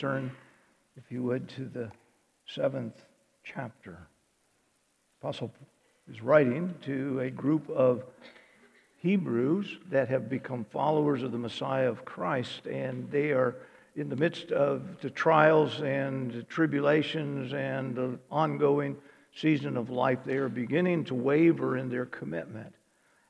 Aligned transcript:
turn, 0.00 0.30
if 0.96 1.12
you 1.12 1.22
would, 1.22 1.46
to 1.46 1.66
the 1.66 1.90
seventh 2.46 3.04
chapter. 3.44 3.98
Apostle 5.20 5.52
is 6.10 6.22
writing 6.22 6.74
to 6.86 7.20
a 7.20 7.28
group 7.28 7.68
of 7.68 8.04
Hebrews 8.96 9.76
that 9.90 10.08
have 10.08 10.30
become 10.30 10.64
followers 10.64 11.22
of 11.22 11.32
the 11.32 11.38
Messiah 11.38 11.90
of 11.90 12.06
Christ, 12.06 12.66
and 12.66 13.10
they 13.10 13.32
are 13.32 13.56
in 13.94 14.08
the 14.08 14.16
midst 14.16 14.52
of 14.52 15.02
the 15.02 15.10
trials 15.10 15.82
and 15.82 16.48
tribulations 16.48 17.52
and 17.52 17.94
the 17.94 18.18
ongoing 18.30 18.96
season 19.36 19.76
of 19.76 19.90
life. 19.90 20.20
They 20.24 20.38
are 20.38 20.48
beginning 20.48 21.04
to 21.06 21.14
waver 21.14 21.76
in 21.76 21.90
their 21.90 22.06
commitment, 22.06 22.74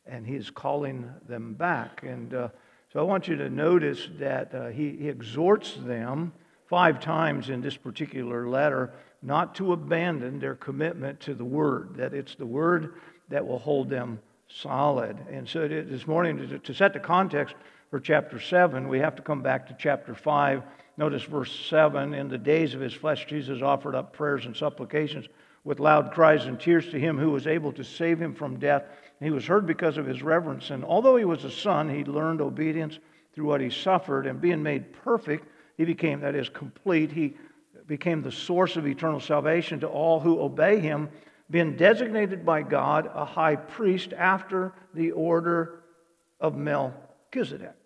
and 0.07 0.25
He 0.25 0.37
is 0.37 0.51
calling 0.51 1.11
them 1.29 1.55
back. 1.55 2.05
And 2.05 2.33
uh, 2.33 2.49
so 2.93 3.01
I 3.01 3.03
want 3.03 3.27
you 3.27 3.35
to 3.39 3.51
notice 3.51 4.09
that 4.21 4.55
uh, 4.55 4.69
he, 4.69 4.91
he 4.91 5.09
exhorts 5.09 5.75
them 5.75 6.33
five 6.71 7.01
times 7.01 7.51
in 7.51 7.61
this 7.61 7.77
particular 7.77 8.49
letter 8.49 8.93
not 9.23 9.57
to 9.57 9.73
abandon 9.73 10.39
their 10.39 10.55
commitment 10.55 11.19
to 11.21 11.35
the 11.35 11.45
Word, 11.45 11.97
that 11.97 12.15
it's 12.15 12.37
the 12.37 12.47
Word 12.47 12.95
that 13.29 13.47
will 13.47 13.59
hold 13.59 13.91
them 13.91 14.21
solid. 14.49 15.19
And 15.31 15.47
so 15.49 15.67
this 15.67 16.07
morning, 16.07 16.61
to, 16.63 16.73
set 16.73 16.93
the 16.93 17.01
context 17.01 17.57
for 17.91 17.99
chapter 17.99 18.41
7, 18.41 18.89
we 18.89 19.01
have 19.01 19.17
to 19.17 19.23
come 19.23 19.43
back 19.43 19.67
to 19.67 19.77
chapter 19.79 20.15
5. 20.15 20.63
Notice 20.97 21.25
verse 21.25 21.53
7 21.69 22.15
In 22.15 22.29
the 22.29 22.39
days 22.39 22.73
of 22.73 22.81
his 22.81 22.95
flesh, 22.95 23.27
Jesus 23.27 23.63
offered 23.63 23.97
up 23.97 24.13
prayers 24.13 24.47
and 24.47 24.57
supplications 24.57 25.27
with 25.65 25.81
loud 25.81 26.13
cries 26.13 26.47
and 26.47 26.59
tears 26.59 26.89
to 26.93 27.01
him 27.01 27.19
who 27.19 27.31
was 27.31 27.49
able 27.49 27.73
to 27.73 27.85
save 27.85 28.23
him 28.23 28.35
from 28.35 28.59
death. 28.59 28.85
He 29.21 29.31
was 29.31 29.45
heard 29.45 29.67
because 29.67 29.99
of 29.99 30.07
his 30.07 30.23
reverence. 30.23 30.71
And 30.71 30.85
although 30.85 31.17
he 31.17 31.27
was 31.27 31.45
a 31.45 31.51
son, 31.51 31.91
he 31.91 32.05
learned 32.05 32.41
obedience 32.41 32.99
through 33.35 33.47
what 33.47 33.61
he 33.61 33.71
suffered. 33.71 34.27
And 34.27 34.41
being 34.41 34.63
made 34.63 34.93
perfect, 35.05 35.47
he 35.81 35.87
became, 35.87 36.21
that 36.21 36.35
is, 36.35 36.51
complete. 36.51 37.11
He 37.11 37.39
became 37.87 38.21
the 38.21 38.31
source 38.31 38.77
of 38.77 38.87
eternal 38.87 39.19
salvation 39.19 39.81
to 39.81 39.87
all 39.87 40.21
who 40.21 40.39
obey 40.39 40.79
him, 40.79 41.09
being 41.51 41.75
designated 41.75 42.45
by 42.45 42.61
God 42.61 43.11
a 43.15 43.25
high 43.25 43.57
priest 43.57 44.13
after 44.13 44.75
the 44.93 45.13
order 45.13 45.81
of 46.39 46.55
Melchizedek. 46.55 47.79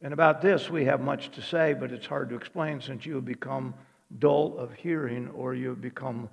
And 0.00 0.12
about 0.12 0.40
this, 0.40 0.70
we 0.70 0.84
have 0.84 1.00
much 1.00 1.32
to 1.32 1.42
say, 1.42 1.74
but 1.74 1.90
it's 1.90 2.06
hard 2.06 2.28
to 2.28 2.36
explain 2.36 2.80
since 2.80 3.04
you 3.04 3.16
have 3.16 3.24
become 3.24 3.74
dull 4.20 4.56
of 4.56 4.72
hearing 4.72 5.30
or 5.30 5.56
you 5.56 5.70
have 5.70 5.80
become 5.80 6.30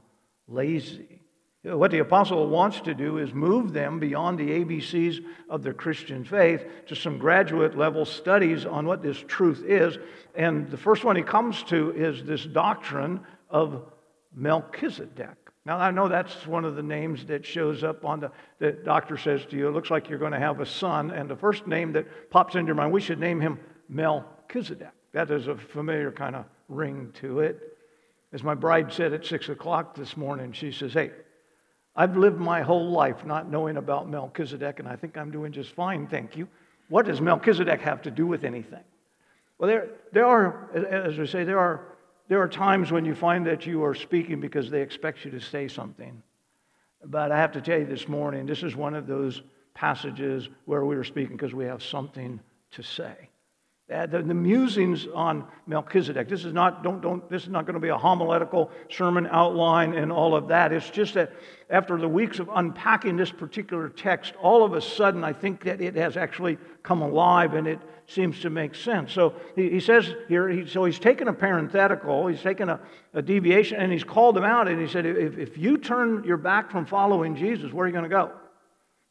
lazy. 0.47 1.22
What 1.63 1.91
the 1.91 1.99
apostle 1.99 2.49
wants 2.49 2.81
to 2.81 2.93
do 2.93 3.19
is 3.19 3.33
move 3.33 3.71
them 3.71 3.97
beyond 3.97 4.37
the 4.37 4.49
ABCs 4.49 5.23
of 5.49 5.63
their 5.63 5.73
Christian 5.73 6.25
faith 6.25 6.65
to 6.87 6.95
some 6.95 7.17
graduate 7.17 7.77
level 7.77 8.03
studies 8.03 8.65
on 8.65 8.85
what 8.85 9.01
this 9.01 9.23
truth 9.27 9.63
is. 9.65 9.97
And 10.35 10.69
the 10.69 10.77
first 10.77 11.05
one 11.05 11.15
he 11.15 11.23
comes 11.23 11.63
to 11.63 11.91
is 11.91 12.21
this 12.25 12.43
doctrine 12.45 13.21
of 13.49 13.81
Melchizedek. 14.35 15.37
Now, 15.65 15.77
I 15.77 15.91
know 15.91 16.09
that's 16.09 16.45
one 16.45 16.65
of 16.65 16.75
the 16.75 16.83
names 16.83 17.25
that 17.27 17.45
shows 17.45 17.81
up 17.81 18.03
on 18.03 18.19
the, 18.19 18.31
the 18.59 18.73
doctor 18.73 19.15
says 19.15 19.45
to 19.45 19.55
you, 19.55 19.69
it 19.69 19.71
looks 19.71 19.89
like 19.89 20.09
you're 20.09 20.19
going 20.19 20.33
to 20.33 20.39
have 20.39 20.59
a 20.59 20.65
son. 20.65 21.11
And 21.11 21.29
the 21.29 21.37
first 21.37 21.65
name 21.65 21.93
that 21.93 22.29
pops 22.29 22.55
into 22.55 22.67
your 22.67 22.75
mind, 22.75 22.91
we 22.91 22.99
should 22.99 23.19
name 23.19 23.39
him 23.39 23.57
Melchizedek. 23.87 24.91
That 25.13 25.31
is 25.31 25.47
a 25.47 25.55
familiar 25.55 26.11
kind 26.11 26.35
of 26.35 26.43
ring 26.67 27.13
to 27.21 27.39
it. 27.39 27.77
As 28.33 28.43
my 28.43 28.55
bride 28.55 28.91
said 28.91 29.13
at 29.13 29.25
six 29.25 29.47
o'clock 29.47 29.95
this 29.95 30.17
morning, 30.17 30.51
she 30.51 30.73
says, 30.73 30.91
Hey, 30.91 31.11
I've 31.95 32.17
lived 32.17 32.39
my 32.39 32.61
whole 32.61 32.89
life 32.89 33.25
not 33.25 33.49
knowing 33.49 33.77
about 33.77 34.09
Melchizedek, 34.09 34.79
and 34.79 34.87
I 34.87 34.95
think 34.95 35.17
I'm 35.17 35.31
doing 35.31 35.51
just 35.51 35.71
fine, 35.75 36.07
thank 36.07 36.35
you. 36.35 36.47
What 36.89 37.05
does 37.05 37.21
Melchizedek 37.21 37.81
have 37.81 38.01
to 38.03 38.11
do 38.11 38.25
with 38.25 38.43
anything? 38.43 38.83
Well, 39.57 39.67
there, 39.67 39.89
there 40.11 40.25
are, 40.25 40.69
as 40.75 41.17
we 41.17 41.27
say, 41.27 41.43
there 41.43 41.59
are, 41.59 41.95
there 42.27 42.41
are 42.41 42.47
times 42.47 42.91
when 42.91 43.05
you 43.05 43.13
find 43.13 43.45
that 43.45 43.65
you 43.65 43.83
are 43.83 43.93
speaking 43.93 44.39
because 44.39 44.69
they 44.69 44.81
expect 44.81 45.23
you 45.23 45.31
to 45.31 45.39
say 45.39 45.67
something. 45.67 46.21
But 47.05 47.31
I 47.31 47.37
have 47.37 47.51
to 47.53 47.61
tell 47.61 47.79
you 47.79 47.85
this 47.85 48.07
morning, 48.07 48.45
this 48.45 48.63
is 48.63 48.75
one 48.75 48.95
of 48.95 49.07
those 49.07 49.41
passages 49.73 50.49
where 50.65 50.85
we 50.85 50.95
are 50.95 51.03
speaking 51.03 51.35
because 51.35 51.53
we 51.53 51.65
have 51.65 51.83
something 51.83 52.39
to 52.71 52.83
say. 52.83 53.29
Uh, 53.91 54.05
the, 54.05 54.21
the, 54.21 54.33
musings 54.33 55.07
on 55.13 55.45
Melchizedek. 55.67 56.29
This 56.29 56.45
is 56.45 56.53
not 56.53 56.83
don't 56.83 57.01
don't 57.01 57.29
this 57.29 57.43
is 57.43 57.49
not 57.49 57.65
going 57.65 57.73
to 57.73 57.81
be 57.81 57.89
a 57.89 57.97
homiletical 57.97 58.71
sermon 58.89 59.27
outline 59.29 59.93
and 59.93 60.09
all 60.09 60.37
of 60.37 60.47
that. 60.47 60.71
It's 60.71 60.89
just 60.89 61.15
that 61.15 61.33
after 61.69 61.97
the 61.97 62.07
weeks 62.07 62.39
of 62.39 62.49
unpacking 62.55 63.17
this 63.17 63.29
particular 63.29 63.89
text, 63.89 64.35
all 64.41 64.63
of 64.63 64.71
a 64.71 64.79
sudden 64.79 65.25
I 65.25 65.33
think 65.33 65.65
that 65.65 65.81
it 65.81 65.95
has 65.95 66.15
actually 66.15 66.57
come 66.81 67.01
alive 67.01 67.55
and 67.55 67.67
it 67.67 67.79
seems 68.07 68.39
to 68.39 68.49
make 68.49 68.73
sense. 68.73 69.11
So 69.11 69.33
he, 69.53 69.71
he 69.71 69.79
says 69.81 70.09
here, 70.29 70.47
he, 70.47 70.65
so 70.65 70.85
he's 70.85 70.99
taken 70.99 71.27
a 71.27 71.33
parenthetical, 71.33 72.27
he's 72.27 72.41
taken 72.41 72.69
a, 72.69 72.79
a 73.13 73.21
deviation, 73.21 73.81
and 73.81 73.91
he's 73.91 74.05
called 74.05 74.37
them 74.37 74.45
out 74.45 74.69
and 74.69 74.79
he 74.79 74.87
said, 74.87 75.05
if, 75.05 75.37
if 75.37 75.57
you 75.57 75.77
turn 75.77 76.23
your 76.23 76.37
back 76.37 76.71
from 76.71 76.85
following 76.85 77.35
Jesus, 77.35 77.73
where 77.73 77.83
are 77.83 77.87
you 77.87 77.93
going 77.93 78.03
to 78.03 78.09
go? 78.09 78.31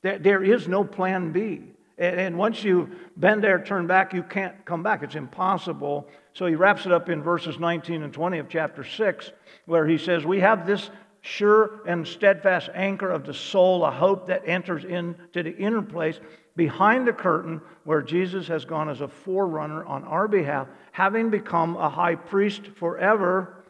There, 0.03 0.19
there 0.19 0.43
is 0.43 0.67
no 0.67 0.83
plan 0.83 1.33
B. 1.33 1.72
And 1.99 2.39
once 2.39 2.65
you've 2.65 2.91
been 3.19 3.41
there, 3.41 3.63
turn 3.63 3.87
back, 3.87 4.15
you 4.15 4.23
can't 4.23 4.65
come 4.65 4.83
back. 4.83 5.03
It's 5.03 5.15
impossible. 5.15 6.09
So 6.33 6.47
he 6.47 6.55
wraps 6.55 6.87
it 6.87 6.93
up 6.93 7.09
in 7.09 7.23
verses 7.23 7.59
19 7.59 8.03
and 8.03 8.13
20 8.13 8.39
of 8.39 8.49
chapter 8.49 8.83
6, 8.83 9.33
where 9.67 9.87
he 9.87 9.99
says, 9.99 10.25
We 10.25 10.41
have 10.41 10.67
this 10.67 10.91
sure 11.21 11.81
and 11.87 12.07
steadfast 12.07 12.71
anchor 12.75 13.11
of 13.11 13.25
the 13.27 13.35
soul, 13.35 13.85
a 13.85 13.91
hope 13.91 14.27
that 14.29 14.43
enters 14.47 14.85
into 14.85 15.43
the 15.43 15.57
inner 15.57 15.83
place 15.83 16.19
behind 16.57 17.07
the 17.07 17.13
curtain 17.13 17.61
where 17.85 18.03
Jesus 18.03 18.49
has 18.49 18.65
gone 18.65 18.89
as 18.89 19.01
a 19.01 19.09
forerunner 19.09 19.85
on 19.85 20.05
our 20.05 20.29
behalf, 20.29 20.69
having 20.93 21.31
become 21.31 21.77
a 21.77 21.89
high 21.89 22.15
priest 22.15 22.67
forever 22.77 23.65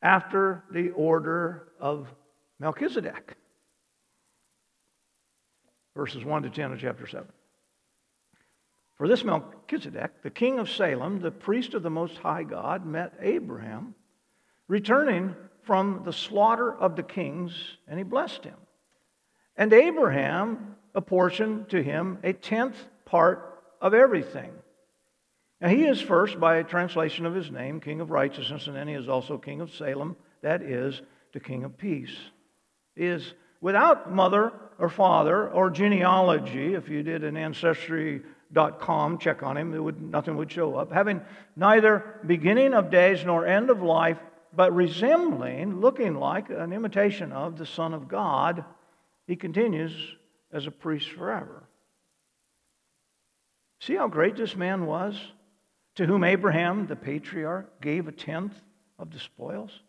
after 0.00 0.64
the 0.72 0.90
order 0.90 1.68
of 1.80 2.08
Melchizedek 2.58 3.36
verses 5.94 6.24
1 6.24 6.42
to 6.44 6.50
10 6.50 6.72
of 6.72 6.80
chapter 6.80 7.06
7. 7.06 7.26
For 8.96 9.08
this 9.08 9.24
Melchizedek, 9.24 10.22
the 10.22 10.30
king 10.30 10.58
of 10.58 10.70
Salem, 10.70 11.20
the 11.20 11.30
priest 11.30 11.74
of 11.74 11.82
the 11.82 11.90
Most 11.90 12.18
High 12.18 12.44
God, 12.44 12.86
met 12.86 13.14
Abraham, 13.20 13.94
returning 14.68 15.34
from 15.62 16.02
the 16.04 16.12
slaughter 16.12 16.72
of 16.72 16.96
the 16.96 17.02
kings, 17.02 17.52
and 17.88 17.98
he 17.98 18.04
blessed 18.04 18.44
him. 18.44 18.56
And 19.56 19.72
Abraham 19.72 20.76
apportioned 20.94 21.70
to 21.70 21.82
him 21.82 22.18
a 22.22 22.32
tenth 22.32 22.76
part 23.04 23.62
of 23.80 23.94
everything. 23.94 24.52
Now, 25.60 25.68
he 25.68 25.84
is 25.84 26.00
first, 26.00 26.40
by 26.40 26.56
a 26.56 26.64
translation 26.64 27.24
of 27.24 27.34
his 27.34 27.50
name, 27.50 27.80
King 27.80 28.00
of 28.00 28.10
Righteousness, 28.10 28.66
and 28.66 28.74
then 28.74 28.88
he 28.88 28.94
is 28.94 29.08
also 29.08 29.38
King 29.38 29.60
of 29.60 29.72
Salem, 29.74 30.16
that 30.40 30.62
is, 30.62 31.00
the 31.32 31.40
King 31.40 31.64
of 31.64 31.78
Peace. 31.78 32.16
He 32.96 33.06
is 33.06 33.34
without 33.62 34.12
mother 34.12 34.52
or 34.78 34.90
father 34.90 35.48
or 35.48 35.70
genealogy. 35.70 36.74
If 36.74 36.90
you 36.90 37.02
did 37.02 37.24
an 37.24 37.38
ancestry.com 37.38 39.18
check 39.18 39.42
on 39.42 39.56
him, 39.56 39.82
would, 39.82 40.02
nothing 40.02 40.36
would 40.36 40.52
show 40.52 40.76
up. 40.76 40.92
Having 40.92 41.22
neither 41.56 42.20
beginning 42.26 42.74
of 42.74 42.90
days 42.90 43.24
nor 43.24 43.46
end 43.46 43.70
of 43.70 43.80
life, 43.80 44.18
but 44.54 44.74
resembling, 44.74 45.80
looking 45.80 46.16
like 46.16 46.50
an 46.50 46.74
imitation 46.74 47.32
of 47.32 47.56
the 47.56 47.64
Son 47.64 47.94
of 47.94 48.08
God, 48.08 48.66
he 49.26 49.36
continues 49.36 49.94
as 50.52 50.66
a 50.66 50.70
priest 50.70 51.08
forever. 51.08 51.62
See 53.80 53.94
how 53.94 54.08
great 54.08 54.36
this 54.36 54.54
man 54.54 54.84
was, 54.84 55.18
to 55.94 56.06
whom 56.06 56.24
Abraham, 56.24 56.86
the 56.86 56.96
patriarch, 56.96 57.80
gave 57.80 58.08
a 58.08 58.12
tenth 58.12 58.54
of 58.98 59.10
the 59.10 59.18
spoils? 59.18 59.80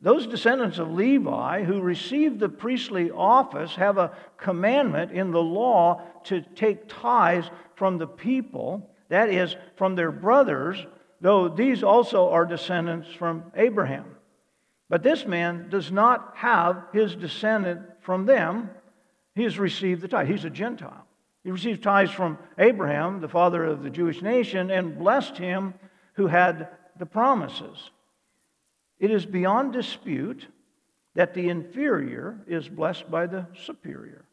Those 0.00 0.26
descendants 0.26 0.78
of 0.78 0.92
Levi 0.92 1.64
who 1.64 1.80
received 1.80 2.38
the 2.38 2.48
priestly 2.48 3.10
office 3.10 3.74
have 3.76 3.96
a 3.96 4.12
commandment 4.36 5.12
in 5.12 5.30
the 5.30 5.42
law 5.42 6.02
to 6.24 6.42
take 6.42 6.88
tithes 6.88 7.50
from 7.76 7.98
the 7.98 8.06
people, 8.06 8.90
that 9.08 9.30
is, 9.30 9.56
from 9.76 9.94
their 9.94 10.12
brothers, 10.12 10.84
though 11.20 11.48
these 11.48 11.82
also 11.82 12.30
are 12.30 12.44
descendants 12.44 13.08
from 13.08 13.44
Abraham. 13.54 14.04
But 14.88 15.02
this 15.02 15.26
man 15.26 15.68
does 15.70 15.90
not 15.90 16.32
have 16.36 16.84
his 16.92 17.16
descendant 17.16 17.80
from 18.02 18.26
them. 18.26 18.70
He 19.34 19.42
has 19.44 19.58
received 19.58 20.02
the 20.02 20.08
tithe. 20.08 20.28
He's 20.28 20.44
a 20.44 20.50
Gentile. 20.50 21.06
He 21.42 21.50
received 21.50 21.82
tithes 21.82 22.10
from 22.10 22.38
Abraham, 22.58 23.20
the 23.20 23.28
father 23.28 23.64
of 23.64 23.82
the 23.82 23.90
Jewish 23.90 24.20
nation, 24.20 24.70
and 24.70 24.98
blessed 24.98 25.38
him 25.38 25.74
who 26.14 26.26
had 26.26 26.68
the 26.98 27.06
promises. 27.06 27.90
It 28.98 29.10
is 29.10 29.26
beyond 29.26 29.72
dispute 29.72 30.46
that 31.14 31.34
the 31.34 31.48
inferior 31.48 32.38
is 32.46 32.68
blessed 32.68 33.10
by 33.10 33.26
the 33.26 33.46
superior. 33.64 34.24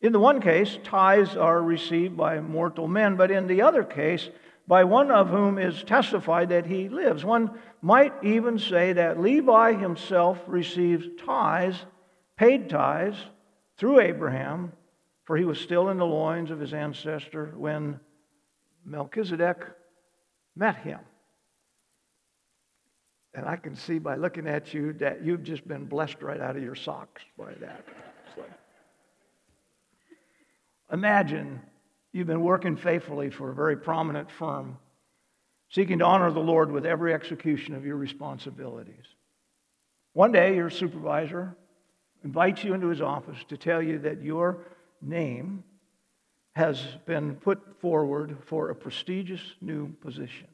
In 0.00 0.12
the 0.12 0.20
one 0.20 0.40
case, 0.40 0.78
tithes 0.84 1.36
are 1.36 1.60
received 1.60 2.16
by 2.16 2.40
mortal 2.40 2.86
men, 2.86 3.16
but 3.16 3.30
in 3.30 3.46
the 3.46 3.62
other 3.62 3.82
case, 3.82 4.28
by 4.66 4.84
one 4.84 5.10
of 5.10 5.30
whom 5.30 5.58
is 5.58 5.82
testified 5.82 6.50
that 6.50 6.66
he 6.66 6.88
lives. 6.88 7.24
One 7.24 7.58
might 7.80 8.12
even 8.22 8.58
say 8.58 8.92
that 8.92 9.20
Levi 9.20 9.72
himself 9.72 10.38
receives 10.46 11.06
tithes, 11.24 11.84
paid 12.36 12.68
tithes, 12.68 13.16
through 13.76 14.00
Abraham, 14.00 14.72
for 15.24 15.36
he 15.36 15.44
was 15.44 15.60
still 15.60 15.88
in 15.88 15.98
the 15.98 16.06
loins 16.06 16.50
of 16.50 16.60
his 16.60 16.74
ancestor 16.74 17.54
when 17.56 17.98
Melchizedek 18.84 19.64
met 20.54 20.76
him. 20.76 21.00
And 23.38 23.46
I 23.46 23.54
can 23.54 23.76
see 23.76 24.00
by 24.00 24.16
looking 24.16 24.48
at 24.48 24.74
you 24.74 24.94
that 24.94 25.24
you've 25.24 25.44
just 25.44 25.66
been 25.68 25.84
blessed 25.84 26.22
right 26.22 26.40
out 26.40 26.56
of 26.56 26.62
your 26.62 26.74
socks 26.74 27.22
by 27.38 27.54
that. 27.60 27.84
Imagine 30.92 31.60
you've 32.12 32.26
been 32.26 32.40
working 32.40 32.76
faithfully 32.76 33.30
for 33.30 33.50
a 33.50 33.54
very 33.54 33.76
prominent 33.76 34.28
firm, 34.28 34.76
seeking 35.68 36.00
to 36.00 36.04
honor 36.04 36.32
the 36.32 36.40
Lord 36.40 36.72
with 36.72 36.84
every 36.84 37.14
execution 37.14 37.76
of 37.76 37.86
your 37.86 37.94
responsibilities. 37.94 39.04
One 40.14 40.32
day, 40.32 40.56
your 40.56 40.68
supervisor 40.68 41.56
invites 42.24 42.64
you 42.64 42.74
into 42.74 42.88
his 42.88 43.00
office 43.00 43.38
to 43.50 43.56
tell 43.56 43.80
you 43.80 44.00
that 44.00 44.20
your 44.20 44.64
name 45.00 45.62
has 46.56 46.82
been 47.06 47.36
put 47.36 47.80
forward 47.80 48.38
for 48.46 48.70
a 48.70 48.74
prestigious 48.74 49.42
new 49.60 49.92
position. 50.00 50.48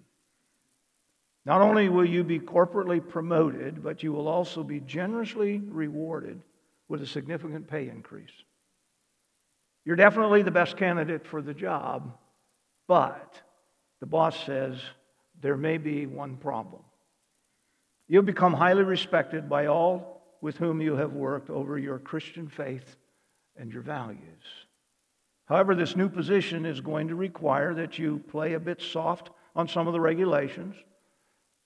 Not 1.46 1.60
only 1.60 1.88
will 1.88 2.06
you 2.06 2.24
be 2.24 2.38
corporately 2.38 3.06
promoted, 3.06 3.82
but 3.82 4.02
you 4.02 4.12
will 4.12 4.28
also 4.28 4.62
be 4.62 4.80
generously 4.80 5.60
rewarded 5.60 6.40
with 6.88 7.02
a 7.02 7.06
significant 7.06 7.68
pay 7.68 7.88
increase. 7.88 8.32
You're 9.84 9.96
definitely 9.96 10.42
the 10.42 10.50
best 10.50 10.76
candidate 10.78 11.26
for 11.26 11.42
the 11.42 11.52
job, 11.52 12.16
but 12.88 13.42
the 14.00 14.06
boss 14.06 14.42
says 14.46 14.78
there 15.42 15.56
may 15.56 15.76
be 15.76 16.06
one 16.06 16.36
problem. 16.36 16.82
You'll 18.08 18.22
become 18.22 18.54
highly 18.54 18.82
respected 18.82 19.48
by 19.48 19.66
all 19.66 20.38
with 20.40 20.56
whom 20.56 20.80
you 20.80 20.96
have 20.96 21.12
worked 21.12 21.50
over 21.50 21.78
your 21.78 21.98
Christian 21.98 22.48
faith 22.48 22.96
and 23.56 23.72
your 23.72 23.82
values. 23.82 24.20
However, 25.46 25.74
this 25.74 25.96
new 25.96 26.08
position 26.08 26.64
is 26.64 26.80
going 26.80 27.08
to 27.08 27.14
require 27.14 27.74
that 27.74 27.98
you 27.98 28.22
play 28.30 28.54
a 28.54 28.60
bit 28.60 28.80
soft 28.80 29.30
on 29.54 29.68
some 29.68 29.86
of 29.86 29.92
the 29.92 30.00
regulations 30.00 30.74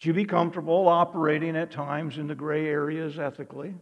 you 0.06 0.12
be 0.12 0.24
comfortable 0.24 0.86
operating 0.88 1.56
at 1.56 1.70
times 1.70 2.18
in 2.18 2.28
the 2.28 2.34
gray 2.34 2.68
areas 2.68 3.18
ethically? 3.18 3.74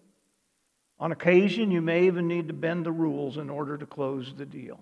On 0.99 1.13
occasion, 1.13 1.71
you 1.71 1.83
may 1.83 2.07
even 2.07 2.27
need 2.27 2.49
to 2.49 2.55
bend 2.55 2.87
the 2.87 2.93
rules 2.93 3.37
in 3.37 3.51
order 3.51 3.77
to 3.77 3.85
close 3.85 4.33
the 4.35 4.47
deal. 4.47 4.81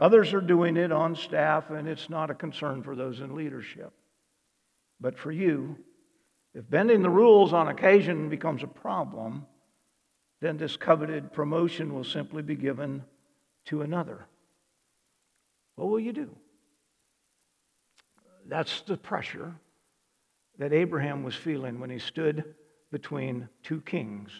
Others 0.00 0.32
are 0.32 0.40
doing 0.40 0.78
it 0.78 0.90
on 0.90 1.14
staff, 1.14 1.70
and 1.70 1.86
it's 1.86 2.08
not 2.08 2.30
a 2.30 2.34
concern 2.34 2.82
for 2.82 2.96
those 2.96 3.20
in 3.20 3.34
leadership. 3.34 3.92
But 4.98 5.18
for 5.18 5.30
you, 5.30 5.76
if 6.54 6.68
bending 6.68 7.02
the 7.02 7.10
rules 7.10 7.52
on 7.52 7.68
occasion 7.68 8.30
becomes 8.30 8.62
a 8.62 8.66
problem, 8.66 9.46
then 10.40 10.56
this 10.56 10.76
coveted 10.76 11.32
promotion 11.32 11.94
will 11.94 12.04
simply 12.04 12.42
be 12.42 12.56
given 12.56 13.04
to 13.66 13.82
another. 13.82 14.26
What 15.76 15.88
will 15.88 16.00
you 16.00 16.12
do? 16.12 16.30
That's 18.46 18.80
the 18.82 18.96
pressure 18.96 19.54
that 20.62 20.72
Abraham 20.72 21.24
was 21.24 21.34
feeling 21.34 21.80
when 21.80 21.90
he 21.90 21.98
stood 21.98 22.54
between 22.92 23.48
two 23.64 23.80
kings 23.80 24.30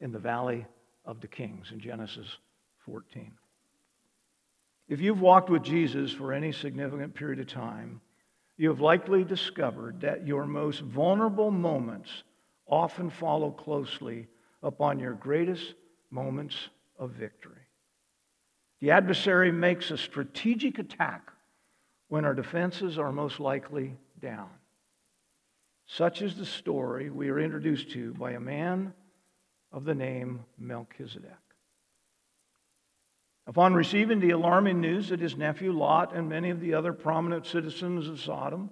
in 0.00 0.12
the 0.12 0.18
valley 0.20 0.64
of 1.04 1.20
the 1.20 1.26
kings 1.26 1.72
in 1.72 1.80
Genesis 1.80 2.28
14. 2.84 3.32
If 4.88 5.00
you've 5.00 5.20
walked 5.20 5.50
with 5.50 5.64
Jesus 5.64 6.12
for 6.12 6.32
any 6.32 6.52
significant 6.52 7.12
period 7.12 7.40
of 7.40 7.48
time, 7.48 8.00
you 8.56 8.68
have 8.68 8.78
likely 8.78 9.24
discovered 9.24 10.00
that 10.02 10.24
your 10.24 10.46
most 10.46 10.78
vulnerable 10.78 11.50
moments 11.50 12.22
often 12.68 13.10
follow 13.10 13.50
closely 13.50 14.28
upon 14.62 15.00
your 15.00 15.14
greatest 15.14 15.74
moments 16.08 16.54
of 17.00 17.10
victory. 17.10 17.66
The 18.80 18.92
adversary 18.92 19.50
makes 19.50 19.90
a 19.90 19.98
strategic 19.98 20.78
attack 20.78 21.32
when 22.06 22.24
our 22.24 22.34
defenses 22.34 22.96
are 22.96 23.10
most 23.10 23.40
likely 23.40 23.96
down. 24.20 24.50
Such 25.88 26.20
is 26.20 26.36
the 26.36 26.44
story 26.44 27.08
we 27.08 27.30
are 27.30 27.40
introduced 27.40 27.90
to 27.92 28.12
by 28.12 28.32
a 28.32 28.40
man 28.40 28.92
of 29.72 29.84
the 29.84 29.94
name 29.94 30.44
Melchizedek. 30.58 31.32
Upon 33.46 33.72
receiving 33.72 34.20
the 34.20 34.30
alarming 34.30 34.82
news 34.82 35.08
that 35.08 35.20
his 35.20 35.38
nephew 35.38 35.72
Lot 35.72 36.14
and 36.14 36.28
many 36.28 36.50
of 36.50 36.60
the 36.60 36.74
other 36.74 36.92
prominent 36.92 37.46
citizens 37.46 38.06
of 38.06 38.20
Sodom 38.20 38.68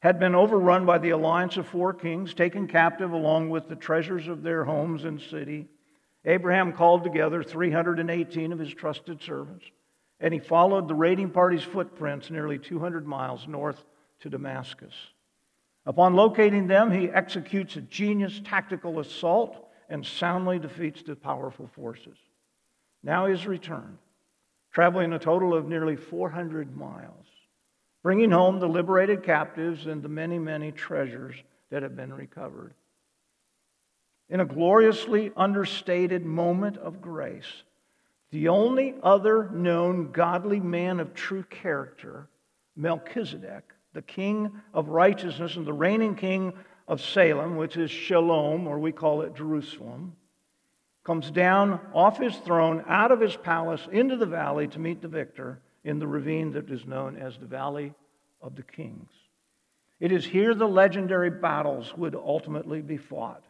had 0.00 0.20
been 0.20 0.34
overrun 0.34 0.84
by 0.84 0.98
the 0.98 1.10
alliance 1.10 1.56
of 1.56 1.66
four 1.66 1.94
kings, 1.94 2.34
taken 2.34 2.68
captive 2.68 3.12
along 3.12 3.48
with 3.48 3.68
the 3.68 3.76
treasures 3.76 4.28
of 4.28 4.42
their 4.42 4.64
homes 4.64 5.04
and 5.04 5.22
city, 5.22 5.68
Abraham 6.26 6.74
called 6.74 7.02
together 7.02 7.42
318 7.42 8.52
of 8.52 8.58
his 8.58 8.74
trusted 8.74 9.22
servants, 9.22 9.64
and 10.20 10.34
he 10.34 10.40
followed 10.40 10.86
the 10.86 10.94
raiding 10.94 11.30
party's 11.30 11.62
footprints 11.62 12.30
nearly 12.30 12.58
200 12.58 13.06
miles 13.06 13.48
north 13.48 13.82
to 14.20 14.28
Damascus. 14.28 14.94
Upon 15.84 16.14
locating 16.14 16.68
them, 16.68 16.90
he 16.90 17.10
executes 17.10 17.76
a 17.76 17.80
genius 17.80 18.40
tactical 18.44 19.00
assault 19.00 19.68
and 19.88 20.06
soundly 20.06 20.58
defeats 20.58 21.02
the 21.02 21.16
powerful 21.16 21.66
forces. 21.66 22.16
Now 23.02 23.26
he's 23.26 23.46
returned, 23.46 23.98
traveling 24.70 25.12
a 25.12 25.18
total 25.18 25.54
of 25.54 25.66
nearly 25.66 25.96
400 25.96 26.76
miles, 26.76 27.26
bringing 28.02 28.30
home 28.30 28.60
the 28.60 28.68
liberated 28.68 29.24
captives 29.24 29.86
and 29.86 30.02
the 30.02 30.08
many, 30.08 30.38
many 30.38 30.70
treasures 30.70 31.34
that 31.70 31.82
have 31.82 31.96
been 31.96 32.12
recovered. 32.12 32.74
In 34.28 34.40
a 34.40 34.46
gloriously 34.46 35.32
understated 35.36 36.24
moment 36.24 36.78
of 36.78 37.02
grace, 37.02 37.64
the 38.30 38.48
only 38.48 38.94
other 39.02 39.50
known 39.50 40.12
godly 40.12 40.60
man 40.60 41.00
of 41.00 41.12
true 41.12 41.42
character, 41.42 42.28
Melchizedek, 42.76 43.74
the 43.92 44.02
king 44.02 44.50
of 44.72 44.88
righteousness 44.88 45.56
and 45.56 45.66
the 45.66 45.72
reigning 45.72 46.14
king 46.14 46.52
of 46.88 47.00
Salem, 47.00 47.56
which 47.56 47.76
is 47.76 47.90
Shalom, 47.90 48.66
or 48.66 48.78
we 48.78 48.92
call 48.92 49.22
it 49.22 49.34
Jerusalem, 49.34 50.16
comes 51.04 51.30
down 51.30 51.80
off 51.94 52.18
his 52.18 52.36
throne, 52.36 52.84
out 52.86 53.12
of 53.12 53.20
his 53.20 53.36
palace, 53.36 53.86
into 53.90 54.16
the 54.16 54.26
valley 54.26 54.68
to 54.68 54.78
meet 54.78 55.02
the 55.02 55.08
victor 55.08 55.60
in 55.84 55.98
the 55.98 56.06
ravine 56.06 56.52
that 56.52 56.70
is 56.70 56.86
known 56.86 57.16
as 57.16 57.36
the 57.36 57.46
Valley 57.46 57.92
of 58.40 58.54
the 58.54 58.62
Kings. 58.62 59.10
It 60.00 60.12
is 60.12 60.24
here 60.24 60.54
the 60.54 60.66
legendary 60.66 61.30
battles 61.30 61.96
would 61.96 62.14
ultimately 62.14 62.82
be 62.82 62.96
fought. 62.96 63.44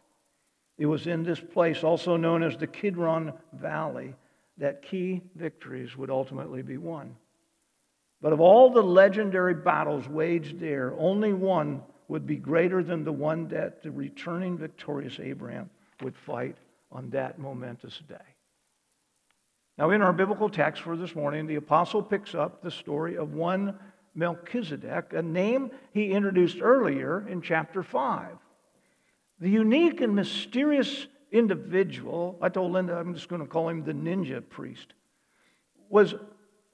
It 0.77 0.85
was 0.87 1.07
in 1.07 1.23
this 1.23 1.39
place, 1.39 1.83
also 1.83 2.17
known 2.17 2.43
as 2.43 2.57
the 2.57 2.67
Kidron 2.67 3.33
Valley, 3.53 4.15
that 4.57 4.81
key 4.81 5.21
victories 5.35 5.95
would 5.97 6.09
ultimately 6.09 6.61
be 6.61 6.77
won. 6.77 7.15
But 8.23 8.31
of 8.31 8.39
all 8.39 8.69
the 8.69 8.81
legendary 8.81 9.53
battles 9.53 10.07
waged 10.07 10.57
there, 10.57 10.93
only 10.97 11.33
one 11.33 11.83
would 12.07 12.25
be 12.25 12.37
greater 12.37 12.81
than 12.81 13.03
the 13.03 13.11
one 13.11 13.49
that 13.49 13.83
the 13.83 13.91
returning 13.91 14.57
victorious 14.57 15.19
Abraham 15.19 15.69
would 16.01 16.15
fight 16.15 16.55
on 16.89 17.09
that 17.09 17.37
momentous 17.37 18.01
day. 18.07 18.15
Now, 19.77 19.89
in 19.89 20.01
our 20.01 20.13
biblical 20.13 20.47
text 20.47 20.83
for 20.83 20.95
this 20.95 21.15
morning, 21.15 21.47
the 21.47 21.55
apostle 21.55 22.01
picks 22.01 22.33
up 22.33 22.61
the 22.61 22.71
story 22.71 23.17
of 23.17 23.33
one 23.33 23.77
Melchizedek, 24.15 25.11
a 25.11 25.21
name 25.21 25.71
he 25.91 26.11
introduced 26.11 26.59
earlier 26.61 27.27
in 27.27 27.41
chapter 27.41 27.83
5. 27.83 28.37
The 29.41 29.49
unique 29.49 29.99
and 29.99 30.15
mysterious 30.15 31.07
individual, 31.33 32.37
I 32.41 32.47
told 32.47 32.71
Linda 32.71 32.95
I'm 32.95 33.15
just 33.15 33.27
going 33.27 33.41
to 33.41 33.47
call 33.47 33.67
him 33.67 33.83
the 33.83 33.91
ninja 33.91 34.47
priest, 34.47 34.93
was 35.89 36.15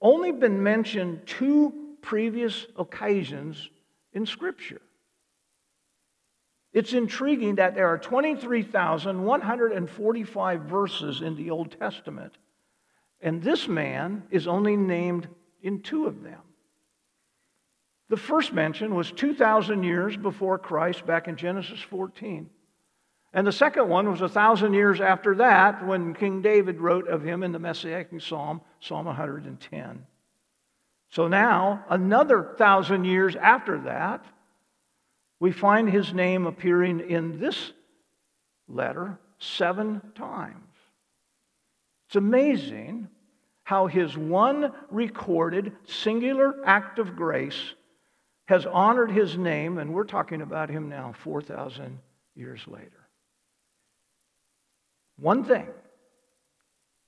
only 0.02 0.32
been 0.32 0.64
mentioned 0.64 1.22
two 1.26 1.98
previous 2.02 2.66
occasions 2.78 3.70
in 4.14 4.26
Scripture. 4.26 4.82
It's 6.72 6.94
intriguing 6.94 7.56
that 7.56 7.76
there 7.76 7.88
are 7.88 7.98
23,145 7.98 10.62
verses 10.62 11.22
in 11.22 11.36
the 11.36 11.50
Old 11.50 11.76
Testament, 11.80 12.38
and 13.22 13.42
this 13.42 13.68
man 13.68 14.24
is 14.30 14.48
only 14.48 14.78
named 14.78 15.28
in 15.62 15.82
two 15.82 16.06
of 16.06 16.24
them. 16.24 16.40
The 18.10 18.18
first 18.18 18.54
mention 18.54 18.96
was 18.96 19.12
2,000 19.12 19.84
years 19.84 20.18
before 20.18 20.58
Christ, 20.58 21.06
back 21.06 21.28
in 21.28 21.36
Genesis 21.36 21.80
14. 21.80 22.50
And 23.34 23.46
the 23.46 23.52
second 23.52 23.88
one 23.88 24.10
was 24.10 24.22
a 24.22 24.30
thousand 24.30 24.74
years 24.74 25.00
after 25.00 25.36
that 25.36 25.86
when 25.86 26.16
King 26.16 26.42
David 26.42 26.80
wrote 26.80 27.08
of 27.08 27.24
him 27.24 27.44
in 27.44 27.52
the 27.52 27.60
Messianic 27.60 28.10
Psalm, 28.22 28.62
Psalm 28.80 29.06
110. 29.06 30.06
So 31.12 31.28
now, 31.28 31.86
another 31.90 32.56
thousand 32.58 33.06
years 33.06 33.36
after 33.36 33.80
that, 33.82 34.26
we 35.40 35.52
find 35.52 35.90
his 35.90 36.14
name 36.14 36.46
appearing 36.46 37.00
in 37.10 37.40
this 37.40 37.72
letter 38.68 39.18
seven 39.38 40.02
times. 40.16 40.56
It's 42.08 42.16
amazing 42.16 43.08
how 43.64 43.88
his 43.88 44.18
one 44.18 44.74
recorded 44.90 45.72
singular 45.86 46.56
act 46.66 46.98
of 46.98 47.16
grace 47.16 47.74
has 48.46 48.66
honored 48.66 49.12
his 49.12 49.38
name, 49.38 49.78
and 49.78 49.94
we're 49.94 50.04
talking 50.04 50.42
about 50.42 50.70
him 50.70 50.90
now 50.90 51.14
4,000 51.24 52.00
years 52.36 52.62
later. 52.68 52.99
One 55.20 55.44
thing, 55.44 55.68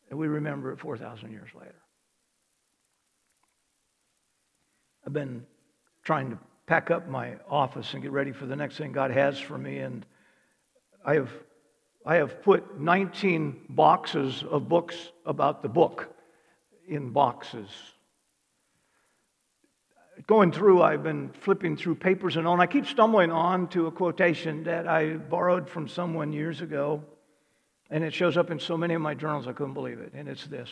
and 0.10 0.20
we 0.20 0.28
remember 0.28 0.72
it 0.72 0.80
4,000 0.80 1.32
years 1.32 1.50
later. 1.58 1.76
I've 5.06 5.14
been 5.14 5.46
trying 6.04 6.32
to 6.32 6.40
pack 6.68 6.92
up 6.92 7.08
my 7.08 7.36
office 7.50 7.94
and 7.94 8.04
get 8.04 8.12
ready 8.12 8.32
for 8.32 8.46
the 8.46 8.56
next 8.56 8.78
thing 8.78 8.92
God 8.92 9.12
has 9.12 9.40
for 9.40 9.58
me. 9.58 9.80
And 9.80 10.06
I 11.06 11.16
have, 11.16 11.32
I 12.06 12.16
have 12.16 12.44
put 12.44 12.80
19 12.80 13.62
boxes 13.70 14.44
of 14.44 14.68
books 14.68 14.96
about 15.26 15.62
the 15.62 15.70
book 15.70 16.14
in 16.88 17.10
boxes. 17.12 17.70
Going 20.28 20.52
through, 20.52 20.84
I've 20.84 21.04
been 21.04 21.30
flipping 21.30 21.78
through 21.78 21.96
papers 21.96 22.36
and 22.36 22.46
all, 22.46 22.54
and 22.54 22.62
I 22.62 22.68
keep 22.68 22.86
stumbling 22.86 23.32
on 23.32 23.68
to 23.70 23.88
a 23.88 23.92
quotation 23.92 24.66
that 24.66 24.88
I 24.88 25.14
borrowed 25.14 25.68
from 25.68 25.88
someone 25.88 26.32
years 26.32 26.62
ago, 26.62 27.04
and 27.92 28.06
it 28.06 28.14
shows 28.14 28.38
up 28.38 28.50
in 28.50 28.60
so 28.60 28.78
many 28.78 28.94
of 28.94 29.02
my 29.02 29.14
journals, 29.14 29.48
I 29.48 29.52
couldn't 29.52 29.74
believe 29.74 30.00
it. 30.00 30.14
And 30.16 30.28
it's 30.28 30.48
this 30.48 30.70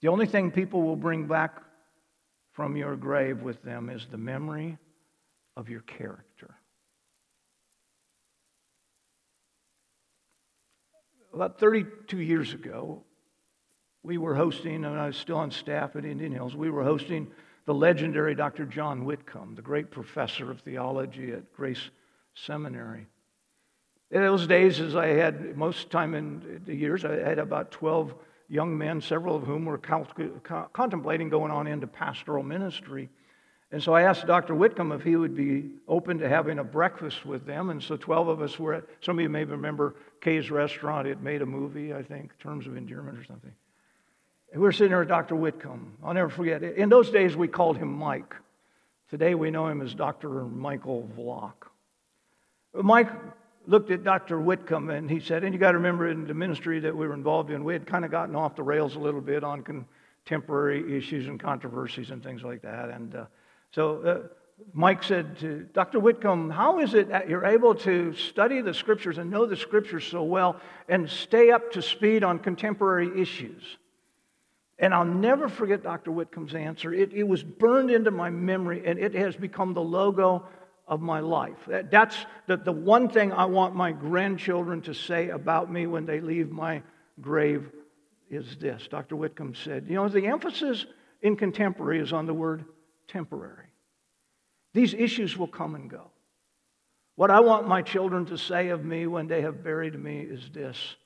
The 0.00 0.08
only 0.08 0.26
thing 0.26 0.50
people 0.50 0.82
will 0.82 0.96
bring 0.96 1.26
back 1.26 1.62
from 2.52 2.76
your 2.76 2.96
grave 2.96 3.42
with 3.42 3.62
them 3.62 3.90
is 3.90 4.06
the 4.10 4.18
memory 4.18 4.78
of 5.56 5.68
your 5.68 5.82
character. 5.82 6.56
About 11.32 11.60
32 11.60 12.18
years 12.18 12.54
ago, 12.54 13.04
we 14.02 14.18
were 14.18 14.34
hosting, 14.34 14.84
and 14.84 14.98
I 14.98 15.06
was 15.06 15.16
still 15.16 15.36
on 15.36 15.50
staff 15.50 15.94
at 15.94 16.04
Indian 16.04 16.32
Hills, 16.32 16.56
we 16.56 16.70
were 16.70 16.82
hosting 16.82 17.30
the 17.66 17.74
legendary 17.74 18.34
Dr. 18.34 18.64
John 18.64 19.04
Whitcomb, 19.04 19.54
the 19.54 19.62
great 19.62 19.90
professor 19.90 20.50
of 20.50 20.60
theology 20.60 21.32
at 21.32 21.52
Grace 21.52 21.90
Seminary. 22.34 23.06
In 24.10 24.22
those 24.22 24.46
days, 24.46 24.80
as 24.80 24.96
I 24.96 25.06
had 25.08 25.56
most 25.56 25.90
time 25.90 26.14
in 26.14 26.62
the 26.66 26.74
years, 26.74 27.04
I 27.04 27.12
had 27.12 27.38
about 27.38 27.70
12 27.70 28.14
young 28.48 28.76
men, 28.76 29.00
several 29.00 29.36
of 29.36 29.44
whom 29.44 29.64
were 29.64 29.78
contemplating 29.78 31.28
going 31.28 31.52
on 31.52 31.68
into 31.68 31.86
pastoral 31.86 32.42
ministry. 32.42 33.08
And 33.70 33.80
so 33.80 33.94
I 33.94 34.02
asked 34.02 34.26
Dr. 34.26 34.56
Whitcomb 34.56 34.90
if 34.90 35.04
he 35.04 35.14
would 35.14 35.36
be 35.36 35.70
open 35.86 36.18
to 36.18 36.28
having 36.28 36.58
a 36.58 36.64
breakfast 36.64 37.24
with 37.24 37.46
them. 37.46 37.70
And 37.70 37.80
so 37.80 37.96
12 37.96 38.26
of 38.26 38.42
us 38.42 38.58
were 38.58 38.74
at, 38.74 38.84
some 39.00 39.16
of 39.16 39.22
you 39.22 39.28
may 39.28 39.44
remember 39.44 39.94
Kay's 40.20 40.50
restaurant. 40.50 41.06
It 41.06 41.20
made 41.20 41.40
a 41.40 41.46
movie, 41.46 41.94
I 41.94 42.02
think, 42.02 42.36
Terms 42.40 42.66
of 42.66 42.76
Endearment 42.76 43.16
or 43.16 43.22
something. 43.22 43.52
And 44.52 44.60
we 44.60 44.66
were 44.66 44.72
sitting 44.72 44.90
there 44.90 44.98
with 44.98 45.08
Dr. 45.08 45.36
Whitcomb. 45.36 45.92
I'll 46.02 46.14
never 46.14 46.30
forget. 46.30 46.64
In 46.64 46.88
those 46.88 47.10
days, 47.10 47.36
we 47.36 47.46
called 47.46 47.78
him 47.78 47.92
Mike. 47.92 48.34
Today, 49.08 49.36
we 49.36 49.52
know 49.52 49.68
him 49.68 49.80
as 49.80 49.94
Dr. 49.94 50.28
Michael 50.28 51.08
Vlach. 51.16 51.52
Mike 52.74 53.08
looked 53.70 53.92
at 53.92 54.02
Dr. 54.02 54.40
Whitcomb 54.40 54.90
and 54.90 55.08
he 55.08 55.20
said, 55.20 55.44
and 55.44 55.54
you 55.54 55.60
got 55.60 55.72
to 55.72 55.78
remember 55.78 56.08
in 56.08 56.26
the 56.26 56.34
ministry 56.34 56.80
that 56.80 56.94
we 56.94 57.06
were 57.06 57.14
involved 57.14 57.50
in, 57.50 57.62
we 57.62 57.72
had 57.72 57.86
kind 57.86 58.04
of 58.04 58.10
gotten 58.10 58.34
off 58.34 58.56
the 58.56 58.64
rails 58.64 58.96
a 58.96 58.98
little 58.98 59.20
bit 59.20 59.44
on 59.44 59.62
contemporary 59.62 60.98
issues 60.98 61.28
and 61.28 61.38
controversies 61.38 62.10
and 62.10 62.20
things 62.20 62.42
like 62.42 62.62
that. 62.62 62.88
And 62.88 63.14
uh, 63.14 63.24
so 63.70 64.02
uh, 64.02 64.18
Mike 64.72 65.04
said 65.04 65.38
to 65.38 65.68
Dr. 65.72 66.00
Whitcomb, 66.00 66.50
How 66.50 66.80
is 66.80 66.94
it 66.94 67.10
that 67.10 67.28
you're 67.28 67.46
able 67.46 67.76
to 67.76 68.12
study 68.12 68.60
the 68.60 68.74
scriptures 68.74 69.18
and 69.18 69.30
know 69.30 69.46
the 69.46 69.56
scriptures 69.56 70.04
so 70.04 70.24
well 70.24 70.56
and 70.88 71.08
stay 71.08 71.52
up 71.52 71.70
to 71.72 71.80
speed 71.80 72.24
on 72.24 72.40
contemporary 72.40 73.22
issues? 73.22 73.62
And 74.80 74.92
I'll 74.92 75.04
never 75.04 75.48
forget 75.48 75.84
Dr. 75.84 76.10
Whitcomb's 76.10 76.56
answer. 76.56 76.92
It, 76.92 77.12
it 77.12 77.22
was 77.22 77.44
burned 77.44 77.92
into 77.92 78.10
my 78.10 78.30
memory 78.30 78.82
and 78.84 78.98
it 78.98 79.14
has 79.14 79.36
become 79.36 79.74
the 79.74 79.82
logo 79.82 80.48
of 80.90 81.00
my 81.00 81.20
life. 81.20 81.56
That, 81.68 81.90
that's 81.90 82.16
the, 82.48 82.56
the 82.56 82.72
one 82.72 83.08
thing 83.08 83.32
I 83.32 83.44
want 83.44 83.76
my 83.76 83.92
grandchildren 83.92 84.82
to 84.82 84.92
say 84.92 85.30
about 85.30 85.72
me 85.72 85.86
when 85.86 86.04
they 86.04 86.20
leave 86.20 86.50
my 86.50 86.82
grave 87.20 87.70
is 88.28 88.56
this. 88.56 88.88
Dr. 88.90 89.14
Whitcomb 89.14 89.54
said, 89.54 89.86
You 89.88 89.94
know, 89.94 90.08
the 90.08 90.26
emphasis 90.26 90.84
in 91.22 91.36
contemporary 91.36 92.00
is 92.00 92.12
on 92.12 92.26
the 92.26 92.34
word 92.34 92.64
temporary. 93.06 93.68
These 94.74 94.92
issues 94.92 95.36
will 95.36 95.48
come 95.48 95.76
and 95.76 95.88
go. 95.88 96.10
What 97.14 97.30
I 97.30 97.40
want 97.40 97.68
my 97.68 97.82
children 97.82 98.26
to 98.26 98.38
say 98.38 98.68
of 98.68 98.84
me 98.84 99.06
when 99.06 99.28
they 99.28 99.42
have 99.42 99.62
buried 99.62 99.98
me 99.98 100.20
is 100.20 100.50
this 100.52 100.96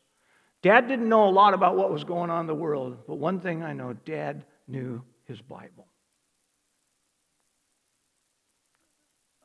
Dad 0.63 0.89
didn't 0.89 1.11
know 1.11 1.29
a 1.29 1.31
lot 1.31 1.53
about 1.53 1.77
what 1.77 1.93
was 1.93 2.05
going 2.05 2.31
on 2.31 2.41
in 2.41 2.47
the 2.47 2.55
world, 2.55 2.99
but 3.07 3.17
one 3.17 3.41
thing 3.41 3.63
I 3.63 3.75
know 3.75 3.93
Dad 3.93 4.47
knew 4.67 5.03
his 5.25 5.43
Bible. 5.43 5.87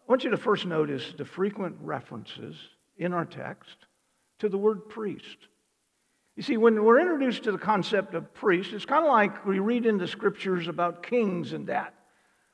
Want 0.09 0.23
you 0.23 0.31
to 0.31 0.37
first 0.37 0.65
notice 0.65 1.13
the 1.17 1.23
frequent 1.23 1.77
references 1.81 2.55
in 2.97 3.13
our 3.13 3.25
text 3.25 3.75
to 4.39 4.49
the 4.49 4.57
word 4.57 4.89
priest. 4.89 5.37
You 6.35 6.41
see, 6.41 6.57
when 6.57 6.83
we're 6.83 6.99
introduced 6.99 7.43
to 7.43 7.51
the 7.51 7.59
concept 7.59 8.15
of 8.15 8.33
priest, 8.33 8.73
it's 8.73 8.85
kind 8.85 9.05
of 9.05 9.11
like 9.11 9.45
we 9.45 9.59
read 9.59 9.85
in 9.85 9.97
the 9.97 10.07
scriptures 10.07 10.67
about 10.67 11.03
kings 11.03 11.53
and 11.53 11.67
that. 11.67 11.93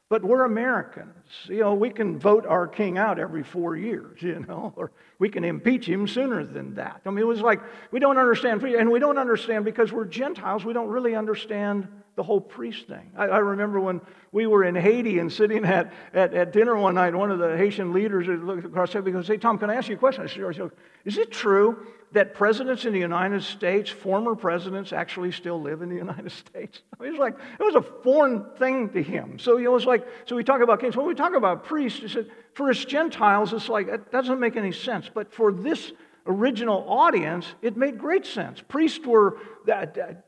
But 0.10 0.24
we're 0.24 0.44
Americans. 0.44 1.26
You 1.46 1.62
know, 1.62 1.74
we 1.76 1.90
can 1.90 2.20
vote 2.20 2.46
our 2.46 2.68
king 2.68 2.98
out 2.98 3.20
every 3.20 3.44
four 3.44 3.76
years, 3.76 4.22
you 4.22 4.44
know, 4.48 4.74
or 4.76 4.92
we 5.18 5.30
can 5.30 5.46
impeach 5.46 5.88
him 5.88 6.08
sooner 6.08 6.44
than 6.44 6.76
that. 6.76 7.02
I 7.06 7.10
mean, 7.10 7.20
it 7.20 7.28
was 7.28 7.42
like 7.42 7.62
we 7.92 8.00
don't 8.00 8.18
understand, 8.18 8.64
and 8.64 8.92
we 8.92 9.00
don't 9.00 9.18
understand 9.18 9.64
because 9.66 9.94
we're 9.94 10.06
Gentiles, 10.06 10.66
we 10.66 10.74
don't 10.74 10.90
really 10.90 11.16
understand 11.16 11.88
the 12.16 12.24
whole 12.24 12.40
priest 12.40 12.88
thing. 12.88 13.12
I, 13.18 13.26
I, 13.26 13.38
remember 13.40 13.80
when 13.80 14.00
we 14.32 14.48
were 14.48 14.64
in 14.64 14.76
Haiti 14.76 15.20
and 15.20 15.32
sitting 15.32 15.66
at, 15.66 15.92
at, 16.14 16.34
at 16.34 16.54
dinner 16.54 16.76
one 16.76 16.96
night, 16.96 17.14
one 17.14 17.30
of 17.30 17.40
the 17.40 17.58
Haitian 17.58 17.92
leaders 17.92 18.28
looked 18.28 18.64
across 18.64 18.96
and 18.96 19.26
said, 19.26 19.34
Hey, 19.34 19.38
Tom, 19.38 19.58
can 19.58 19.70
I 19.70 19.76
ask 19.76 19.90
you 19.90 19.96
a 19.96 19.98
question? 19.98 20.24
I 20.24 20.28
said, 20.28 20.72
Is 21.04 21.18
it 21.18 21.32
true 21.32 21.86
that 22.14 22.34
presidents 22.34 22.86
in 22.86 22.94
the 22.94 23.00
United 23.00 23.44
States, 23.44 23.90
former 23.90 24.34
presidents, 24.34 24.94
actually 24.94 25.34
still 25.34 25.62
live 25.62 25.82
in 25.82 25.90
the 25.90 25.96
United 25.96 26.32
States? 26.48 26.82
I 26.98 27.04
mean, 27.04 27.10
it 27.10 27.20
was 27.20 27.20
like, 27.20 27.36
it 27.60 27.64
was 27.64 27.76
a 27.76 27.82
foreign 27.82 28.46
thing 28.58 28.90
to 28.92 29.04
him. 29.04 29.38
So, 29.38 29.58
you 29.58 29.66
know, 29.66 29.72
it 29.72 29.74
was 29.74 29.86
like, 29.86 30.08
so 30.26 30.38
we 30.38 30.44
talk 30.44 30.62
about 30.62 30.80
kings. 30.80 30.96
When 30.96 31.08
we 31.08 31.16
talk 31.16 31.36
about 31.36 31.66
priests, 31.66 32.00
he 32.00 32.08
said, 32.08 32.32
for 32.54 32.70
us 32.70 32.86
Gentiles, 32.86 33.52
it's 33.52 33.68
like, 33.68 33.90
it 33.90 34.10
doesn't 34.10 34.40
make 34.40 34.56
any 34.56 34.72
sense. 34.72 35.10
But 35.14 35.34
for 35.34 35.52
this 35.52 35.92
original 36.26 36.86
audience, 36.88 37.46
it 37.62 37.78
made 37.78 38.00
great 38.00 38.26
sense. 38.26 38.62
Priests 38.68 39.06
were, 39.06 39.38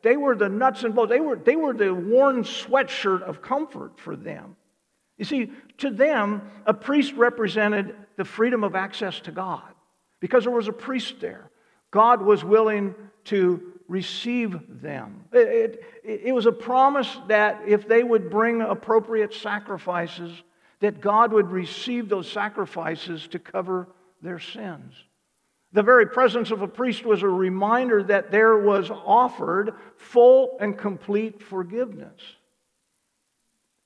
they 0.03 0.17
were 0.17 0.35
the 0.35 0.49
nuts 0.49 0.83
and 0.83 0.93
bolts. 0.93 1.09
They 1.09 1.19
were, 1.19 1.35
they 1.35 1.55
were 1.55 1.73
the 1.73 1.93
worn 1.93 2.43
sweatshirt 2.43 3.21
of 3.21 3.41
comfort 3.41 3.99
for 3.99 4.15
them. 4.15 4.55
You 5.17 5.25
see, 5.25 5.51
to 5.79 5.89
them, 5.89 6.43
a 6.65 6.73
priest 6.73 7.13
represented 7.13 7.95
the 8.17 8.25
freedom 8.25 8.63
of 8.63 8.75
access 8.75 9.19
to 9.21 9.31
God 9.31 9.73
because 10.19 10.43
there 10.43 10.53
was 10.53 10.67
a 10.67 10.73
priest 10.73 11.15
there. 11.19 11.49
God 11.89 12.21
was 12.21 12.43
willing 12.43 12.93
to 13.25 13.73
receive 13.87 14.59
them. 14.81 15.25
It, 15.31 15.81
it, 16.03 16.21
it 16.27 16.35
was 16.35 16.45
a 16.45 16.51
promise 16.51 17.17
that 17.27 17.61
if 17.65 17.87
they 17.87 18.03
would 18.03 18.29
bring 18.29 18.61
appropriate 18.61 19.33
sacrifices, 19.33 20.31
that 20.79 21.01
God 21.01 21.33
would 21.33 21.49
receive 21.49 22.09
those 22.09 22.29
sacrifices 22.31 23.27
to 23.29 23.39
cover 23.39 23.87
their 24.21 24.39
sins. 24.39 24.93
The 25.73 25.83
very 25.83 26.07
presence 26.07 26.51
of 26.51 26.61
a 26.61 26.67
priest 26.67 27.05
was 27.05 27.23
a 27.23 27.29
reminder 27.29 28.01
that 28.03 28.31
there 28.31 28.57
was 28.57 28.89
offered 28.89 29.73
full 29.97 30.57
and 30.59 30.77
complete 30.77 31.41
forgiveness. 31.41 32.21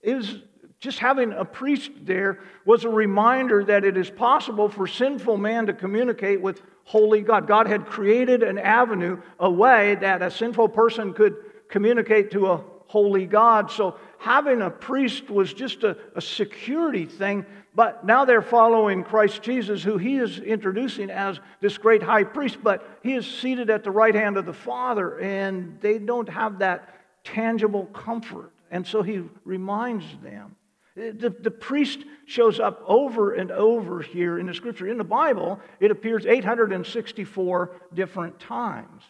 It 0.02 0.16
was 0.16 0.42
just 0.80 1.00
having 1.00 1.32
a 1.32 1.46
priest 1.46 1.92
there 2.02 2.40
was 2.66 2.86
a 2.86 2.90
reminder 2.90 3.64
that 3.64 3.86
it 3.86 3.98
is 3.98 4.10
possible 4.10 4.68
for 4.68 4.88
sinful 4.88 5.38
man 5.38 5.68
to 5.68 5.74
communicate 5.74 6.42
with 6.42 6.62
holy 6.84 7.22
God. 7.22 7.48
God 7.48 7.68
had 7.68 7.86
created 7.86 8.42
an 8.42 8.58
avenue, 8.58 9.22
a 9.40 9.50
way 9.50 9.96
that 9.96 10.22
a 10.22 10.32
sinful 10.32 10.70
person 10.70 11.14
could 11.14 11.36
communicate 11.70 12.32
to 12.32 12.48
a 12.48 12.64
holy 12.88 13.26
God. 13.26 13.72
So 13.72 13.98
having 14.18 14.62
a 14.62 14.70
priest 14.70 15.30
was 15.30 15.54
just 15.54 15.84
a, 15.84 15.96
a, 16.16 16.22
security 16.22 17.06
thing, 17.06 17.46
but 17.74 18.06
now 18.06 18.26
they're 18.26 18.42
following 18.42 19.04
Christ 19.04 19.42
Jesus, 19.42 19.82
who 19.82 19.98
he 19.98 20.18
is 20.18 20.40
introducing 20.40 21.10
as 21.10 21.40
this 21.62 21.78
great 21.78 22.04
high 22.04 22.26
priest, 22.26 22.58
but 22.62 22.86
he 23.02 23.14
is 23.14 23.26
seated 23.26 23.70
at 23.70 23.84
the 23.84 23.92
right 23.92 24.14
hand 24.14 24.36
of 24.38 24.46
the 24.46 24.54
Father, 24.54 25.20
and 25.20 25.80
they 25.80 25.98
don't 25.98 26.28
have 26.28 26.60
that 26.60 26.90
tangible 27.24 27.86
comfort. 27.86 28.52
And 28.72 28.86
so 28.86 29.02
he 29.02 29.24
reminds 29.46 30.06
them. 30.22 30.56
The, 30.96 31.34
the 31.40 31.52
priest 31.52 32.00
shows 32.26 32.60
up 32.60 32.84
over 32.86 33.34
and 33.34 33.50
over 33.52 34.02
here 34.02 34.38
in 34.38 34.48
the 34.48 34.54
scripture. 34.54 34.88
In 34.88 34.98
the 34.98 35.06
Bible, 35.06 35.60
it 35.80 35.90
appears 35.90 36.26
864 36.26 37.72
different 37.94 38.40
times. 38.40 39.04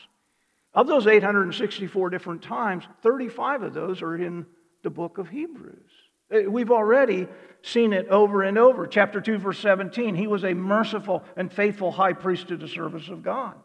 Of 0.74 0.86
those 0.88 1.08
864 1.08 2.12
different 2.12 2.44
times, 2.44 2.84
35 3.02 3.64
of 3.64 3.74
those 3.74 4.04
are 4.04 4.16
in 4.16 4.46
the 4.84 4.92
book 4.92 5.18
of 5.18 5.30
Hebrews. 5.30 5.91
Uh, 6.34 6.50
we've 6.50 6.72
already 6.72 7.28
seen 7.62 7.94
it 7.94 8.08
over 8.08 8.44
and 8.44 8.58
over. 8.58 8.88
Chapter 8.88 9.22
2, 9.22 9.38
verse 9.38 9.60
17, 9.60 10.16
he 10.16 10.28
was 10.28 10.44
a 10.44 10.54
merciful 10.54 11.24
and 11.36 11.52
faithful 11.52 11.92
high 11.92 12.14
priest 12.14 12.48
to 12.48 12.58
the 12.58 12.68
service 12.68 13.10
of 13.10 13.24
God. 13.24 13.56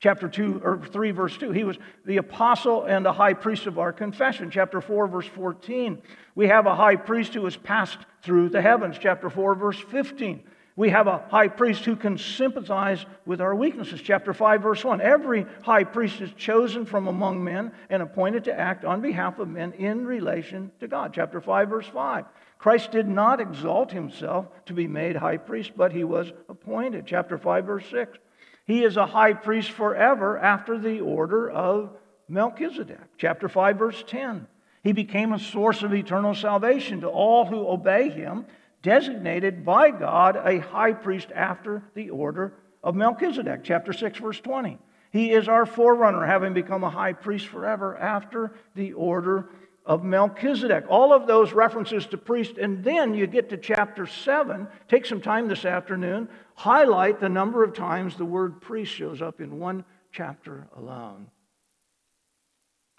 Chapter 0.00 0.28
2 0.28 0.60
or 0.62 0.86
3 0.86 1.12
verse 1.12 1.36
2, 1.38 1.52
he 1.52 1.64
was 1.64 1.78
the 2.04 2.18
apostle 2.18 2.84
and 2.84 3.06
the 3.06 3.12
high 3.12 3.32
priest 3.32 3.66
of 3.66 3.78
our 3.78 3.92
confession. 3.92 4.50
Chapter 4.50 4.80
4 4.80 5.08
verse 5.08 5.26
14, 5.26 6.02
we 6.34 6.48
have 6.48 6.66
a 6.66 6.74
high 6.74 6.96
priest 6.96 7.32
who 7.32 7.44
has 7.44 7.56
passed 7.56 7.98
through 8.22 8.50
the 8.50 8.60
heavens. 8.60 8.96
Chapter 9.00 9.30
4 9.30 9.54
verse 9.54 9.78
15, 9.78 10.42
we 10.76 10.90
have 10.90 11.06
a 11.06 11.24
high 11.28 11.48
priest 11.48 11.84
who 11.84 11.94
can 11.94 12.18
sympathize 12.18 13.06
with 13.24 13.40
our 13.40 13.54
weaknesses. 13.54 14.00
Chapter 14.02 14.34
5, 14.34 14.62
verse 14.62 14.84
1. 14.84 15.00
Every 15.00 15.46
high 15.62 15.84
priest 15.84 16.20
is 16.20 16.32
chosen 16.32 16.84
from 16.84 17.06
among 17.06 17.44
men 17.44 17.70
and 17.90 18.02
appointed 18.02 18.44
to 18.44 18.58
act 18.58 18.84
on 18.84 19.00
behalf 19.00 19.38
of 19.38 19.48
men 19.48 19.72
in 19.74 20.04
relation 20.04 20.72
to 20.80 20.88
God. 20.88 21.12
Chapter 21.14 21.40
5, 21.40 21.68
verse 21.68 21.86
5. 21.86 22.24
Christ 22.58 22.90
did 22.90 23.06
not 23.06 23.40
exalt 23.40 23.92
himself 23.92 24.46
to 24.66 24.72
be 24.72 24.88
made 24.88 25.14
high 25.14 25.36
priest, 25.36 25.72
but 25.76 25.92
he 25.92 26.02
was 26.02 26.32
appointed. 26.48 27.04
Chapter 27.06 27.38
5, 27.38 27.64
verse 27.64 27.86
6. 27.90 28.18
He 28.66 28.82
is 28.82 28.96
a 28.96 29.06
high 29.06 29.34
priest 29.34 29.70
forever 29.70 30.38
after 30.38 30.76
the 30.76 31.00
order 31.00 31.50
of 31.50 31.90
Melchizedek. 32.28 32.98
Chapter 33.16 33.48
5, 33.48 33.78
verse 33.78 34.02
10. 34.08 34.48
He 34.82 34.92
became 34.92 35.32
a 35.32 35.38
source 35.38 35.82
of 35.82 35.94
eternal 35.94 36.34
salvation 36.34 37.02
to 37.02 37.08
all 37.08 37.46
who 37.46 37.68
obey 37.68 38.10
him, 38.10 38.46
designated 38.84 39.64
by 39.64 39.90
God 39.90 40.36
a 40.36 40.60
high 40.60 40.92
priest 40.92 41.32
after 41.34 41.82
the 41.94 42.10
order 42.10 42.52
of 42.82 42.94
Melchizedek. 42.94 43.64
Chapter 43.64 43.92
6, 43.92 44.18
verse 44.18 44.40
20. 44.40 44.78
He 45.10 45.32
is 45.32 45.48
our 45.48 45.64
forerunner, 45.64 46.24
having 46.24 46.52
become 46.52 46.84
a 46.84 46.90
high 46.90 47.14
priest 47.14 47.46
forever 47.46 47.96
after 47.96 48.52
the 48.74 48.92
order 48.92 49.48
of 49.86 50.04
Melchizedek. 50.04 50.84
All 50.88 51.14
of 51.14 51.26
those 51.26 51.52
references 51.52 52.06
to 52.06 52.18
priest. 52.18 52.58
And 52.58 52.84
then 52.84 53.14
you 53.14 53.26
get 53.26 53.48
to 53.50 53.56
chapter 53.56 54.06
7. 54.06 54.68
Take 54.86 55.06
some 55.06 55.20
time 55.20 55.48
this 55.48 55.64
afternoon, 55.64 56.28
highlight 56.54 57.20
the 57.20 57.28
number 57.28 57.64
of 57.64 57.74
times 57.74 58.16
the 58.16 58.24
word 58.24 58.60
priest 58.60 58.92
shows 58.92 59.22
up 59.22 59.40
in 59.40 59.58
one 59.58 59.84
chapter 60.12 60.68
alone. 60.76 61.28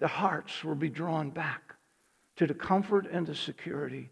The 0.00 0.08
hearts 0.08 0.64
will 0.64 0.74
be 0.74 0.90
drawn 0.90 1.30
back 1.30 1.76
to 2.36 2.46
the 2.46 2.54
comfort 2.54 3.06
and 3.10 3.26
the 3.26 3.34
security 3.36 4.10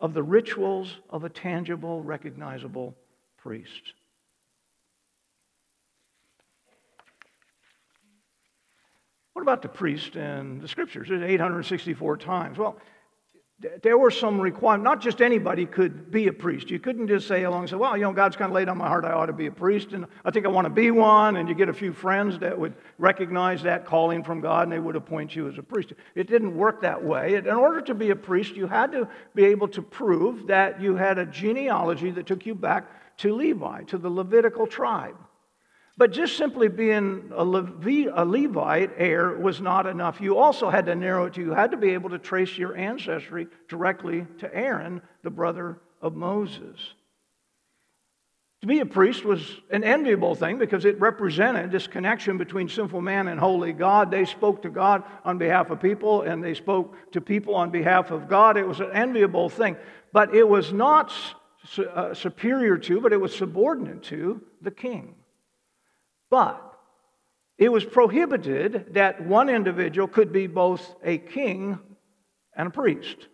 of 0.00 0.14
the 0.14 0.22
rituals 0.22 0.96
of 1.10 1.24
a 1.24 1.28
tangible, 1.28 2.02
recognizable 2.02 2.96
priest. 3.36 3.94
What 9.32 9.42
about 9.42 9.62
the 9.62 9.68
priest 9.68 10.16
and 10.16 10.60
the 10.60 10.68
scriptures? 10.68 11.08
It's 11.10 11.22
864 11.22 12.16
times. 12.16 12.58
Well, 12.58 12.76
there 13.82 13.98
were 13.98 14.10
some 14.10 14.40
requirements. 14.40 14.84
Not 14.84 15.00
just 15.00 15.20
anybody 15.20 15.66
could 15.66 16.12
be 16.12 16.28
a 16.28 16.32
priest. 16.32 16.70
You 16.70 16.78
couldn't 16.78 17.08
just 17.08 17.26
say 17.26 17.42
along 17.42 17.62
and 17.62 17.70
say, 17.70 17.76
well, 17.76 17.96
you 17.96 18.04
know, 18.04 18.12
God's 18.12 18.36
kind 18.36 18.52
of 18.52 18.54
laid 18.54 18.68
on 18.68 18.78
my 18.78 18.86
heart 18.86 19.04
I 19.04 19.10
ought 19.10 19.26
to 19.26 19.32
be 19.32 19.46
a 19.46 19.50
priest, 19.50 19.92
and 19.92 20.06
I 20.24 20.30
think 20.30 20.46
I 20.46 20.48
want 20.48 20.66
to 20.66 20.70
be 20.70 20.92
one. 20.92 21.36
And 21.36 21.48
you 21.48 21.56
get 21.56 21.68
a 21.68 21.74
few 21.74 21.92
friends 21.92 22.38
that 22.38 22.56
would 22.56 22.74
recognize 22.98 23.62
that 23.64 23.84
calling 23.84 24.22
from 24.22 24.40
God, 24.40 24.64
and 24.64 24.72
they 24.72 24.78
would 24.78 24.94
appoint 24.94 25.34
you 25.34 25.48
as 25.48 25.58
a 25.58 25.62
priest. 25.62 25.92
It 26.14 26.28
didn't 26.28 26.56
work 26.56 26.82
that 26.82 27.02
way. 27.02 27.34
In 27.34 27.48
order 27.48 27.80
to 27.80 27.94
be 27.94 28.10
a 28.10 28.16
priest, 28.16 28.54
you 28.54 28.68
had 28.68 28.92
to 28.92 29.08
be 29.34 29.44
able 29.46 29.66
to 29.68 29.82
prove 29.82 30.46
that 30.46 30.80
you 30.80 30.94
had 30.94 31.18
a 31.18 31.26
genealogy 31.26 32.12
that 32.12 32.26
took 32.26 32.46
you 32.46 32.54
back 32.54 33.16
to 33.18 33.34
Levi, 33.34 33.82
to 33.84 33.98
the 33.98 34.08
Levitical 34.08 34.68
tribe. 34.68 35.16
But 35.98 36.12
just 36.12 36.36
simply 36.36 36.68
being 36.68 37.32
a, 37.34 37.44
Levi, 37.44 38.08
a 38.14 38.24
Levite 38.24 38.92
heir 38.96 39.36
was 39.36 39.60
not 39.60 39.84
enough. 39.84 40.20
You 40.20 40.38
also 40.38 40.70
had 40.70 40.86
to 40.86 40.94
narrow 40.94 41.26
it 41.26 41.34
to 41.34 41.40
you 41.40 41.50
had 41.50 41.72
to 41.72 41.76
be 41.76 41.90
able 41.90 42.10
to 42.10 42.20
trace 42.20 42.56
your 42.56 42.76
ancestry 42.76 43.48
directly 43.68 44.24
to 44.38 44.54
Aaron, 44.54 45.02
the 45.24 45.30
brother 45.30 45.80
of 46.00 46.14
Moses. 46.14 46.78
To 48.60 48.68
be 48.68 48.78
a 48.78 48.86
priest 48.86 49.24
was 49.24 49.60
an 49.70 49.82
enviable 49.82 50.36
thing 50.36 50.58
because 50.58 50.84
it 50.84 51.00
represented 51.00 51.72
this 51.72 51.88
connection 51.88 52.38
between 52.38 52.68
sinful 52.68 53.00
man 53.00 53.26
and 53.26 53.38
holy 53.40 53.72
God. 53.72 54.12
They 54.12 54.24
spoke 54.24 54.62
to 54.62 54.70
God 54.70 55.02
on 55.24 55.36
behalf 55.36 55.70
of 55.70 55.80
people 55.80 56.22
and 56.22 56.42
they 56.42 56.54
spoke 56.54 56.94
to 57.10 57.20
people 57.20 57.56
on 57.56 57.70
behalf 57.70 58.12
of 58.12 58.28
God. 58.28 58.56
It 58.56 58.66
was 58.66 58.78
an 58.78 58.92
enviable 58.92 59.48
thing, 59.48 59.76
but 60.12 60.32
it 60.32 60.48
was 60.48 60.72
not 60.72 61.12
uh, 61.76 62.14
superior 62.14 62.78
to, 62.78 63.00
but 63.00 63.12
it 63.12 63.20
was 63.20 63.34
subordinate 63.34 64.04
to 64.04 64.42
the 64.62 64.70
king. 64.70 65.16
But 66.30 66.62
it 67.56 67.70
was 67.70 67.84
prohibited 67.84 68.94
that 68.94 69.24
one 69.24 69.48
individual 69.48 70.06
could 70.06 70.32
be 70.32 70.46
both 70.46 70.94
a 71.02 71.18
king 71.18 71.78
and 72.54 72.68
a 72.68 72.70
priest. 72.70 73.28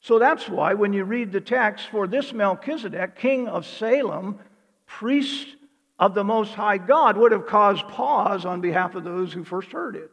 So 0.00 0.20
that's 0.20 0.48
why 0.48 0.74
when 0.74 0.92
you 0.92 1.04
read 1.04 1.32
the 1.32 1.40
text 1.40 1.88
for 1.88 2.06
this 2.06 2.32
Melchizedek, 2.32 3.16
king 3.16 3.48
of 3.48 3.66
Salem, 3.66 4.38
priest 4.86 5.48
of 5.98 6.14
the 6.14 6.22
Most 6.22 6.54
High 6.54 6.78
God, 6.78 7.16
would 7.16 7.32
have 7.32 7.46
caused 7.46 7.88
pause 7.88 8.44
on 8.44 8.60
behalf 8.60 8.94
of 8.94 9.02
those 9.02 9.32
who 9.32 9.42
first 9.42 9.72
heard 9.72 9.96
it. 9.96 10.12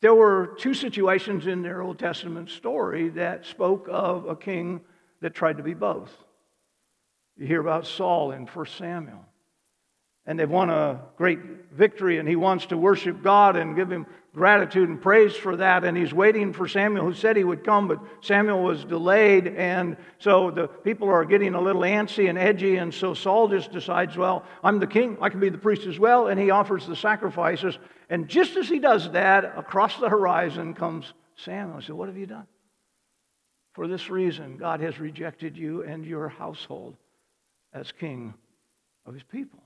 There 0.00 0.14
were 0.14 0.54
two 0.58 0.72
situations 0.72 1.46
in 1.46 1.62
their 1.62 1.82
Old 1.82 1.98
Testament 1.98 2.48
story 2.50 3.10
that 3.10 3.44
spoke 3.44 3.88
of 3.90 4.26
a 4.26 4.36
king 4.36 4.80
that 5.20 5.34
tried 5.34 5.58
to 5.58 5.62
be 5.62 5.74
both. 5.74 6.23
You 7.36 7.46
hear 7.46 7.60
about 7.60 7.86
Saul 7.86 8.30
in 8.32 8.46
1 8.46 8.66
Samuel. 8.66 9.24
And 10.26 10.38
they've 10.38 10.50
won 10.50 10.70
a 10.70 11.02
great 11.18 11.38
victory, 11.70 12.18
and 12.18 12.26
he 12.26 12.36
wants 12.36 12.66
to 12.66 12.78
worship 12.78 13.22
God 13.22 13.56
and 13.56 13.76
give 13.76 13.92
him 13.92 14.06
gratitude 14.32 14.88
and 14.88 15.00
praise 15.00 15.36
for 15.36 15.56
that. 15.56 15.84
And 15.84 15.94
he's 15.94 16.14
waiting 16.14 16.54
for 16.54 16.66
Samuel, 16.66 17.04
who 17.04 17.12
said 17.12 17.36
he 17.36 17.44
would 17.44 17.62
come, 17.62 17.88
but 17.88 18.00
Samuel 18.22 18.62
was 18.62 18.86
delayed. 18.86 19.48
And 19.48 19.98
so 20.18 20.50
the 20.50 20.66
people 20.66 21.10
are 21.10 21.26
getting 21.26 21.54
a 21.54 21.60
little 21.60 21.82
antsy 21.82 22.30
and 22.30 22.38
edgy. 22.38 22.76
And 22.76 22.92
so 22.94 23.12
Saul 23.12 23.48
just 23.48 23.70
decides, 23.70 24.16
well, 24.16 24.44
I'm 24.62 24.78
the 24.78 24.86
king, 24.86 25.18
I 25.20 25.28
can 25.28 25.40
be 25.40 25.50
the 25.50 25.58
priest 25.58 25.86
as 25.86 25.98
well. 25.98 26.28
And 26.28 26.40
he 26.40 26.50
offers 26.50 26.86
the 26.86 26.96
sacrifices. 26.96 27.78
And 28.08 28.26
just 28.26 28.56
as 28.56 28.66
he 28.66 28.78
does 28.78 29.10
that, 29.10 29.44
across 29.58 29.98
the 29.98 30.08
horizon 30.08 30.72
comes 30.72 31.12
Samuel. 31.36 31.80
He 31.80 31.86
said, 31.86 31.96
What 31.96 32.08
have 32.08 32.16
you 32.16 32.26
done? 32.26 32.46
For 33.74 33.88
this 33.88 34.08
reason, 34.08 34.56
God 34.56 34.80
has 34.80 35.00
rejected 35.00 35.56
you 35.56 35.82
and 35.82 36.06
your 36.06 36.28
household 36.28 36.96
as 37.74 37.92
king 37.92 38.32
of 39.04 39.12
his 39.12 39.22
people. 39.24 39.60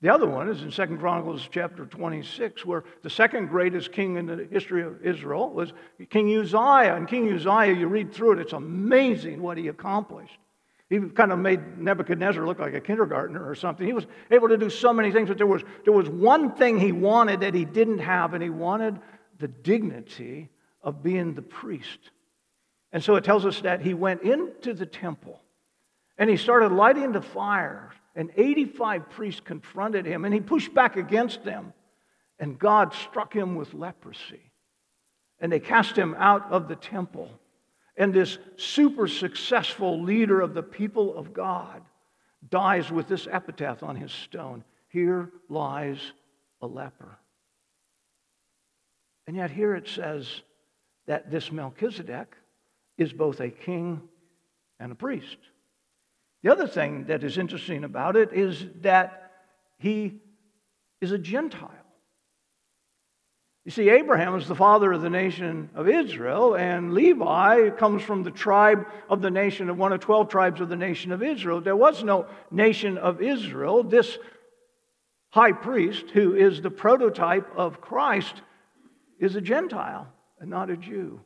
The 0.00 0.10
other 0.10 0.28
one 0.28 0.48
is 0.48 0.62
in 0.62 0.70
Second 0.70 0.98
Chronicles 0.98 1.48
chapter 1.50 1.84
26, 1.84 2.64
where 2.64 2.84
the 3.02 3.10
second 3.10 3.48
greatest 3.48 3.90
king 3.90 4.16
in 4.16 4.26
the 4.26 4.46
history 4.50 4.84
of 4.84 5.04
Israel 5.04 5.50
was 5.50 5.72
King 6.08 6.38
Uzziah. 6.38 6.94
And 6.94 7.08
King 7.08 7.32
Uzziah, 7.32 7.74
you 7.74 7.88
read 7.88 8.12
through 8.12 8.34
it, 8.34 8.38
it's 8.38 8.52
amazing 8.52 9.42
what 9.42 9.58
he 9.58 9.66
accomplished. 9.66 10.38
He 10.88 11.00
kind 11.00 11.32
of 11.32 11.40
made 11.40 11.78
Nebuchadnezzar 11.78 12.46
look 12.46 12.60
like 12.60 12.74
a 12.74 12.80
kindergartner 12.80 13.46
or 13.46 13.56
something. 13.56 13.86
He 13.86 13.92
was 13.92 14.06
able 14.30 14.48
to 14.48 14.56
do 14.56 14.70
so 14.70 14.92
many 14.92 15.10
things, 15.10 15.28
but 15.28 15.36
there 15.36 15.48
was, 15.48 15.62
there 15.84 15.92
was 15.92 16.08
one 16.08 16.52
thing 16.52 16.78
he 16.78 16.92
wanted 16.92 17.40
that 17.40 17.52
he 17.52 17.64
didn't 17.64 17.98
have, 17.98 18.34
and 18.34 18.42
he 18.42 18.50
wanted 18.50 19.00
the 19.38 19.48
dignity 19.48 20.48
of 20.80 21.02
being 21.02 21.34
the 21.34 21.42
priest. 21.42 21.98
And 22.92 23.02
so 23.02 23.16
it 23.16 23.24
tells 23.24 23.44
us 23.44 23.60
that 23.62 23.82
he 23.82 23.94
went 23.94 24.22
into 24.22 24.72
the 24.72 24.86
temple 24.86 25.40
and 26.18 26.28
he 26.28 26.36
started 26.36 26.72
lighting 26.72 27.12
the 27.12 27.22
fire. 27.22 27.90
and 28.14 28.32
85 28.36 29.10
priests 29.10 29.40
confronted 29.40 30.04
him, 30.04 30.24
and 30.24 30.34
he 30.34 30.40
pushed 30.40 30.74
back 30.74 30.96
against 30.96 31.44
them. 31.44 31.72
And 32.40 32.58
God 32.58 32.92
struck 32.92 33.32
him 33.32 33.54
with 33.54 33.74
leprosy. 33.74 34.50
And 35.38 35.52
they 35.52 35.60
cast 35.60 35.96
him 35.96 36.16
out 36.18 36.50
of 36.50 36.66
the 36.66 36.74
temple. 36.74 37.30
And 37.96 38.12
this 38.12 38.38
super 38.56 39.06
successful 39.06 40.02
leader 40.02 40.40
of 40.40 40.52
the 40.52 40.64
people 40.64 41.16
of 41.16 41.32
God 41.32 41.82
dies 42.48 42.90
with 42.90 43.06
this 43.06 43.28
epitaph 43.30 43.84
on 43.84 43.94
his 43.94 44.10
stone 44.10 44.64
Here 44.88 45.30
lies 45.48 46.00
a 46.60 46.66
leper. 46.66 47.18
And 49.28 49.36
yet, 49.36 49.50
here 49.50 49.76
it 49.76 49.86
says 49.86 50.42
that 51.06 51.30
this 51.30 51.52
Melchizedek 51.52 52.34
is 52.96 53.12
both 53.12 53.38
a 53.40 53.50
king 53.50 54.00
and 54.80 54.90
a 54.90 54.96
priest. 54.96 55.36
The 56.42 56.52
other 56.52 56.66
thing 56.66 57.04
that 57.06 57.24
is 57.24 57.38
interesting 57.38 57.84
about 57.84 58.16
it 58.16 58.32
is 58.32 58.66
that 58.82 59.32
he 59.78 60.20
is 61.00 61.12
a 61.12 61.18
Gentile. 61.18 61.70
You 63.64 63.72
see, 63.72 63.90
Abraham 63.90 64.34
is 64.36 64.48
the 64.48 64.54
father 64.54 64.92
of 64.92 65.02
the 65.02 65.10
nation 65.10 65.68
of 65.74 65.88
Israel, 65.88 66.54
and 66.54 66.94
Levi 66.94 67.70
comes 67.70 68.02
from 68.02 68.22
the 68.22 68.30
tribe 68.30 68.86
of 69.10 69.20
the 69.20 69.30
nation 69.30 69.68
of 69.68 69.76
one 69.76 69.92
of 69.92 70.00
12 70.00 70.28
tribes 70.28 70.60
of 70.60 70.70
the 70.70 70.76
nation 70.76 71.12
of 71.12 71.22
Israel. 71.22 71.60
There 71.60 71.76
was 71.76 72.02
no 72.02 72.26
nation 72.50 72.96
of 72.96 73.20
Israel. 73.20 73.82
This 73.82 74.16
high 75.30 75.52
priest, 75.52 76.06
who 76.10 76.34
is 76.34 76.62
the 76.62 76.70
prototype 76.70 77.46
of 77.56 77.80
Christ, 77.80 78.40
is 79.18 79.36
a 79.36 79.40
Gentile 79.40 80.08
and 80.40 80.48
not 80.48 80.70
a 80.70 80.76
Jew 80.76 81.20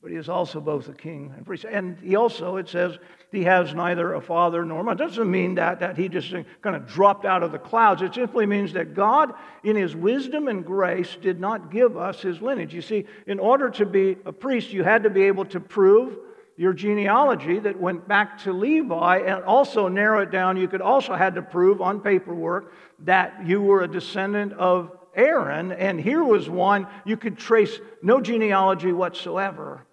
but 0.00 0.12
he 0.12 0.16
is 0.16 0.28
also 0.28 0.60
both 0.60 0.88
a 0.88 0.92
king 0.92 1.32
and 1.36 1.44
priest. 1.44 1.64
And 1.64 1.98
he 1.98 2.14
also, 2.14 2.56
it 2.56 2.68
says, 2.68 2.98
he 3.32 3.42
has 3.44 3.74
neither 3.74 4.14
a 4.14 4.20
father 4.20 4.64
nor 4.64 4.84
mother. 4.84 5.04
It 5.04 5.08
doesn't 5.08 5.30
mean 5.30 5.56
that, 5.56 5.80
that 5.80 5.98
he 5.98 6.08
just 6.08 6.32
kind 6.62 6.76
of 6.76 6.86
dropped 6.86 7.24
out 7.24 7.42
of 7.42 7.50
the 7.50 7.58
clouds. 7.58 8.00
It 8.00 8.14
simply 8.14 8.46
means 8.46 8.72
that 8.74 8.94
God, 8.94 9.34
in 9.64 9.74
his 9.74 9.96
wisdom 9.96 10.46
and 10.46 10.64
grace, 10.64 11.16
did 11.20 11.40
not 11.40 11.72
give 11.72 11.96
us 11.96 12.22
his 12.22 12.40
lineage. 12.40 12.72
You 12.72 12.82
see, 12.82 13.06
in 13.26 13.40
order 13.40 13.70
to 13.70 13.86
be 13.86 14.16
a 14.24 14.32
priest, 14.32 14.72
you 14.72 14.84
had 14.84 15.02
to 15.02 15.10
be 15.10 15.24
able 15.24 15.44
to 15.46 15.58
prove 15.58 16.16
your 16.56 16.72
genealogy 16.72 17.58
that 17.58 17.78
went 17.78 18.06
back 18.06 18.38
to 18.42 18.52
Levi 18.52 19.18
and 19.18 19.42
also 19.44 19.88
narrow 19.88 20.20
it 20.20 20.30
down. 20.30 20.56
You 20.56 20.68
could 20.68 20.80
also 20.80 21.14
had 21.14 21.34
to 21.34 21.42
prove 21.42 21.80
on 21.80 22.00
paperwork 22.00 22.72
that 23.00 23.46
you 23.46 23.60
were 23.60 23.82
a 23.82 23.88
descendant 23.88 24.52
of 24.52 24.92
Aaron, 25.14 25.72
and 25.72 26.00
here 26.00 26.22
was 26.22 26.48
one 26.48 26.86
you 27.04 27.16
could 27.16 27.36
trace 27.36 27.80
no 28.02 28.20
genealogy 28.20 28.92
whatsoever. 28.92 29.84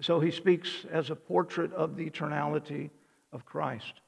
So 0.00 0.20
he 0.20 0.30
speaks 0.30 0.86
as 0.90 1.10
a 1.10 1.16
portrait 1.16 1.72
of 1.72 1.96
the 1.96 2.08
eternality 2.08 2.90
of 3.32 3.44
Christ. 3.44 4.00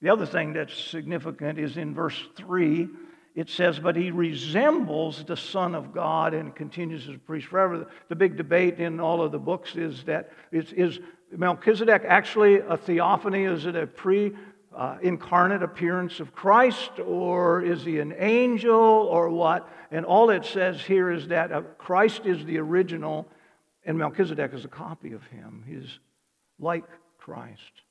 The 0.00 0.10
other 0.10 0.26
thing 0.26 0.52
that's 0.52 0.74
significant 0.74 1.58
is 1.58 1.76
in 1.76 1.94
verse 1.94 2.20
3, 2.36 2.88
it 3.34 3.48
says, 3.48 3.78
but 3.78 3.94
he 3.94 4.10
resembles 4.10 5.24
the 5.24 5.36
Son 5.36 5.74
of 5.74 5.94
God 5.94 6.34
and 6.34 6.54
continues 6.54 7.08
as 7.08 7.14
a 7.14 7.18
priest 7.18 7.46
forever. 7.46 7.86
The 8.08 8.16
big 8.16 8.36
debate 8.36 8.78
in 8.78 9.00
all 9.00 9.22
of 9.22 9.32
the 9.32 9.38
books 9.38 9.76
is 9.76 10.02
that 10.04 10.32
is, 10.50 10.72
is 10.72 10.98
Melchizedek 11.30 12.02
actually 12.06 12.58
a 12.60 12.76
theophany? 12.76 13.44
Is 13.44 13.64
it 13.64 13.76
a 13.76 13.86
pre 13.86 14.32
uh, 14.74 14.96
incarnate 15.02 15.62
appearance 15.62 16.20
of 16.20 16.34
Christ, 16.34 16.98
or 16.98 17.62
is 17.62 17.84
he 17.84 17.98
an 17.98 18.14
angel, 18.18 18.74
or 18.74 19.28
what? 19.28 19.68
And 19.90 20.06
all 20.06 20.30
it 20.30 20.44
says 20.44 20.80
here 20.80 21.10
is 21.10 21.28
that 21.28 21.52
uh, 21.52 21.62
Christ 21.78 22.22
is 22.24 22.44
the 22.44 22.58
original, 22.58 23.28
and 23.84 23.98
Melchizedek 23.98 24.52
is 24.54 24.64
a 24.64 24.68
copy 24.68 25.12
of 25.12 25.24
him. 25.26 25.64
He's 25.66 25.98
like 26.58 26.84
Christ. 27.18 27.82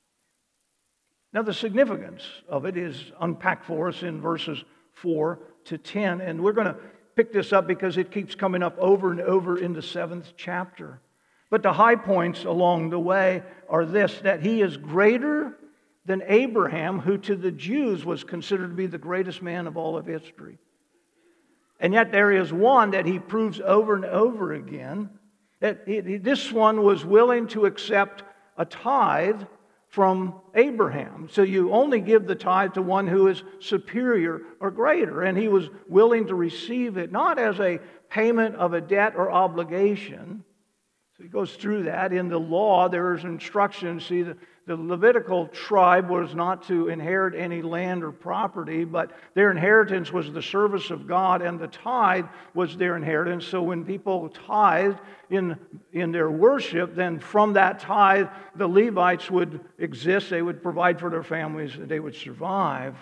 Now, 1.32 1.42
the 1.42 1.54
significance 1.54 2.22
of 2.48 2.66
it 2.66 2.76
is 2.76 3.12
unpacked 3.20 3.64
for 3.64 3.88
us 3.88 4.02
in 4.02 4.20
verses 4.20 4.62
4 4.94 5.38
to 5.64 5.78
10, 5.78 6.20
and 6.20 6.42
we're 6.42 6.52
going 6.52 6.66
to 6.66 6.76
pick 7.16 7.32
this 7.32 7.52
up 7.52 7.66
because 7.66 7.96
it 7.96 8.10
keeps 8.10 8.34
coming 8.34 8.62
up 8.62 8.76
over 8.78 9.10
and 9.10 9.20
over 9.20 9.58
in 9.58 9.72
the 9.72 9.82
seventh 9.82 10.32
chapter. 10.36 11.00
But 11.50 11.62
the 11.62 11.72
high 11.72 11.96
points 11.96 12.44
along 12.44 12.90
the 12.90 12.98
way 12.98 13.42
are 13.68 13.84
this 13.84 14.20
that 14.20 14.42
he 14.42 14.62
is 14.62 14.76
greater 14.76 15.56
than 16.04 16.22
Abraham, 16.26 16.98
who 16.98 17.16
to 17.18 17.36
the 17.36 17.52
Jews 17.52 18.04
was 18.04 18.24
considered 18.24 18.68
to 18.68 18.74
be 18.74 18.86
the 18.86 18.98
greatest 18.98 19.42
man 19.42 19.66
of 19.66 19.76
all 19.76 19.96
of 19.96 20.06
history. 20.06 20.58
And 21.78 21.92
yet, 21.92 22.12
there 22.12 22.32
is 22.32 22.52
one 22.52 22.92
that 22.92 23.06
he 23.06 23.18
proves 23.18 23.60
over 23.60 23.94
and 23.94 24.04
over 24.04 24.52
again 24.52 25.10
that 25.62 25.86
this 25.86 26.50
one 26.50 26.82
was 26.82 27.04
willing 27.04 27.46
to 27.46 27.66
accept 27.66 28.24
a 28.58 28.64
tithe 28.64 29.42
from 29.86 30.40
Abraham. 30.56 31.28
So 31.30 31.42
you 31.42 31.72
only 31.72 32.00
give 32.00 32.26
the 32.26 32.34
tithe 32.34 32.74
to 32.74 32.82
one 32.82 33.06
who 33.06 33.28
is 33.28 33.44
superior 33.60 34.40
or 34.58 34.72
greater. 34.72 35.22
And 35.22 35.38
he 35.38 35.46
was 35.46 35.70
willing 35.88 36.26
to 36.26 36.34
receive 36.34 36.96
it, 36.96 37.12
not 37.12 37.38
as 37.38 37.60
a 37.60 37.78
payment 38.10 38.56
of 38.56 38.72
a 38.72 38.80
debt 38.80 39.14
or 39.16 39.30
obligation. 39.30 40.42
So 41.16 41.22
he 41.22 41.28
goes 41.28 41.54
through 41.54 41.84
that. 41.84 42.12
In 42.12 42.28
the 42.28 42.40
law, 42.40 42.88
there 42.88 43.14
is 43.14 43.22
instruction. 43.22 44.00
See, 44.00 44.22
the, 44.22 44.36
the 44.64 44.76
Levitical 44.76 45.48
tribe 45.48 46.08
was 46.08 46.34
not 46.34 46.62
to 46.68 46.88
inherit 46.88 47.34
any 47.34 47.62
land 47.62 48.04
or 48.04 48.12
property, 48.12 48.84
but 48.84 49.10
their 49.34 49.50
inheritance 49.50 50.12
was 50.12 50.32
the 50.32 50.42
service 50.42 50.90
of 50.90 51.08
God, 51.08 51.42
and 51.42 51.58
the 51.58 51.66
tithe 51.66 52.26
was 52.54 52.76
their 52.76 52.96
inheritance. 52.96 53.44
So 53.44 53.60
when 53.62 53.84
people 53.84 54.28
tithed 54.28 55.00
in, 55.30 55.58
in 55.92 56.12
their 56.12 56.30
worship, 56.30 56.94
then 56.94 57.18
from 57.18 57.54
that 57.54 57.80
tithe, 57.80 58.28
the 58.54 58.68
Levites 58.68 59.30
would 59.30 59.60
exist, 59.78 60.30
they 60.30 60.42
would 60.42 60.62
provide 60.62 61.00
for 61.00 61.10
their 61.10 61.24
families, 61.24 61.72
they 61.76 61.98
would 61.98 62.14
survive. 62.14 62.96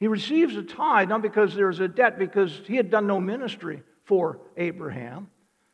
He 0.00 0.08
receives 0.08 0.56
a 0.56 0.62
tithe 0.62 1.08
not 1.08 1.22
because 1.22 1.54
there's 1.54 1.78
a 1.78 1.88
debt, 1.88 2.18
because 2.18 2.62
he 2.66 2.74
had 2.74 2.90
done 2.90 3.06
no 3.06 3.20
ministry 3.20 3.84
for 4.04 4.40
Abraham. 4.56 5.28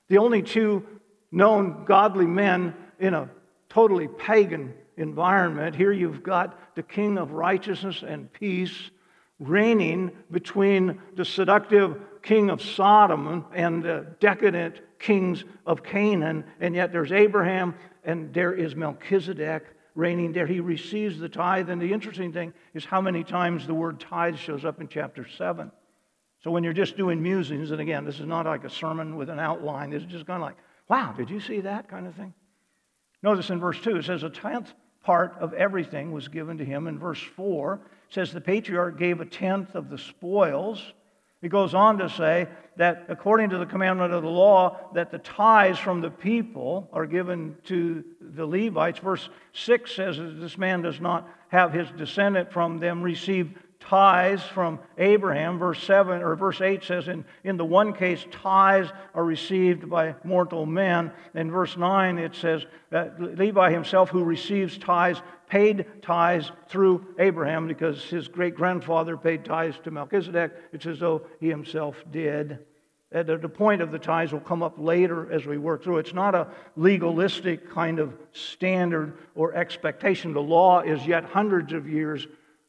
The 0.08 0.18
only 0.18 0.42
two 0.42 0.86
known 1.32 1.84
godly 1.86 2.26
men 2.26 2.74
in 2.98 3.14
a 3.14 3.30
totally 3.68 4.08
pagan 4.08 4.74
environment. 4.96 5.76
Here 5.76 5.92
you've 5.92 6.22
got 6.22 6.74
the 6.74 6.82
king 6.82 7.18
of 7.18 7.32
righteousness 7.32 8.02
and 8.06 8.32
peace 8.32 8.90
reigning 9.38 10.10
between 10.30 10.98
the 11.14 11.24
seductive 11.24 12.00
king 12.22 12.50
of 12.50 12.62
Sodom 12.62 13.44
and 13.54 13.82
the 13.82 14.06
decadent 14.20 14.80
kings 14.98 15.44
of 15.66 15.82
Canaan. 15.82 16.44
And 16.60 16.74
yet 16.74 16.92
there's 16.92 17.12
Abraham 17.12 17.74
and 18.04 18.32
there 18.32 18.54
is 18.54 18.74
Melchizedek 18.74 19.64
reigning 19.94 20.32
there. 20.32 20.46
He 20.46 20.60
receives 20.60 21.18
the 21.18 21.28
tithe. 21.28 21.70
And 21.70 21.80
the 21.80 21.92
interesting 21.92 22.32
thing 22.32 22.52
is 22.74 22.84
how 22.84 23.00
many 23.00 23.24
times 23.24 23.66
the 23.66 23.74
word 23.74 24.00
tithe 24.00 24.36
shows 24.36 24.64
up 24.64 24.80
in 24.80 24.88
chapter 24.88 25.26
7. 25.36 25.70
So 26.42 26.50
when 26.50 26.64
you're 26.64 26.72
just 26.72 26.96
doing 26.96 27.22
musings, 27.22 27.70
and 27.70 27.80
again, 27.80 28.04
this 28.04 28.20
is 28.20 28.26
not 28.26 28.46
like 28.46 28.64
a 28.64 28.70
sermon 28.70 29.16
with 29.16 29.28
an 29.30 29.40
outline, 29.40 29.92
is 29.92 30.04
just 30.04 30.26
kind 30.26 30.42
of 30.42 30.46
like, 30.46 30.56
wow, 30.88 31.12
did 31.16 31.28
you 31.28 31.40
see 31.40 31.60
that 31.60 31.88
kind 31.88 32.06
of 32.06 32.14
thing? 32.14 32.32
Notice 33.22 33.50
in 33.50 33.58
verse 33.58 33.80
2, 33.80 33.96
it 33.96 34.04
says, 34.04 34.22
A 34.22 34.30
tenth 34.30 34.72
part 35.06 35.36
of 35.38 35.54
everything 35.54 36.10
was 36.10 36.26
given 36.26 36.58
to 36.58 36.64
him. 36.64 36.88
In 36.88 36.98
verse 36.98 37.22
4, 37.22 37.78
says 38.10 38.32
the 38.32 38.40
patriarch 38.40 38.98
gave 38.98 39.20
a 39.20 39.24
tenth 39.24 39.76
of 39.76 39.88
the 39.88 39.98
spoils. 39.98 40.82
He 41.40 41.48
goes 41.48 41.74
on 41.74 41.98
to 41.98 42.10
say 42.10 42.48
that 42.76 43.04
according 43.08 43.50
to 43.50 43.58
the 43.58 43.66
commandment 43.66 44.12
of 44.12 44.24
the 44.24 44.28
law, 44.28 44.90
that 44.94 45.12
the 45.12 45.18
tithes 45.18 45.78
from 45.78 46.00
the 46.00 46.10
people 46.10 46.90
are 46.92 47.06
given 47.06 47.56
to 47.66 48.02
the 48.20 48.44
Levites. 48.44 48.98
Verse 48.98 49.28
6 49.52 49.94
says 49.94 50.16
that 50.16 50.40
this 50.40 50.58
man 50.58 50.82
does 50.82 51.00
not 51.00 51.28
have 51.50 51.72
his 51.72 51.88
descendant 51.92 52.52
from 52.52 52.80
them 52.80 53.00
receive 53.00 53.56
tithes 53.80 54.42
from 54.42 54.78
Abraham. 54.98 55.58
Verse 55.58 55.82
7 55.82 56.22
or 56.22 56.34
verse 56.36 56.60
8 56.60 56.82
says, 56.82 57.08
in, 57.08 57.24
in 57.44 57.56
the 57.56 57.64
one 57.64 57.92
case, 57.92 58.24
tithes 58.30 58.90
are 59.14 59.24
received 59.24 59.88
by 59.88 60.14
mortal 60.24 60.66
men. 60.66 61.12
In 61.34 61.50
verse 61.50 61.76
9, 61.76 62.18
it 62.18 62.34
says 62.34 62.66
that 62.90 63.20
Levi 63.20 63.70
himself, 63.70 64.10
who 64.10 64.24
receives 64.24 64.78
tithes, 64.78 65.20
paid 65.48 65.86
tithes 66.02 66.50
through 66.68 67.06
Abraham 67.18 67.68
because 67.68 68.04
his 68.04 68.28
great 68.28 68.54
grandfather 68.54 69.16
paid 69.16 69.44
tithes 69.44 69.78
to 69.84 69.90
Melchizedek. 69.90 70.52
It's 70.72 70.86
as 70.86 70.98
though 70.98 71.22
he 71.40 71.48
himself 71.48 72.02
did. 72.10 72.58
Uh, 73.14 73.22
the 73.22 73.48
point 73.48 73.80
of 73.80 73.92
the 73.92 73.98
tithes 73.98 74.32
will 74.32 74.40
come 74.40 74.64
up 74.64 74.74
later 74.78 75.32
as 75.32 75.46
we 75.46 75.58
work 75.58 75.84
through. 75.84 75.98
It's 75.98 76.12
not 76.12 76.34
a 76.34 76.48
legalistic 76.74 77.70
kind 77.70 78.00
of 78.00 78.12
standard 78.32 79.16
or 79.36 79.54
expectation. 79.54 80.32
The 80.32 80.42
law 80.42 80.80
is 80.80 81.06
yet 81.06 81.24
hundreds 81.24 81.72
of 81.72 81.88
years 81.88 82.26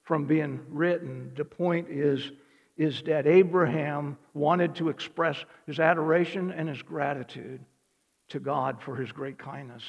from 0.08 0.24
being 0.24 0.62
written. 0.70 1.34
The 1.36 1.44
point 1.44 1.90
is, 1.90 2.32
is 2.78 3.02
that 3.04 3.28
Abraham 3.28 4.18
wanted 4.34 4.76
to 4.76 4.88
express 4.88 5.44
his 5.66 5.82
adoration 5.82 6.50
and 6.52 6.70
his 6.70 6.82
gratitude 6.82 7.60
to 8.30 8.40
God 8.40 8.82
for 8.82 8.96
his 8.96 9.12
great 9.12 9.38
kindness. 9.38 9.84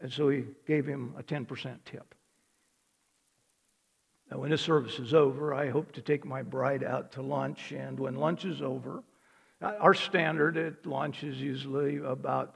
And 0.00 0.10
so 0.10 0.30
he 0.30 0.44
gave 0.66 0.86
him 0.86 1.14
a 1.18 1.22
10% 1.22 1.76
tip. 1.84 2.14
Now, 4.30 4.38
when 4.38 4.50
this 4.50 4.62
service 4.62 4.98
is 4.98 5.12
over, 5.12 5.52
I 5.52 5.68
hope 5.68 5.92
to 5.92 6.00
take 6.00 6.24
my 6.24 6.42
bride 6.42 6.82
out 6.82 7.12
to 7.12 7.22
lunch. 7.22 7.72
And 7.72 8.00
when 8.00 8.14
lunch 8.14 8.46
is 8.46 8.62
over, 8.62 9.04
uh, 9.60 9.72
our 9.80 9.94
standard 9.94 10.56
at 10.56 10.86
lunch 10.86 11.22
is 11.22 11.36
usually 11.36 11.98
about 11.98 12.54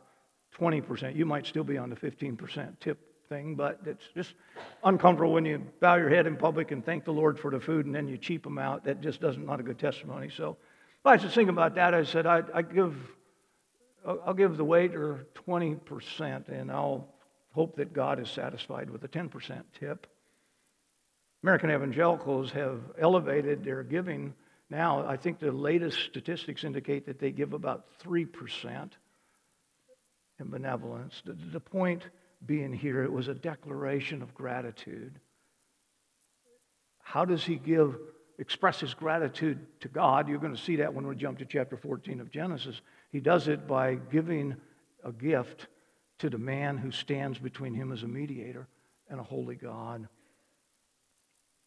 20%. 0.59 1.15
You 1.15 1.27
might 1.27 1.47
still 1.47 1.63
be 1.63 1.77
on 1.77 1.91
the 1.91 1.97
15% 1.97 2.81
tip 2.81 3.10
thing, 3.31 3.55
but 3.55 3.79
it's 3.87 4.05
just 4.13 4.35
uncomfortable 4.83 5.33
when 5.33 5.45
you 5.45 5.63
bow 5.81 5.95
your 5.95 6.11
head 6.11 6.27
in 6.27 6.37
public 6.37 6.73
and 6.73 6.85
thank 6.85 7.05
the 7.05 7.13
Lord 7.13 7.39
for 7.39 7.53
the 7.53 7.61
food 7.61 7.87
and 7.87 7.95
then 7.95 8.09
you 8.09 8.19
cheap 8.19 8.43
them 8.43 8.59
out. 8.59 8.85
That 8.85 9.01
just 9.01 9.21
doesn't 9.21 9.47
not 9.47 9.61
a 9.61 9.63
good 9.63 9.79
testimony. 9.79 10.29
So 10.29 10.57
I 11.05 11.13
was 11.13 11.23
just 11.23 11.37
thinking 11.37 11.55
about 11.55 11.77
that. 11.77 11.95
I 11.95 12.03
said 12.03 12.27
I, 12.27 12.43
I 12.53 12.63
give 12.63 12.95
I'll 14.05 14.35
give 14.35 14.57
the 14.57 14.65
waiter 14.65 15.27
20% 15.47 16.49
and 16.49 16.73
I'll 16.73 17.07
hope 17.53 17.77
that 17.77 17.93
God 17.93 18.19
is 18.19 18.29
satisfied 18.29 18.91
with 18.91 19.05
a 19.05 19.09
10% 19.09 19.63
tip. 19.79 20.07
American 21.45 21.71
evangelicals 21.71 22.51
have 22.51 22.81
elevated 22.99 23.63
their 23.63 23.83
giving 23.83 24.35
now. 24.71 25.07
I 25.07 25.17
think 25.17 25.39
the 25.39 25.53
latest 25.53 25.99
statistics 26.01 26.65
indicate 26.65 27.07
that 27.07 27.19
they 27.21 27.31
give 27.31 27.53
about 27.53 27.85
3% 28.03 28.91
in 30.41 30.49
benevolence. 30.49 31.23
The, 31.25 31.37
the 31.53 31.61
point 31.61 32.05
being 32.45 32.73
here. 32.73 33.03
It 33.03 33.13
was 33.13 33.29
a 33.29 33.35
declaration 33.35 34.23
of 34.23 34.35
gratitude. 34.35 35.19
How 37.03 37.25
does 37.25 37.45
he 37.45 37.57
give, 37.57 37.97
express 38.39 38.81
his 38.81 38.95
gratitude 38.95 39.59
to 39.81 39.89
God? 39.89 40.29
You're 40.29 40.39
going 40.39 40.55
to 40.55 40.61
see 40.61 40.77
that 40.77 40.95
when 40.95 41.07
we 41.07 41.15
jump 41.17 41.39
to 41.39 41.45
chapter 41.45 41.77
14 41.77 42.21
of 42.21 42.31
Genesis. 42.31 42.81
He 43.11 43.21
does 43.21 43.49
it 43.49 43.67
by 43.67 43.97
giving 43.97 44.57
a 45.05 45.13
gift 45.13 45.67
to 46.19 46.31
the 46.31 46.39
man 46.39 46.79
who 46.79 46.91
stands 46.91 47.39
between 47.39 47.75
him 47.75 47.93
as 47.93 48.03
a 48.03 48.09
mediator 48.09 48.69
and 49.09 49.19
a 49.19 49.25
holy 49.25 49.57
God. 49.57 50.07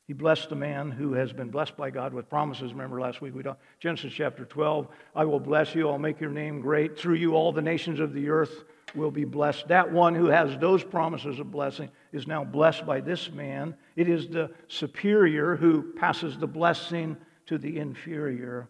He 0.08 0.14
blessed 0.14 0.50
the 0.50 0.56
man 0.56 0.92
who 0.92 1.14
has 1.14 1.32
been 1.32 1.50
blessed 1.50 1.78
by 1.78 1.90
God 1.90 2.14
with 2.14 2.30
promises. 2.30 2.74
Remember 2.74 3.00
last 3.00 3.22
week 3.22 3.34
we 3.34 3.42
talked 3.42 3.62
Genesis 3.80 4.14
chapter 4.14 4.44
12. 4.46 4.88
I 5.16 5.26
will 5.26 5.40
bless 5.40 5.74
you. 5.76 5.90
I'll 5.90 5.98
make 5.98 6.20
your 6.20 6.30
name 6.30 6.62
great. 6.62 6.98
Through 7.00 7.16
you, 7.16 7.36
all 7.36 7.54
the 7.54 7.62
nations 7.62 8.00
of 8.00 8.14
the 8.14 8.30
earth 8.30 8.64
will 8.96 9.12
be 9.12 9.26
blessed. 9.26 9.68
That 9.68 9.92
one 9.92 10.16
who 10.16 10.28
has 10.28 10.58
those 10.58 10.84
promises 10.84 11.40
of 11.40 11.52
blessing 11.52 11.90
is 12.12 12.28
now 12.28 12.44
blessed 12.44 12.86
by 12.86 13.02
this 13.02 13.32
man. 13.32 13.76
It 13.96 14.08
is 14.08 14.28
the 14.28 14.52
superior 14.68 15.56
who 15.56 15.94
passes 15.94 16.38
the 16.38 16.48
blessing 16.48 17.18
to 17.48 17.58
the 17.58 17.80
inferior. 17.80 18.70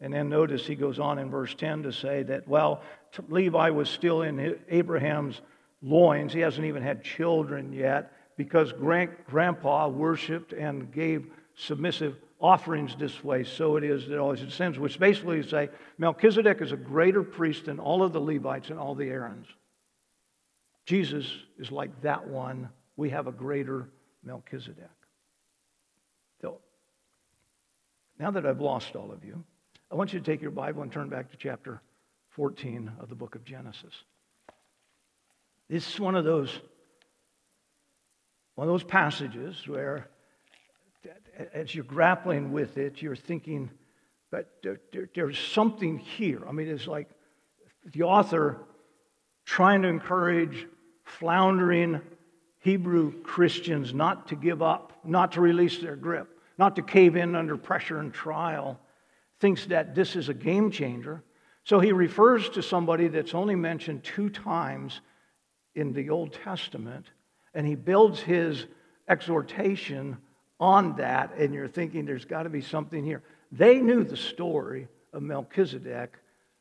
And 0.00 0.12
then 0.12 0.28
notice 0.28 0.66
he 0.66 0.74
goes 0.74 0.98
on 0.98 1.18
in 1.18 1.30
verse 1.30 1.54
10 1.54 1.84
to 1.84 1.92
say 1.92 2.22
that, 2.24 2.46
well, 2.46 2.82
Levi 3.28 3.70
was 3.70 3.88
still 3.88 4.22
in 4.22 4.58
Abraham's 4.68 5.40
loins. 5.82 6.32
He 6.32 6.40
hasn't 6.40 6.66
even 6.66 6.82
had 6.82 7.02
children 7.02 7.72
yet 7.72 8.12
because 8.36 8.72
grandpa 8.72 9.88
worshiped 9.88 10.52
and 10.52 10.92
gave 10.92 11.26
submissive 11.54 12.16
offerings 12.40 12.94
this 12.96 13.24
way, 13.24 13.44
so 13.44 13.76
it 13.76 13.84
is 13.84 14.08
that 14.08 14.18
all 14.18 14.32
his 14.32 14.40
descendants, 14.40 14.78
which 14.78 14.98
basically 14.98 15.42
say 15.46 15.70
Melchizedek 15.98 16.60
is 16.60 16.72
a 16.72 16.76
greater 16.76 17.22
priest 17.22 17.66
than 17.66 17.78
all 17.78 18.02
of 18.02 18.12
the 18.12 18.20
Levites 18.20 18.70
and 18.70 18.78
all 18.78 18.94
the 18.94 19.08
Aarons. 19.08 19.46
Jesus 20.84 21.26
is 21.58 21.72
like 21.72 22.02
that 22.02 22.28
one. 22.28 22.68
We 22.96 23.10
have 23.10 23.26
a 23.26 23.32
greater 23.32 23.88
Melchizedek. 24.22 24.90
So, 26.40 26.58
Now 28.18 28.30
that 28.30 28.46
I've 28.46 28.60
lost 28.60 28.94
all 28.96 29.10
of 29.10 29.24
you, 29.24 29.42
I 29.90 29.94
want 29.94 30.12
you 30.12 30.18
to 30.18 30.24
take 30.24 30.42
your 30.42 30.50
Bible 30.50 30.82
and 30.82 30.92
turn 30.92 31.08
back 31.08 31.30
to 31.30 31.36
chapter 31.36 31.80
14 32.30 32.92
of 33.00 33.08
the 33.08 33.14
book 33.14 33.34
of 33.34 33.44
Genesis. 33.44 33.94
This 35.68 35.94
is 35.94 35.98
one 35.98 36.14
of 36.14 36.24
those 36.24 36.60
one 38.56 38.66
of 38.66 38.72
those 38.72 38.84
passages 38.84 39.68
where 39.68 40.08
as 41.52 41.74
you're 41.74 41.84
grappling 41.84 42.52
with 42.52 42.78
it, 42.78 43.02
you're 43.02 43.16
thinking, 43.16 43.70
but 44.30 44.50
there, 44.62 44.80
there, 44.92 45.08
there's 45.14 45.38
something 45.38 45.98
here. 45.98 46.42
I 46.48 46.52
mean, 46.52 46.68
it's 46.68 46.86
like 46.86 47.08
the 47.92 48.02
author 48.02 48.58
trying 49.44 49.82
to 49.82 49.88
encourage 49.88 50.66
floundering 51.04 52.00
Hebrew 52.58 53.22
Christians 53.22 53.94
not 53.94 54.28
to 54.28 54.36
give 54.36 54.60
up, 54.60 54.92
not 55.04 55.32
to 55.32 55.40
release 55.40 55.78
their 55.78 55.96
grip, 55.96 56.28
not 56.58 56.76
to 56.76 56.82
cave 56.82 57.16
in 57.16 57.36
under 57.36 57.56
pressure 57.56 57.98
and 57.98 58.12
trial, 58.12 58.80
thinks 59.38 59.66
that 59.66 59.94
this 59.94 60.16
is 60.16 60.28
a 60.28 60.34
game 60.34 60.70
changer. 60.70 61.22
So 61.64 61.80
he 61.80 61.92
refers 61.92 62.48
to 62.50 62.62
somebody 62.62 63.08
that's 63.08 63.34
only 63.34 63.54
mentioned 63.54 64.02
two 64.02 64.30
times 64.30 65.00
in 65.74 65.92
the 65.92 66.10
Old 66.10 66.32
Testament, 66.32 67.06
and 67.54 67.66
he 67.66 67.74
builds 67.74 68.20
his 68.20 68.66
exhortation 69.08 70.16
on 70.58 70.96
that, 70.96 71.34
and 71.36 71.52
you're 71.52 71.68
thinking 71.68 72.04
there's 72.04 72.24
got 72.24 72.44
to 72.44 72.50
be 72.50 72.60
something 72.60 73.04
here. 73.04 73.22
They 73.52 73.78
knew 73.78 74.04
the 74.04 74.16
story 74.16 74.88
of 75.12 75.22
Melchizedek. 75.22 76.14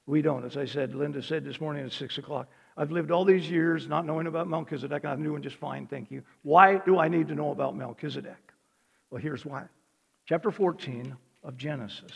We 0.05 0.21
don't. 0.21 0.45
As 0.45 0.57
I 0.57 0.65
said, 0.65 0.93
Linda 0.93 1.21
said 1.23 1.43
this 1.43 1.59
morning 1.59 1.85
at 1.85 1.91
6 1.91 2.17
o'clock, 2.17 2.47
I've 2.77 2.91
lived 2.91 3.09
all 3.09 3.25
these 3.25 3.49
years 3.49 3.87
not 3.87 4.05
knowing 4.05 4.27
about 4.27 4.47
Melchizedek, 4.49 5.03
and 5.03 5.11
I'm 5.13 5.23
doing 5.23 5.41
just 5.41 5.55
fine, 5.55 5.87
thank 5.87 6.11
you. 6.11 6.23
Why 6.43 6.77
do 6.77 6.99
I 6.99 7.07
need 7.07 7.29
to 7.29 7.35
know 7.35 7.51
about 7.51 7.75
Melchizedek? 7.75 8.51
Well, 9.09 9.21
here's 9.21 9.45
why. 9.45 9.63
Chapter 10.27 10.51
14 10.51 11.15
of 11.43 11.57
Genesis. 11.57 12.11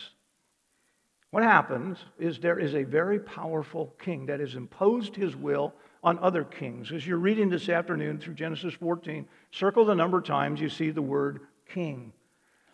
What 1.30 1.44
happens 1.44 1.98
is 2.18 2.38
there 2.38 2.58
is 2.58 2.74
a 2.74 2.82
very 2.82 3.20
powerful 3.20 3.94
king 4.02 4.26
that 4.26 4.40
has 4.40 4.54
imposed 4.56 5.14
his 5.14 5.36
will 5.36 5.72
on 6.02 6.18
other 6.18 6.44
kings. 6.44 6.92
As 6.92 7.06
you're 7.06 7.18
reading 7.18 7.48
this 7.48 7.68
afternoon 7.68 8.18
through 8.18 8.34
Genesis 8.34 8.74
14, 8.74 9.26
circle 9.52 9.84
the 9.84 9.94
number 9.94 10.18
of 10.18 10.24
times 10.24 10.60
you 10.60 10.68
see 10.68 10.90
the 10.90 11.02
word 11.02 11.40
king. 11.72 12.12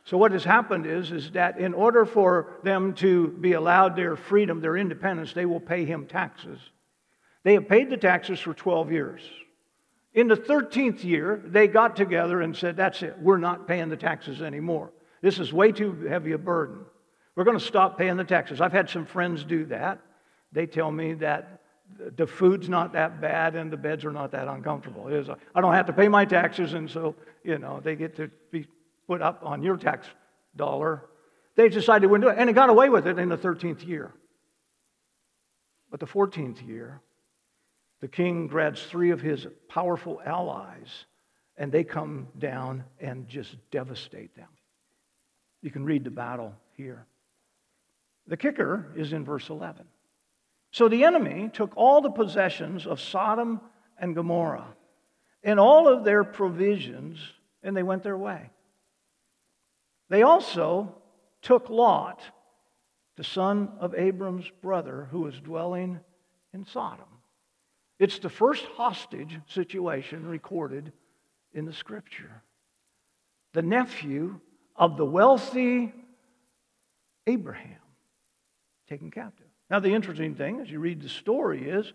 So 0.04 0.16
what 0.16 0.30
has 0.32 0.44
happened 0.44 0.86
is, 0.86 1.10
is 1.10 1.32
that 1.32 1.58
in 1.58 1.74
order 1.74 2.04
for 2.04 2.58
them 2.62 2.94
to 2.94 3.28
be 3.28 3.54
allowed 3.54 3.96
their 3.96 4.14
freedom, 4.14 4.60
their 4.60 4.76
independence, 4.76 5.32
they 5.32 5.46
will 5.46 5.60
pay 5.60 5.84
him 5.84 6.06
taxes. 6.06 6.60
They 7.42 7.54
have 7.54 7.68
paid 7.68 7.90
the 7.90 7.96
taxes 7.96 8.38
for 8.38 8.54
12 8.54 8.92
years. 8.92 9.20
In 10.14 10.28
the 10.28 10.36
13th 10.36 11.02
year, 11.04 11.42
they 11.44 11.66
got 11.66 11.96
together 11.96 12.40
and 12.40 12.56
said, 12.56 12.76
That's 12.76 13.02
it, 13.02 13.16
we're 13.20 13.36
not 13.36 13.66
paying 13.66 13.88
the 13.88 13.96
taxes 13.96 14.42
anymore. 14.42 14.92
This 15.22 15.38
is 15.38 15.52
way 15.52 15.72
too 15.72 16.06
heavy 16.08 16.32
a 16.32 16.38
burden. 16.38 16.84
We're 17.34 17.44
going 17.44 17.58
to 17.58 17.64
stop 17.64 17.98
paying 17.98 18.16
the 18.16 18.24
taxes. 18.24 18.60
I've 18.60 18.72
had 18.72 18.88
some 18.88 19.06
friends 19.06 19.44
do 19.44 19.66
that. 19.66 20.00
They 20.52 20.66
tell 20.66 20.90
me 20.90 21.14
that 21.14 21.60
the 22.16 22.26
food's 22.26 22.68
not 22.68 22.92
that 22.92 23.20
bad 23.20 23.56
and 23.56 23.70
the 23.70 23.76
beds 23.76 24.04
are 24.04 24.12
not 24.12 24.30
that 24.32 24.48
uncomfortable. 24.48 25.06
I 25.54 25.60
don't 25.60 25.74
have 25.74 25.86
to 25.86 25.92
pay 25.92 26.08
my 26.08 26.24
taxes, 26.24 26.74
and 26.74 26.88
so, 26.88 27.14
you 27.44 27.58
know, 27.58 27.80
they 27.82 27.96
get 27.96 28.16
to 28.16 28.30
be 28.50 28.66
put 29.06 29.22
up 29.22 29.40
on 29.42 29.62
your 29.62 29.76
tax 29.76 30.06
dollar. 30.54 31.04
They 31.56 31.68
decided 31.68 32.02
they 32.02 32.06
wouldn't 32.06 32.28
do 32.28 32.34
it, 32.34 32.38
and 32.38 32.48
they 32.48 32.52
got 32.52 32.70
away 32.70 32.88
with 32.88 33.06
it 33.06 33.18
in 33.18 33.28
the 33.28 33.38
13th 33.38 33.86
year. 33.86 34.12
But 35.90 36.00
the 36.00 36.06
14th 36.06 36.66
year, 36.66 37.00
the 38.00 38.08
king 38.08 38.46
grabs 38.46 38.82
three 38.82 39.10
of 39.10 39.20
his 39.20 39.46
powerful 39.68 40.20
allies, 40.24 41.06
and 41.56 41.72
they 41.72 41.84
come 41.84 42.28
down 42.38 42.84
and 43.00 43.28
just 43.28 43.56
devastate 43.70 44.34
them. 44.36 44.48
You 45.62 45.70
can 45.70 45.84
read 45.84 46.04
the 46.04 46.10
battle 46.10 46.54
here. 46.76 47.06
The 48.26 48.36
kicker 48.36 48.92
is 48.96 49.12
in 49.12 49.24
verse 49.24 49.48
11. 49.48 49.86
So 50.72 50.88
the 50.88 51.04
enemy 51.04 51.48
took 51.52 51.72
all 51.76 52.00
the 52.00 52.10
possessions 52.10 52.86
of 52.86 53.00
Sodom 53.00 53.60
and 53.98 54.14
Gomorrah 54.14 54.66
and 55.42 55.60
all 55.60 55.88
of 55.88 56.04
their 56.04 56.24
provisions, 56.24 57.18
and 57.62 57.76
they 57.76 57.82
went 57.82 58.02
their 58.02 58.18
way. 58.18 58.50
They 60.08 60.22
also 60.22 60.94
took 61.42 61.68
Lot, 61.70 62.20
the 63.16 63.24
son 63.24 63.70
of 63.80 63.94
Abram's 63.94 64.50
brother, 64.62 65.08
who 65.10 65.20
was 65.20 65.40
dwelling 65.40 66.00
in 66.52 66.64
Sodom. 66.64 67.06
It's 67.98 68.18
the 68.18 68.28
first 68.28 68.64
hostage 68.76 69.38
situation 69.48 70.26
recorded 70.26 70.92
in 71.52 71.64
the 71.64 71.72
scripture. 71.72 72.42
The 73.52 73.62
nephew 73.62 74.40
of 74.76 74.96
the 74.96 75.06
wealthy 75.06 75.92
Abraham 77.26 77.80
taken 78.88 79.10
captive. 79.10 79.46
Now, 79.70 79.80
the 79.80 79.94
interesting 79.94 80.34
thing 80.34 80.60
as 80.60 80.70
you 80.70 80.78
read 80.78 81.02
the 81.02 81.08
story 81.08 81.68
is 81.68 81.92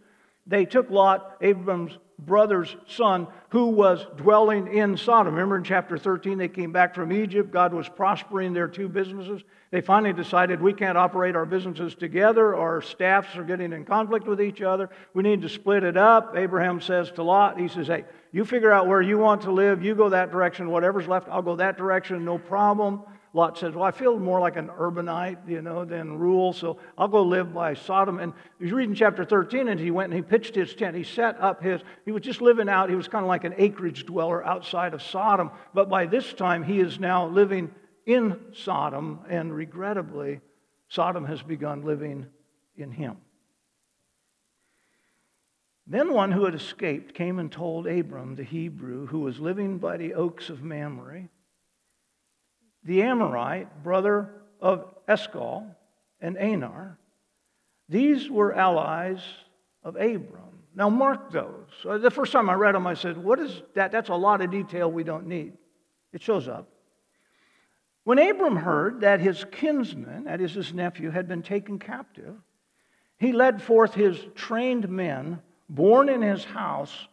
they 0.48 0.66
took 0.66 0.90
Lot, 0.90 1.38
Abram's 1.42 1.98
brother's 2.18 2.76
son, 2.88 3.28
who 3.50 3.68
was 3.68 4.06
dwelling 4.16 4.68
in 4.74 4.96
Sodom. 4.96 5.34
Remember 5.34 5.58
in 5.58 5.64
chapter 5.64 5.98
13, 5.98 6.38
they 6.38 6.48
came 6.48 6.72
back 6.72 6.94
from 6.94 7.12
Egypt. 7.12 7.52
God 7.52 7.74
was 7.74 7.90
prospering 7.90 8.54
their 8.54 8.68
two 8.68 8.88
businesses. 8.88 9.42
They 9.72 9.82
finally 9.82 10.14
decided 10.14 10.62
we 10.62 10.74
can't 10.74 10.98
operate 10.98 11.36
our 11.36 11.46
businesses 11.46 11.96
together. 11.96 12.56
Our 12.56 12.82
staffs 12.82 13.36
are 13.38 13.44
getting 13.44 13.74
in 13.74 13.86
conflict 13.86 14.28
with 14.28 14.42
each 14.42 14.62
other. 14.62 14.90
We 15.14 15.24
need 15.24 15.42
to 15.42 15.50
split 15.50 15.84
it 15.84 15.98
up. 15.98 16.36
Abraham 16.36 16.82
says 16.82 17.10
to 17.12 17.24
Lot, 17.24 17.60
he 17.60 17.68
says, 17.68 17.88
Hey, 17.88 18.06
you 18.32 18.46
figure 18.46 18.72
out 18.72 18.88
where 18.88 19.02
you 19.02 19.18
want 19.18 19.42
to 19.44 19.52
live. 19.52 19.84
You 19.84 19.96
go 19.96 20.10
that 20.10 20.32
direction. 20.32 20.70
Whatever's 20.70 21.08
left, 21.08 21.28
I'll 21.30 21.42
go 21.42 21.56
that 21.56 21.78
direction. 21.78 22.24
No 22.24 22.38
problem. 22.38 23.02
Lot 23.34 23.58
says, 23.58 23.74
Well, 23.74 23.84
I 23.84 23.92
feel 23.92 24.20
more 24.20 24.42
like 24.42 24.58
an 24.58 24.70
urbanite, 24.70 25.48
you 25.48 25.62
know, 25.62 25.86
than 25.86 26.18
rural, 26.18 26.52
so 26.52 26.78
I'll 26.98 27.08
go 27.08 27.24
live 27.24 27.54
by 27.54 27.74
Sodom. 27.76 28.20
And 28.20 28.34
he's 28.60 28.74
reading 28.74 28.94
chapter 28.94 29.24
13, 29.24 29.70
and 29.70 29.80
he 29.80 29.90
went 29.90 30.12
and 30.12 30.16
he 30.16 30.22
pitched 30.22 30.54
his 30.54 30.76
tent. 30.76 30.98
He 30.98 31.04
set 31.04 31.40
up 31.40 31.64
his, 31.64 31.82
he 32.04 32.12
was 32.12 32.24
just 32.24 32.42
living 32.42 32.68
out, 32.68 32.90
he 32.90 32.96
was 32.96 33.08
kind 33.08 33.24
of 33.24 33.30
like 33.30 33.46
an 33.46 33.56
acreage 33.58 34.06
dweller 34.06 34.46
outside 34.46 34.94
of 34.94 35.02
Sodom. 35.02 35.52
But 35.74 35.90
by 35.90 36.08
this 36.08 36.34
time, 36.34 36.64
he 36.64 36.82
is 36.82 37.00
now 37.00 37.28
living 37.28 37.74
in 38.06 38.38
Sodom, 38.54 39.22
and 39.30 39.56
regrettably, 39.56 40.42
Sodom 40.90 41.24
has 41.26 41.42
begun 41.42 41.84
living 41.84 42.26
in 42.76 42.92
him. 42.92 43.18
Then 45.88 46.12
one 46.12 46.34
who 46.34 46.44
had 46.46 46.56
escaped 46.56 47.14
came 47.16 47.40
and 47.40 47.50
told 47.50 47.88
Abram, 47.88 48.36
the 48.36 48.44
Hebrew, 48.44 49.08
who 49.08 49.20
was 49.20 49.40
living 49.40 49.78
by 49.78 49.96
the 49.96 50.16
oaks 50.16 50.50
of 50.50 50.62
Mamre 50.62 51.30
the 52.84 53.04
Amorite, 53.04 53.84
brother 53.84 54.30
of 54.60 54.94
Eshcol 55.08 55.68
and 56.20 56.38
Aner. 56.38 56.98
These 57.90 58.30
were 58.30 58.54
allies 58.54 59.20
of 59.84 59.96
Abram. 59.96 60.42
Now, 60.74 60.90
mark 60.90 61.32
those. 61.32 61.68
Uh, 61.88 61.98
the 61.98 62.10
first 62.10 62.32
time 62.32 62.50
I 62.50 62.54
read 62.54 62.76
them, 62.76 62.88
I 62.88 62.94
said, 62.94 63.18
What 63.18 63.40
is 63.40 63.62
that? 63.76 63.92
That's 63.92 64.10
a 64.10 64.16
lot 64.16 64.42
of 64.42 64.52
detail 64.52 64.90
we 64.90 65.04
don't 65.04 65.28
need. 65.28 65.54
It 66.14 66.22
shows 66.22 66.48
up. 66.48 66.70
When 68.04 68.18
Abram 68.18 68.56
heard 68.56 69.02
that 69.02 69.20
his 69.20 69.46
kinsman, 69.52 70.24
that 70.24 70.42
is 70.42 70.54
his 70.54 70.74
nephew, 70.74 71.12
had 71.12 71.28
been 71.28 71.44
taken 71.44 71.78
captive, 71.78 72.36
he 73.18 73.34
led 73.34 73.62
forth 73.62 73.94
his 73.94 74.18
trained 74.34 74.90
men, 74.90 75.40
born 75.70 76.10
in 76.10 76.22
his 76.22 76.44
house, 76.44 77.08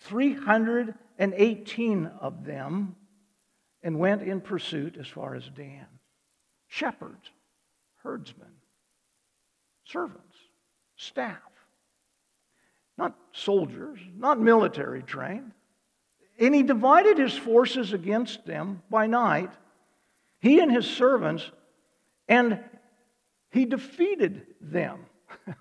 318 0.00 2.06
of 2.20 2.44
them, 2.44 2.96
and 3.82 3.98
went 3.98 4.22
in 4.22 4.40
pursuit 4.40 4.96
as 4.98 5.08
far 5.08 5.34
as 5.34 5.48
Dan. 5.48 5.86
Shepherds, 6.68 7.30
herdsmen, 8.02 8.52
servants, 9.84 10.36
staff. 10.96 11.38
Not 12.96 13.16
soldiers, 13.32 13.98
not 14.16 14.40
military 14.40 15.02
trained. 15.02 15.52
And 16.38 16.54
he 16.54 16.62
divided 16.62 17.18
his 17.18 17.36
forces 17.36 17.92
against 17.92 18.46
them 18.46 18.82
by 18.90 19.06
night, 19.06 19.50
he 20.40 20.60
and 20.60 20.70
his 20.72 20.86
servants, 20.86 21.50
and 22.28 22.58
he 23.50 23.64
defeated 23.64 24.46
them. 24.60 25.06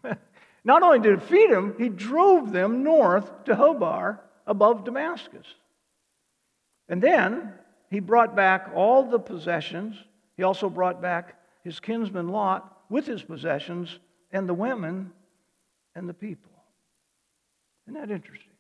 Not 0.63 0.83
only 0.83 0.99
did 0.99 1.19
he 1.19 1.19
defeat 1.19 1.49
them, 1.49 1.75
he 1.77 1.89
drove 1.89 2.51
them 2.51 2.83
north 2.83 3.45
to 3.45 3.55
Hobah 3.55 4.19
above 4.45 4.85
Damascus. 4.85 5.45
And 6.87 7.01
then 7.01 7.53
he 7.91 7.99
brought 7.99 8.35
back 8.35 8.71
all 8.73 9.03
the 9.03 9.19
possessions. 9.19 9.97
He 10.37 10.43
also 10.43 10.69
brought 10.69 11.01
back 11.01 11.35
his 11.63 11.79
kinsman 11.81 12.29
Lot 12.29 12.79
with 12.89 13.05
his 13.05 13.21
possessions 13.21 13.99
and 14.31 14.47
the 14.47 14.53
women 14.53 15.11
and 15.93 16.07
the 16.07 16.13
people. 16.13 16.51
Isn't 17.85 17.99
that 17.99 18.09
interesting? 18.09 18.53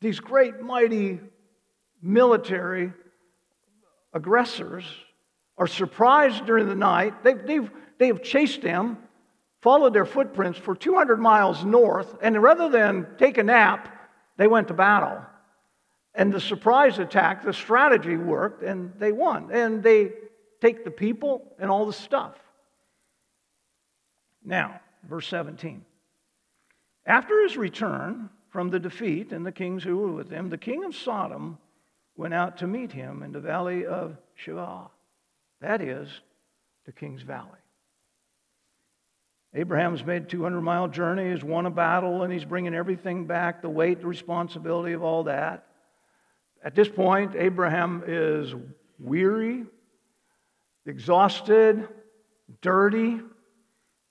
These 0.00 0.18
great, 0.18 0.62
mighty 0.62 1.20
military 2.00 2.90
aggressors 4.14 4.84
are 5.58 5.66
surprised 5.66 6.46
during 6.46 6.68
the 6.68 6.74
night. 6.74 7.22
They've, 7.22 7.46
they've, 7.46 7.70
they 7.98 8.06
have 8.06 8.22
chased 8.22 8.62
them, 8.62 8.96
followed 9.60 9.92
their 9.92 10.06
footprints 10.06 10.58
for 10.58 10.74
200 10.74 11.20
miles 11.20 11.66
north, 11.66 12.16
and 12.22 12.42
rather 12.42 12.70
than 12.70 13.08
take 13.18 13.36
a 13.36 13.42
nap, 13.42 13.94
they 14.38 14.46
went 14.46 14.68
to 14.68 14.74
battle. 14.74 15.20
And 16.20 16.30
the 16.30 16.38
surprise 16.38 16.98
attack, 16.98 17.42
the 17.42 17.54
strategy 17.54 18.14
worked, 18.14 18.62
and 18.62 18.92
they 18.98 19.10
won. 19.10 19.50
And 19.50 19.82
they 19.82 20.12
take 20.60 20.84
the 20.84 20.90
people 20.90 21.54
and 21.58 21.70
all 21.70 21.86
the 21.86 21.94
stuff. 21.94 22.36
Now, 24.44 24.82
verse 25.08 25.26
17. 25.28 25.82
After 27.06 27.42
his 27.42 27.56
return 27.56 28.28
from 28.50 28.68
the 28.68 28.78
defeat 28.78 29.32
and 29.32 29.46
the 29.46 29.50
kings 29.50 29.82
who 29.82 29.96
were 29.96 30.12
with 30.12 30.28
him, 30.28 30.50
the 30.50 30.58
king 30.58 30.84
of 30.84 30.94
Sodom 30.94 31.56
went 32.18 32.34
out 32.34 32.58
to 32.58 32.66
meet 32.66 32.92
him 32.92 33.22
in 33.22 33.32
the 33.32 33.40
valley 33.40 33.86
of 33.86 34.18
Shaveh. 34.44 34.90
That 35.62 35.80
is 35.80 36.10
the 36.84 36.92
king's 36.92 37.22
valley. 37.22 37.48
Abraham's 39.54 40.04
made 40.04 40.24
a 40.24 40.26
200 40.26 40.60
mile 40.60 40.88
journey, 40.88 41.32
he's 41.32 41.42
won 41.42 41.64
a 41.64 41.70
battle, 41.70 42.24
and 42.24 42.30
he's 42.30 42.44
bringing 42.44 42.74
everything 42.74 43.24
back 43.24 43.62
the 43.62 43.70
weight, 43.70 44.00
the 44.00 44.06
responsibility 44.06 44.92
of 44.92 45.02
all 45.02 45.24
that. 45.24 45.64
At 46.62 46.74
this 46.74 46.88
point, 46.88 47.34
Abraham 47.36 48.02
is 48.06 48.54
weary, 48.98 49.64
exhausted, 50.84 51.88
dirty, 52.60 53.20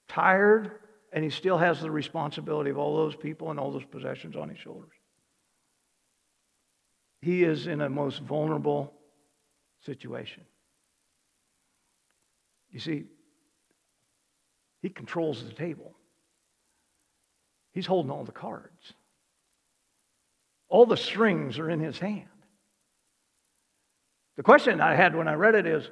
tired, 0.08 0.72
and 1.14 1.24
he 1.24 1.30
still 1.30 1.58
has 1.58 1.82
the 1.82 1.92
responsibility 1.92 2.70
of 2.70 2.78
all 2.78 2.98
those 2.98 3.16
people 3.16 3.52
and 3.52 3.60
all 3.60 3.72
those 3.72 3.86
possessions 3.86 4.36
on 4.36 4.50
his 4.50 4.58
shoulders. 4.58 4.92
He 7.22 7.44
is 7.44 7.68
in 7.68 7.82
a 7.82 7.90
most 7.90 8.22
vulnerable 8.22 8.94
situation. 9.82 10.44
You 12.72 12.80
see, 12.80 13.06
he 14.82 14.90
controls 14.90 15.44
the 15.44 15.54
table. 15.54 15.96
He's 17.74 17.86
holding 17.86 18.12
all 18.12 18.24
the 18.24 18.32
cards. 18.32 18.94
All 20.70 20.86
the 20.86 20.98
strings 20.98 21.60
are 21.60 21.70
in 21.70 21.80
his 21.80 22.00
hand. 22.00 22.28
The 24.40 24.44
question 24.44 24.80
I 24.80 24.96
had 24.96 25.18
when 25.18 25.28
I 25.28 25.34
read 25.34 25.56
it 25.56 25.66
is 25.66 25.90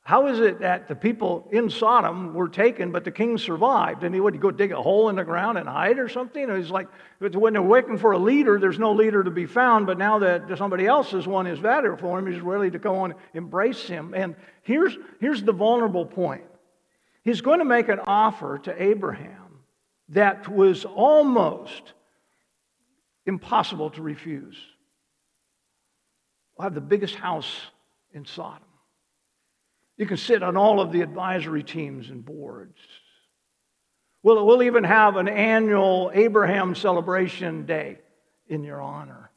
how 0.00 0.28
is 0.28 0.40
it 0.40 0.60
that 0.60 0.88
the 0.88 0.94
people 0.94 1.46
in 1.52 1.68
Sodom 1.68 2.32
were 2.32 2.48
taken, 2.48 2.90
but 2.90 3.04
the 3.04 3.10
king 3.10 3.36
survived? 3.36 4.02
And 4.02 4.14
he 4.14 4.20
would 4.22 4.40
go 4.40 4.50
dig 4.50 4.72
a 4.72 4.80
hole 4.80 5.10
in 5.10 5.16
the 5.16 5.24
ground 5.24 5.58
and 5.58 5.68
hide 5.68 5.98
or 5.98 6.08
something? 6.08 6.48
It's 6.48 6.70
like 6.70 6.88
when 7.18 7.52
they're 7.52 7.60
waiting 7.60 7.98
for 7.98 8.12
a 8.12 8.18
leader, 8.18 8.58
there's 8.58 8.78
no 8.78 8.94
leader 8.94 9.22
to 9.22 9.30
be 9.30 9.44
found, 9.44 9.86
but 9.86 9.98
now 9.98 10.18
that 10.20 10.56
somebody 10.56 10.86
else 10.86 11.10
has 11.10 11.26
won 11.26 11.44
his 11.44 11.60
battle 11.60 11.98
for 11.98 12.18
him, 12.18 12.32
he's 12.32 12.40
ready 12.40 12.70
to 12.70 12.78
go 12.78 13.04
and 13.04 13.12
embrace 13.34 13.86
him. 13.86 14.14
And 14.14 14.34
here's, 14.62 14.96
here's 15.20 15.42
the 15.42 15.52
vulnerable 15.52 16.06
point 16.06 16.44
he's 17.24 17.42
going 17.42 17.58
to 17.58 17.66
make 17.66 17.90
an 17.90 18.00
offer 18.06 18.56
to 18.60 18.82
Abraham 18.82 19.58
that 20.08 20.48
was 20.48 20.86
almost 20.86 21.92
impossible 23.26 23.90
to 23.90 24.00
refuse. 24.00 24.56
I'll 26.58 26.64
have 26.64 26.74
the 26.74 26.80
biggest 26.80 27.14
house 27.14 27.50
in 28.12 28.24
Sodom. 28.24 28.62
You 29.96 30.06
can 30.06 30.16
sit 30.16 30.42
on 30.42 30.56
all 30.56 30.80
of 30.80 30.92
the 30.92 31.02
advisory 31.02 31.62
teams 31.62 32.10
and 32.10 32.24
boards. 32.24 32.78
We'll, 34.22 34.44
we'll 34.44 34.62
even 34.62 34.84
have 34.84 35.16
an 35.16 35.28
annual 35.28 36.10
Abraham 36.14 36.74
celebration 36.74 37.66
day 37.66 37.98
in 38.48 38.64
your 38.64 38.80
honor. 38.80 39.30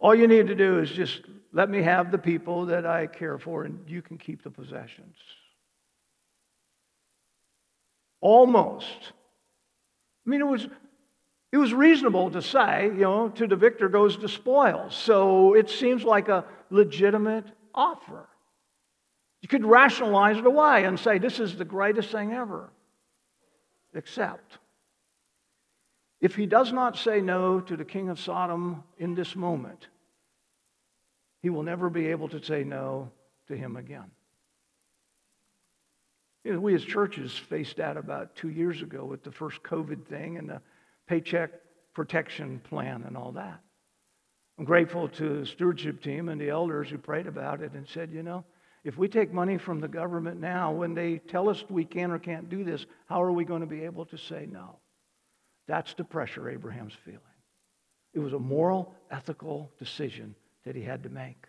All 0.00 0.14
you 0.14 0.28
need 0.28 0.46
to 0.46 0.54
do 0.54 0.78
is 0.78 0.90
just 0.90 1.20
let 1.52 1.68
me 1.68 1.82
have 1.82 2.10
the 2.10 2.18
people 2.18 2.66
that 2.66 2.86
I 2.86 3.06
care 3.06 3.38
for, 3.38 3.64
and 3.64 3.80
you 3.88 4.00
can 4.00 4.16
keep 4.16 4.42
the 4.42 4.50
possessions. 4.50 5.16
Almost. 8.20 9.12
I 10.26 10.30
mean, 10.30 10.40
it 10.40 10.46
was, 10.46 10.66
it 11.50 11.56
was 11.56 11.72
reasonable 11.72 12.30
to 12.30 12.42
say, 12.42 12.86
you 12.86 13.00
know, 13.00 13.28
to 13.30 13.46
the 13.46 13.56
victor 13.56 13.88
goes 13.88 14.18
the 14.18 14.28
spoils. 14.28 14.94
So 14.94 15.54
it 15.54 15.70
seems 15.70 16.04
like 16.04 16.28
a 16.28 16.44
legitimate 16.70 17.46
offer. 17.74 18.28
You 19.40 19.48
could 19.48 19.64
rationalize 19.64 20.36
it 20.36 20.46
away 20.46 20.84
and 20.84 20.98
say, 20.98 21.18
this 21.18 21.40
is 21.40 21.56
the 21.56 21.64
greatest 21.64 22.10
thing 22.10 22.32
ever. 22.32 22.70
Except, 23.94 24.58
if 26.20 26.36
he 26.36 26.44
does 26.44 26.72
not 26.72 26.98
say 26.98 27.20
no 27.20 27.60
to 27.60 27.76
the 27.76 27.84
king 27.84 28.10
of 28.10 28.20
Sodom 28.20 28.82
in 28.98 29.14
this 29.14 29.34
moment, 29.34 29.86
he 31.40 31.48
will 31.48 31.62
never 31.62 31.88
be 31.88 32.08
able 32.08 32.28
to 32.28 32.44
say 32.44 32.64
no 32.64 33.10
to 33.46 33.56
him 33.56 33.76
again. 33.76 34.10
You 36.44 36.52
know, 36.52 36.60
we 36.60 36.74
as 36.74 36.84
churches 36.84 37.32
faced 37.32 37.76
that 37.76 37.96
about 37.96 38.34
two 38.36 38.50
years 38.50 38.82
ago 38.82 39.04
with 39.04 39.22
the 39.22 39.32
first 39.32 39.62
COVID 39.62 40.04
thing 40.06 40.36
and 40.36 40.48
the 40.48 40.60
paycheck 41.08 41.50
protection 41.94 42.60
plan 42.60 43.02
and 43.06 43.16
all 43.16 43.32
that. 43.32 43.60
I'm 44.58 44.64
grateful 44.64 45.08
to 45.08 45.40
the 45.40 45.46
stewardship 45.46 46.02
team 46.02 46.28
and 46.28 46.40
the 46.40 46.50
elders 46.50 46.90
who 46.90 46.98
prayed 46.98 47.26
about 47.26 47.62
it 47.62 47.72
and 47.72 47.88
said, 47.88 48.10
you 48.12 48.22
know, 48.22 48.44
if 48.84 48.96
we 48.96 49.08
take 49.08 49.32
money 49.32 49.58
from 49.58 49.80
the 49.80 49.88
government 49.88 50.40
now, 50.40 50.72
when 50.72 50.94
they 50.94 51.18
tell 51.18 51.48
us 51.48 51.64
we 51.68 51.84
can 51.84 52.10
or 52.10 52.18
can't 52.18 52.48
do 52.48 52.64
this, 52.64 52.86
how 53.08 53.22
are 53.22 53.32
we 53.32 53.44
going 53.44 53.60
to 53.60 53.66
be 53.66 53.84
able 53.84 54.06
to 54.06 54.18
say 54.18 54.46
no? 54.50 54.78
That's 55.66 55.94
the 55.94 56.04
pressure 56.04 56.48
Abraham's 56.48 56.94
feeling. 57.04 57.20
It 58.14 58.20
was 58.20 58.32
a 58.32 58.38
moral, 58.38 58.94
ethical 59.10 59.72
decision 59.78 60.34
that 60.64 60.74
he 60.74 60.82
had 60.82 61.02
to 61.02 61.08
make. 61.08 61.44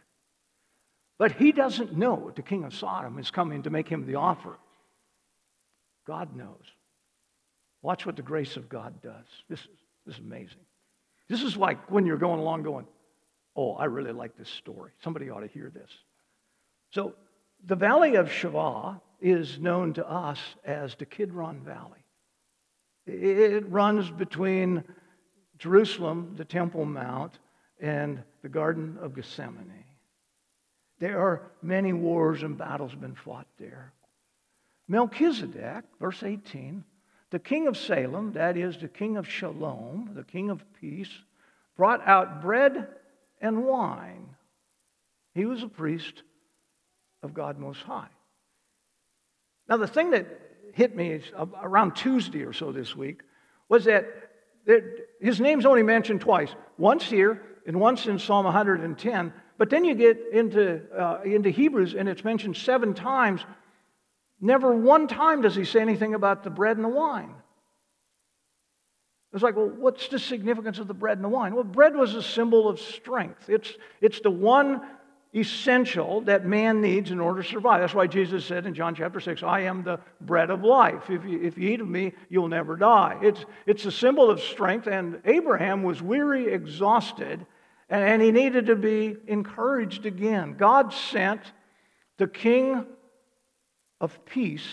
But 1.18 1.34
he 1.34 1.52
doesn't 1.52 1.98
know 1.98 2.32
the 2.36 2.42
king 2.42 2.64
of 2.64 2.74
Sodom 2.74 3.20
is 3.20 3.32
coming 3.32 3.64
to 3.64 3.70
make 3.70 3.88
him 3.88 4.06
the 4.06 4.16
offer. 4.16 4.58
God 6.06 6.36
knows. 6.36 6.64
Watch 7.82 8.06
what 8.06 8.16
the 8.16 8.22
grace 8.22 8.58
of 8.58 8.70
God 8.70 9.02
does. 9.02 9.26
This 9.50 9.60
is, 9.60 9.68
this 10.06 10.16
is 10.16 10.22
amazing. 10.22 10.66
This 11.30 11.44
is 11.44 11.56
like 11.56 11.90
when 11.92 12.06
you're 12.06 12.18
going 12.18 12.40
along 12.40 12.64
going, 12.64 12.88
oh, 13.56 13.74
I 13.74 13.86
really 13.86 14.12
like 14.12 14.38
this 14.38 14.50
story. 14.50 14.92
Somebody 15.04 15.30
ought 15.30 15.42
to 15.42 15.48
hear 15.48 15.70
this. 15.74 15.92
So 16.92 17.16
the 17.66 17.76
valley 17.76 18.16
of 18.16 18.30
Shaveh 18.30 19.00
is 19.22 19.60
known 19.60 19.94
to 19.94 20.10
us 20.10 20.40
as 20.66 20.96
the 20.96 21.06
Kidron 21.06 21.62
Valley. 21.62 22.04
It 23.06 23.70
runs 23.70 24.10
between 24.12 24.84
Jerusalem, 25.58 26.36
the 26.38 26.46
Temple 26.46 26.86
Mount, 26.86 27.38
and 27.80 28.24
the 28.42 28.50
Garden 28.50 28.98
of 29.02 29.16
Gethsemane. 29.16 29.84
There 31.00 31.20
are 31.20 31.52
many 31.62 31.94
wars 31.94 32.44
and 32.44 32.58
battles 32.58 32.94
been 32.94 33.16
fought 33.16 33.48
there. 33.58 33.94
Melchizedek, 34.88 35.86
verse 36.00 36.24
18, 36.24 36.84
the 37.32 37.40
king 37.40 37.68
of 37.68 37.78
Salem, 37.78 38.34
that 38.34 38.58
is, 38.58 38.78
the 38.78 38.88
king 38.88 39.18
of 39.18 39.28
Shalom, 39.30 40.12
the 40.16 40.24
king 40.24 40.50
of 40.50 40.64
peace, 40.80 41.12
brought 41.78 42.06
out 42.08 42.42
bread 42.42 42.88
and 43.40 43.66
wine. 43.66 44.36
He 45.36 45.46
was 45.46 45.64
a 45.64 45.68
priest 45.68 46.24
of 47.22 47.34
God 47.34 47.60
Most 47.60 47.82
High. 47.82 48.10
Now, 49.68 49.78
the 49.78 49.88
thing 49.88 50.12
that 50.12 50.28
hit 50.74 50.96
me 50.96 51.22
around 51.62 51.96
Tuesday 51.96 52.44
or 52.44 52.54
so 52.54 52.72
this 52.72 52.96
week 52.96 53.22
was 53.68 53.86
that 53.86 54.06
his 55.22 55.40
name's 55.40 55.66
only 55.66 55.84
mentioned 55.84 56.22
twice 56.22 56.54
once 56.78 57.04
here 57.04 57.42
and 57.66 57.80
once 57.80 58.08
in 58.08 58.18
Psalm 58.18 58.46
110. 58.46 59.34
But 59.58 59.70
then 59.70 59.86
you 59.86 59.94
get 59.94 60.18
into, 60.32 60.82
uh, 60.98 61.22
into 61.24 61.50
Hebrews 61.50 61.94
and 61.94 62.10
it's 62.10 62.24
mentioned 62.24 62.58
seven 62.58 62.94
times. 62.94 63.42
Never 64.42 64.74
one 64.74 65.08
time 65.08 65.42
does 65.42 65.56
he 65.56 65.66
say 65.66 65.82
anything 65.82 66.14
about 66.14 66.44
the 66.44 66.50
bread 66.50 66.78
and 66.78 66.86
the 66.86 66.90
wine. 66.90 67.34
It's 69.34 69.44
like, 69.44 69.56
well, 69.56 69.70
what's 69.70 70.08
the 70.08 70.18
significance 70.18 70.80
of 70.80 70.88
the 70.88 70.94
bread 70.94 71.18
and 71.18 71.24
the 71.24 71.30
wine? 71.30 71.54
Well, 71.54 71.64
bread 71.64 71.96
was 71.96 72.16
a 72.16 72.24
symbol 72.24 72.68
of 72.68 72.80
strength. 72.80 73.48
It's, 73.48 73.72
it's 74.02 74.22
the 74.22 74.32
one 74.32 74.82
essential 75.36 76.22
that 76.22 76.46
man 76.46 76.82
needs 76.82 77.12
in 77.12 77.20
order 77.20 77.44
to 77.44 77.48
survive. 77.48 77.82
That's 77.82 77.94
why 77.94 78.08
Jesus 78.08 78.44
said 78.44 78.66
in 78.66 78.74
John 78.74 78.96
chapter 78.96 79.20
6, 79.20 79.44
I 79.44 79.62
am 79.62 79.84
the 79.84 80.00
bread 80.22 80.50
of 80.50 80.64
life. 80.64 81.10
If 81.10 81.24
you, 81.26 81.40
if 81.42 81.58
you 81.58 81.70
eat 81.70 81.82
of 81.82 81.88
me, 81.88 82.14
you'll 82.30 82.48
never 82.48 82.76
die. 82.76 83.20
It's, 83.22 83.46
it's 83.68 83.86
a 83.86 83.92
symbol 83.92 84.32
of 84.32 84.42
strength, 84.42 84.88
and 84.88 85.22
Abraham 85.26 85.84
was 85.84 86.02
weary, 86.02 86.52
exhausted, 86.52 87.46
and, 87.90 88.04
and 88.04 88.22
he 88.24 88.32
needed 88.32 88.66
to 88.68 88.76
be 88.76 89.18
encouraged 89.28 90.08
again. 90.08 90.56
God 90.58 90.92
sent 90.92 91.42
the 92.18 92.28
king 92.28 92.88
of 94.00 94.26
peace 94.26 94.68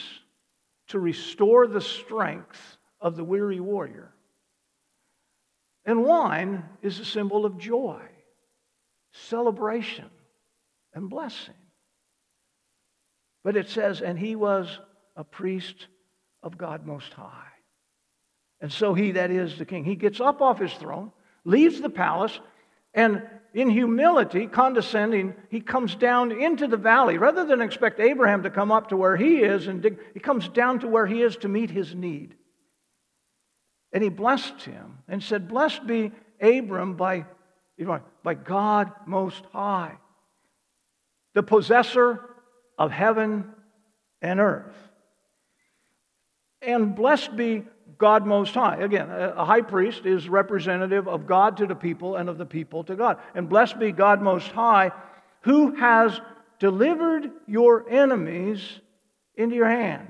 to 0.88 0.98
restore 0.98 1.66
the 1.66 1.80
strength 1.80 2.78
of 3.00 3.16
the 3.16 3.24
weary 3.24 3.60
warrior. 3.60 4.12
And 5.84 6.04
wine 6.04 6.64
is 6.82 6.98
a 6.98 7.04
symbol 7.04 7.44
of 7.44 7.58
joy, 7.58 8.02
celebration 9.12 10.10
and 10.94 11.08
blessing. 11.08 11.54
But 13.44 13.56
it 13.56 13.68
says, 13.68 14.00
and 14.00 14.18
he 14.18 14.34
was 14.34 14.80
a 15.14 15.22
priest 15.22 15.86
of 16.42 16.58
God 16.58 16.84
Most 16.84 17.12
High. 17.12 17.46
And 18.60 18.72
so 18.72 18.94
he, 18.94 19.12
that 19.12 19.30
is 19.30 19.58
the 19.58 19.64
king, 19.64 19.84
he 19.84 19.94
gets 19.94 20.20
up 20.20 20.40
off 20.40 20.58
his 20.58 20.72
throne, 20.72 21.12
leaves 21.44 21.80
the 21.80 21.90
palace, 21.90 22.40
and 22.94 23.22
in 23.56 23.70
humility, 23.70 24.46
condescending, 24.46 25.34
he 25.48 25.62
comes 25.62 25.94
down 25.94 26.30
into 26.30 26.66
the 26.66 26.76
valley. 26.76 27.16
Rather 27.16 27.46
than 27.46 27.62
expect 27.62 27.98
Abraham 27.98 28.42
to 28.42 28.50
come 28.50 28.70
up 28.70 28.90
to 28.90 28.98
where 28.98 29.16
he 29.16 29.38
is 29.38 29.66
and 29.66 29.80
dig, 29.80 29.98
he 30.12 30.20
comes 30.20 30.46
down 30.46 30.80
to 30.80 30.88
where 30.88 31.06
he 31.06 31.22
is 31.22 31.38
to 31.38 31.48
meet 31.48 31.70
his 31.70 31.94
need. 31.94 32.34
And 33.94 34.04
he 34.04 34.10
blessed 34.10 34.60
him 34.60 34.98
and 35.08 35.22
said, 35.22 35.48
Blessed 35.48 35.86
be 35.86 36.12
Abram 36.38 36.96
by, 36.96 37.24
by 38.22 38.34
God 38.34 38.92
Most 39.06 39.42
High. 39.54 39.96
the 41.32 41.42
possessor 41.42 42.20
of 42.78 42.90
heaven 42.90 43.54
and 44.20 44.38
earth. 44.38 44.76
And 46.60 46.94
blessed 46.94 47.34
be 47.36 47.64
God 47.98 48.26
Most 48.26 48.54
High. 48.54 48.76
Again, 48.76 49.10
a 49.10 49.44
high 49.44 49.62
priest 49.62 50.04
is 50.04 50.28
representative 50.28 51.08
of 51.08 51.26
God 51.26 51.56
to 51.58 51.66
the 51.66 51.74
people 51.74 52.16
and 52.16 52.28
of 52.28 52.38
the 52.38 52.46
people 52.46 52.84
to 52.84 52.94
God. 52.94 53.18
And 53.34 53.48
blessed 53.48 53.78
be 53.78 53.92
God 53.92 54.20
Most 54.20 54.48
High, 54.48 54.92
who 55.42 55.76
has 55.76 56.20
delivered 56.58 57.30
your 57.46 57.88
enemies 57.88 58.60
into 59.34 59.56
your 59.56 59.68
hand. 59.68 60.08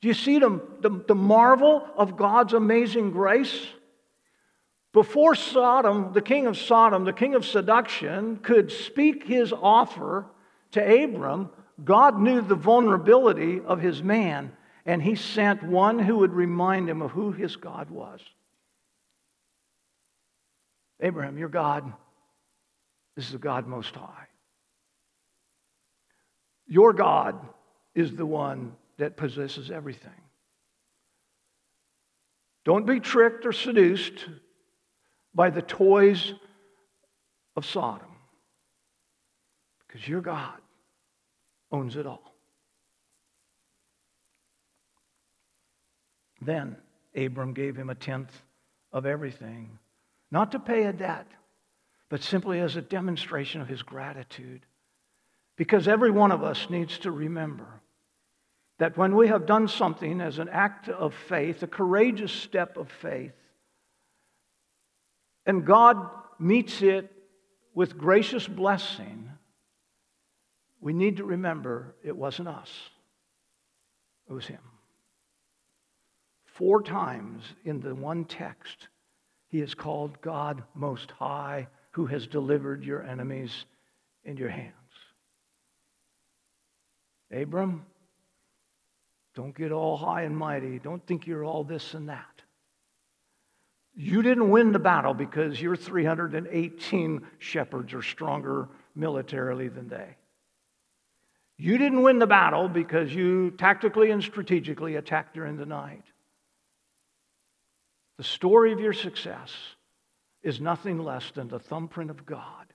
Do 0.00 0.08
you 0.08 0.14
see 0.14 0.38
the, 0.38 0.60
the, 0.80 0.90
the 1.08 1.14
marvel 1.14 1.86
of 1.96 2.16
God's 2.16 2.52
amazing 2.52 3.10
grace? 3.10 3.66
Before 4.92 5.34
Sodom, 5.34 6.12
the 6.12 6.22
king 6.22 6.46
of 6.46 6.56
Sodom, 6.56 7.04
the 7.04 7.12
king 7.12 7.34
of 7.34 7.44
seduction, 7.44 8.38
could 8.38 8.70
speak 8.70 9.24
his 9.26 9.52
offer 9.52 10.26
to 10.72 11.04
Abram, 11.04 11.50
God 11.84 12.18
knew 12.18 12.40
the 12.40 12.54
vulnerability 12.54 13.60
of 13.60 13.80
his 13.80 14.02
man, 14.02 14.52
and 14.88 15.02
he 15.02 15.16
sent 15.16 15.62
one 15.62 15.98
who 15.98 16.16
would 16.16 16.32
remind 16.32 16.88
him 16.88 17.02
of 17.02 17.10
who 17.10 17.30
his 17.30 17.56
God 17.56 17.90
was. 17.90 18.20
Abraham, 20.98 21.36
your 21.36 21.50
God 21.50 21.92
is 23.14 23.30
the 23.30 23.36
God 23.36 23.66
Most 23.66 23.94
High. 23.94 24.26
Your 26.66 26.94
God 26.94 27.38
is 27.94 28.16
the 28.16 28.24
one 28.24 28.72
that 28.96 29.18
possesses 29.18 29.70
everything. 29.70 30.10
Don't 32.64 32.86
be 32.86 32.98
tricked 32.98 33.44
or 33.44 33.52
seduced 33.52 34.24
by 35.34 35.50
the 35.50 35.62
toys 35.62 36.32
of 37.56 37.66
Sodom 37.66 38.08
because 39.86 40.08
your 40.08 40.22
God 40.22 40.58
owns 41.70 41.94
it 41.96 42.06
all. 42.06 42.37
Then 46.48 46.78
Abram 47.14 47.52
gave 47.52 47.76
him 47.76 47.90
a 47.90 47.94
tenth 47.94 48.32
of 48.90 49.04
everything, 49.04 49.78
not 50.30 50.52
to 50.52 50.58
pay 50.58 50.84
a 50.84 50.94
debt, 50.94 51.26
but 52.08 52.22
simply 52.22 52.58
as 52.60 52.74
a 52.74 52.80
demonstration 52.80 53.60
of 53.60 53.68
his 53.68 53.82
gratitude. 53.82 54.62
Because 55.56 55.86
every 55.86 56.10
one 56.10 56.32
of 56.32 56.42
us 56.42 56.70
needs 56.70 56.96
to 57.00 57.10
remember 57.10 57.82
that 58.78 58.96
when 58.96 59.14
we 59.14 59.28
have 59.28 59.44
done 59.44 59.68
something 59.68 60.22
as 60.22 60.38
an 60.38 60.48
act 60.48 60.88
of 60.88 61.12
faith, 61.12 61.62
a 61.62 61.66
courageous 61.66 62.32
step 62.32 62.78
of 62.78 62.90
faith, 62.90 63.36
and 65.44 65.66
God 65.66 65.98
meets 66.38 66.80
it 66.80 67.12
with 67.74 67.98
gracious 67.98 68.48
blessing, 68.48 69.28
we 70.80 70.94
need 70.94 71.18
to 71.18 71.24
remember 71.24 71.94
it 72.02 72.16
wasn't 72.16 72.48
us, 72.48 72.70
it 74.30 74.32
was 74.32 74.46
Him. 74.46 74.60
Four 76.58 76.82
times 76.82 77.44
in 77.64 77.80
the 77.80 77.94
one 77.94 78.24
text, 78.24 78.88
He 79.46 79.60
is 79.60 79.76
called 79.76 80.20
God 80.20 80.64
Most 80.74 81.12
High, 81.12 81.68
who 81.92 82.06
has 82.06 82.26
delivered 82.26 82.82
your 82.82 83.04
enemies 83.04 83.64
in 84.24 84.36
your 84.36 84.48
hands. 84.48 84.74
Abram, 87.30 87.86
don't 89.36 89.56
get 89.56 89.70
all 89.70 89.96
high 89.96 90.22
and 90.22 90.36
mighty. 90.36 90.80
Don't 90.80 91.06
think 91.06 91.28
you're 91.28 91.44
all 91.44 91.62
this 91.62 91.94
and 91.94 92.08
that. 92.08 92.42
You 93.94 94.22
didn't 94.22 94.50
win 94.50 94.72
the 94.72 94.80
battle 94.80 95.14
because 95.14 95.62
your 95.62 95.76
318 95.76 97.24
shepherds 97.38 97.94
are 97.94 98.02
stronger 98.02 98.68
militarily 98.96 99.68
than 99.68 99.88
they. 99.88 100.16
You 101.56 101.78
didn't 101.78 102.02
win 102.02 102.18
the 102.18 102.26
battle 102.26 102.68
because 102.68 103.14
you 103.14 103.52
tactically 103.52 104.10
and 104.10 104.22
strategically 104.22 104.96
attacked 104.96 105.34
during 105.34 105.56
the 105.56 105.66
night. 105.66 106.02
The 108.18 108.24
story 108.24 108.72
of 108.72 108.80
your 108.80 108.92
success 108.92 109.52
is 110.42 110.60
nothing 110.60 110.98
less 110.98 111.30
than 111.30 111.48
the 111.48 111.58
thumbprint 111.58 112.10
of 112.10 112.26
God 112.26 112.66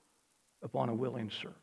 upon 0.62 0.88
a 0.88 0.94
willing 0.94 1.30
servant. 1.30 1.58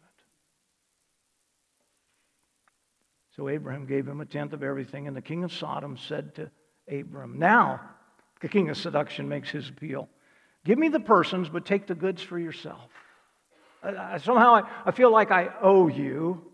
So 3.35 3.49
Abraham 3.49 3.87
gave 3.87 4.07
him 4.07 4.21
a 4.21 4.25
tenth 4.25 4.53
of 4.53 4.61
everything, 4.61 5.07
and 5.07 5.17
the 5.17 5.21
king 5.21 5.43
of 5.43 5.51
Sodom 5.51 5.97
said 5.97 6.35
to 6.35 6.51
Abram, 6.87 7.39
Now, 7.39 7.81
the 8.39 8.47
king 8.47 8.69
of 8.69 8.77
seduction 8.77 9.27
makes 9.27 9.49
his 9.49 9.69
appeal. 9.69 10.09
Give 10.63 10.77
me 10.77 10.89
the 10.89 10.99
persons, 10.99 11.49
but 11.49 11.65
take 11.65 11.87
the 11.87 11.95
goods 11.95 12.21
for 12.21 12.37
yourself. 12.37 12.91
Uh, 13.81 14.19
somehow 14.19 14.55
I, 14.55 14.63
I 14.85 14.91
feel 14.91 15.11
like 15.11 15.31
I 15.31 15.49
owe 15.59 15.87
you 15.87 16.51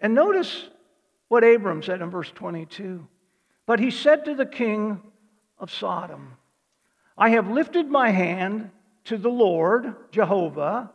and 0.00 0.14
notice 0.14 0.68
what 1.28 1.44
Abram 1.44 1.82
said 1.82 2.00
in 2.00 2.08
verse 2.08 2.30
22. 2.34 3.06
But 3.66 3.80
he 3.80 3.90
said 3.90 4.24
to 4.24 4.34
the 4.34 4.46
king 4.46 5.02
of 5.58 5.70
Sodom, 5.70 6.36
I 7.16 7.30
have 7.30 7.48
lifted 7.48 7.88
my 7.88 8.10
hand 8.10 8.70
to 9.04 9.16
the 9.16 9.30
Lord, 9.30 9.94
Jehovah, 10.10 10.90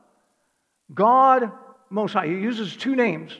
God 0.93 1.51
Most 1.89 2.13
High. 2.13 2.28
He 2.28 2.34
uses 2.34 2.76
two 2.76 2.95
names. 2.95 3.39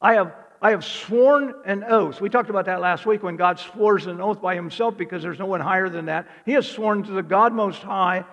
I 0.00 0.14
have, 0.14 0.34
I 0.60 0.70
have 0.70 0.84
sworn 0.84 1.54
an 1.64 1.84
oath. 1.84 2.20
We 2.20 2.28
talked 2.28 2.50
about 2.50 2.66
that 2.66 2.80
last 2.80 3.06
week 3.06 3.22
when 3.22 3.36
God 3.36 3.58
swears 3.58 4.06
an 4.06 4.20
oath 4.20 4.40
by 4.40 4.54
himself 4.54 4.96
because 4.96 5.22
there's 5.22 5.38
no 5.38 5.46
one 5.46 5.60
higher 5.60 5.88
than 5.88 6.06
that. 6.06 6.26
He 6.44 6.52
has 6.52 6.68
sworn 6.68 7.02
to 7.04 7.12
the 7.12 7.22
God 7.22 7.52
Most 7.52 7.82
High. 7.82 8.24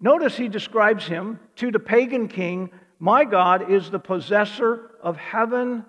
Notice 0.00 0.36
he 0.36 0.48
describes 0.48 1.06
him 1.06 1.40
to 1.56 1.70
the 1.70 1.78
pagan 1.78 2.28
king 2.28 2.70
my 2.98 3.24
God 3.24 3.70
is 3.70 3.90
the 3.90 3.98
possessor 3.98 4.90
of 5.02 5.16
heaven 5.16 5.84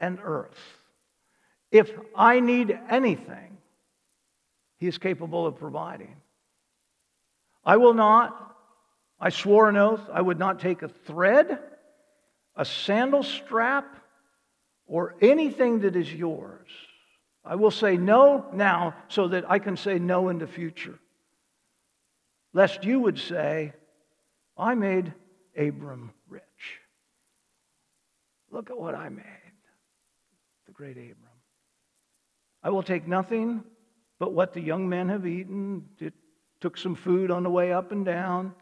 and 0.00 0.18
earth. 0.22 0.58
If 1.70 1.90
I 2.14 2.40
need 2.40 2.78
anything, 2.90 3.58
He 4.80 4.86
is 4.86 4.96
capable 4.96 5.46
of 5.46 5.58
providing. 5.58 6.16
I 7.64 7.76
will 7.76 7.92
not, 7.92 8.56
I 9.20 9.28
swore 9.28 9.68
an 9.68 9.76
oath, 9.76 10.00
I 10.10 10.22
would 10.22 10.38
not 10.38 10.58
take 10.58 10.80
a 10.80 10.88
thread, 10.88 11.58
a 12.56 12.64
sandal 12.64 13.22
strap, 13.22 13.94
or 14.86 15.16
anything 15.20 15.80
that 15.80 15.96
is 15.96 16.12
yours. 16.12 16.66
I 17.44 17.56
will 17.56 17.70
say 17.70 17.98
no 17.98 18.46
now 18.54 18.94
so 19.08 19.28
that 19.28 19.48
I 19.50 19.58
can 19.58 19.76
say 19.76 19.98
no 19.98 20.30
in 20.30 20.38
the 20.38 20.46
future. 20.46 20.98
Lest 22.54 22.82
you 22.84 23.00
would 23.00 23.18
say, 23.18 23.74
I 24.56 24.74
made 24.74 25.12
Abram 25.56 26.10
rich. 26.28 26.42
Look 28.50 28.70
at 28.70 28.78
what 28.78 28.94
I 28.94 29.10
made. 29.10 29.24
The 30.66 30.72
great 30.72 30.96
Abram. 30.96 31.16
I 32.62 32.70
will 32.70 32.82
take 32.82 33.06
nothing 33.06 33.62
but 34.20 34.32
what 34.32 34.52
the 34.52 34.60
young 34.60 34.88
men 34.88 35.08
have 35.08 35.26
eaten. 35.26 35.88
It 35.98 36.14
took 36.60 36.76
some 36.76 36.94
food 36.94 37.32
on 37.32 37.42
the 37.42 37.50
way 37.50 37.72
up 37.72 37.90
and 37.90 38.04
down, 38.04 38.54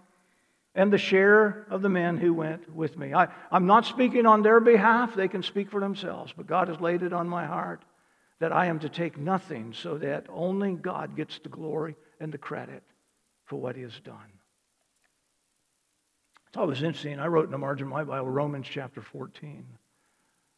and 0.74 0.90
the 0.90 0.98
share 0.98 1.66
of 1.68 1.82
the 1.82 1.88
men 1.88 2.16
who 2.16 2.32
went 2.32 2.72
with 2.72 2.96
me. 2.96 3.12
I, 3.12 3.28
I'm 3.50 3.66
not 3.66 3.84
speaking 3.84 4.24
on 4.24 4.42
their 4.42 4.60
behalf, 4.60 5.14
they 5.14 5.28
can 5.28 5.42
speak 5.42 5.70
for 5.70 5.80
themselves, 5.80 6.32
but 6.34 6.46
God 6.46 6.68
has 6.68 6.80
laid 6.80 7.02
it 7.02 7.12
on 7.12 7.28
my 7.28 7.44
heart 7.44 7.84
that 8.38 8.52
I 8.52 8.66
am 8.66 8.78
to 8.78 8.88
take 8.88 9.18
nothing 9.18 9.74
so 9.74 9.98
that 9.98 10.26
only 10.28 10.74
God 10.74 11.16
gets 11.16 11.40
the 11.40 11.48
glory 11.48 11.96
and 12.20 12.32
the 12.32 12.38
credit 12.38 12.84
for 13.44 13.56
what 13.56 13.74
He 13.74 13.82
has 13.82 13.98
done. 14.00 14.32
It's 16.46 16.56
always 16.56 16.82
interesting. 16.82 17.18
I 17.18 17.26
wrote 17.26 17.46
in 17.46 17.50
the 17.50 17.58
margin 17.58 17.88
of 17.88 17.92
my 17.92 18.04
Bible 18.04 18.30
Romans 18.30 18.68
chapter 18.70 19.02
14. 19.02 19.66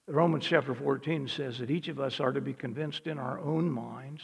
Romans 0.07 0.45
chapter 0.45 0.75
14 0.75 1.27
says 1.27 1.59
that 1.59 1.71
each 1.71 1.89
of 1.89 1.99
us 1.99 2.21
are 2.21 2.33
to 2.33 2.41
be 2.43 2.53
convinced 2.53 3.07
in 3.07 3.19
our 3.19 3.41
own 3.41 3.71
minds. 3.71 4.23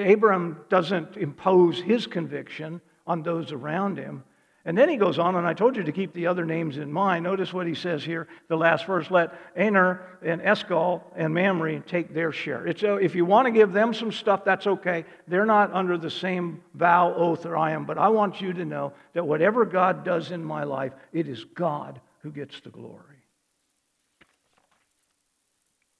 Abraham 0.00 0.60
doesn't 0.68 1.16
impose 1.16 1.80
his 1.80 2.06
conviction 2.06 2.80
on 3.06 3.22
those 3.22 3.52
around 3.52 3.98
him. 3.98 4.24
And 4.66 4.78
then 4.78 4.88
he 4.88 4.96
goes 4.96 5.18
on, 5.18 5.34
and 5.36 5.46
I 5.46 5.52
told 5.52 5.76
you 5.76 5.82
to 5.82 5.92
keep 5.92 6.14
the 6.14 6.26
other 6.26 6.46
names 6.46 6.78
in 6.78 6.90
mind. 6.90 7.24
Notice 7.24 7.52
what 7.52 7.66
he 7.66 7.74
says 7.74 8.02
here, 8.02 8.26
the 8.48 8.56
last 8.56 8.86
verse 8.86 9.10
let 9.10 9.34
Aner 9.56 10.00
and 10.22 10.40
Eshcol 10.40 11.02
and 11.14 11.34
Mamre 11.34 11.80
take 11.80 12.14
their 12.14 12.32
share. 12.32 12.66
It's, 12.66 12.82
uh, 12.82 12.94
if 12.94 13.14
you 13.14 13.26
want 13.26 13.44
to 13.44 13.52
give 13.52 13.74
them 13.74 13.92
some 13.92 14.10
stuff, 14.10 14.42
that's 14.42 14.66
okay. 14.66 15.04
They're 15.28 15.44
not 15.44 15.70
under 15.74 15.98
the 15.98 16.10
same 16.10 16.62
vow, 16.72 17.12
oath, 17.14 17.42
that 17.42 17.52
I 17.52 17.72
am. 17.72 17.84
But 17.84 17.98
I 17.98 18.08
want 18.08 18.40
you 18.40 18.54
to 18.54 18.64
know 18.64 18.94
that 19.12 19.26
whatever 19.26 19.66
God 19.66 20.02
does 20.02 20.30
in 20.30 20.42
my 20.42 20.64
life, 20.64 20.94
it 21.12 21.28
is 21.28 21.44
God 21.44 22.00
who 22.22 22.30
gets 22.30 22.58
the 22.60 22.70
glory. 22.70 23.22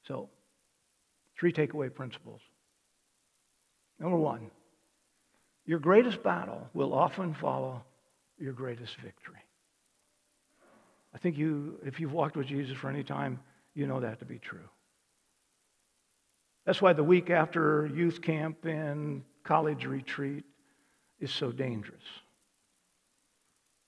So, 0.09 0.31
three 1.39 1.53
takeaway 1.53 1.95
principles. 1.95 2.41
Number 4.05 4.19
one, 4.19 4.51
your 5.65 5.79
greatest 5.79 6.23
battle 6.23 6.69
will 6.75 6.93
often 6.93 7.33
follow 7.33 7.83
your 8.39 8.53
greatest 8.53 8.97
victory. 8.97 9.39
I 11.15 11.19
think 11.19 11.39
you, 11.39 11.79
if 11.87 11.99
you've 11.99 12.13
walked 12.13 12.37
with 12.37 12.47
Jesus 12.47 12.77
for 12.77 12.91
any 12.91 13.03
time, 13.03 13.41
you 13.73 13.87
know 13.87 14.01
that 14.01 14.19
to 14.19 14.27
be 14.27 14.39
true. 14.39 14.69
That's 16.67 16.83
why 16.83 16.93
the 16.93 17.03
week 17.03 17.31
after 17.31 17.91
youth 17.95 18.21
camp 18.21 18.67
and 18.67 19.23
college 19.43 19.87
retreat 19.87 20.45
is 21.19 21.31
so 21.31 21.51
dangerous. 21.51 22.05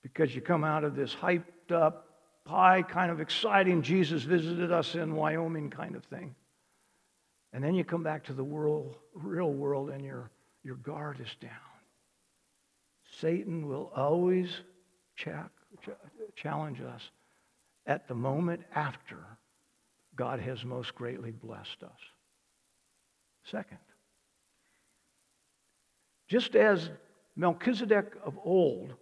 Because 0.01 0.33
you 0.33 0.41
come 0.41 0.63
out 0.63 0.83
of 0.83 0.95
this 0.95 1.13
hyped 1.13 1.71
up, 1.71 2.07
high, 2.47 2.81
kind 2.81 3.11
of 3.11 3.21
exciting, 3.21 3.83
Jesus 3.83 4.23
visited 4.23 4.71
us 4.71 4.95
in 4.95 5.13
Wyoming 5.13 5.69
kind 5.69 5.95
of 5.95 6.03
thing. 6.05 6.33
And 7.53 7.63
then 7.63 7.75
you 7.75 7.83
come 7.83 8.03
back 8.03 8.25
to 8.25 8.33
the 8.33 8.43
world, 8.43 8.95
real 9.13 9.51
world 9.51 9.89
and 9.89 10.03
your, 10.03 10.29
your 10.63 10.75
guard 10.75 11.19
is 11.19 11.33
down. 11.41 11.51
Satan 13.19 13.67
will 13.67 13.91
always 13.95 14.49
check, 15.15 15.49
challenge 16.35 16.81
us 16.81 17.09
at 17.85 18.07
the 18.07 18.15
moment 18.15 18.61
after 18.75 19.17
God 20.15 20.39
has 20.39 20.65
most 20.65 20.93
greatly 20.93 21.31
blessed 21.31 21.83
us. 21.83 21.99
Second, 23.49 23.77
just 26.27 26.55
as 26.55 26.89
Melchizedek 27.35 28.13
of 28.25 28.37
old 28.43 28.93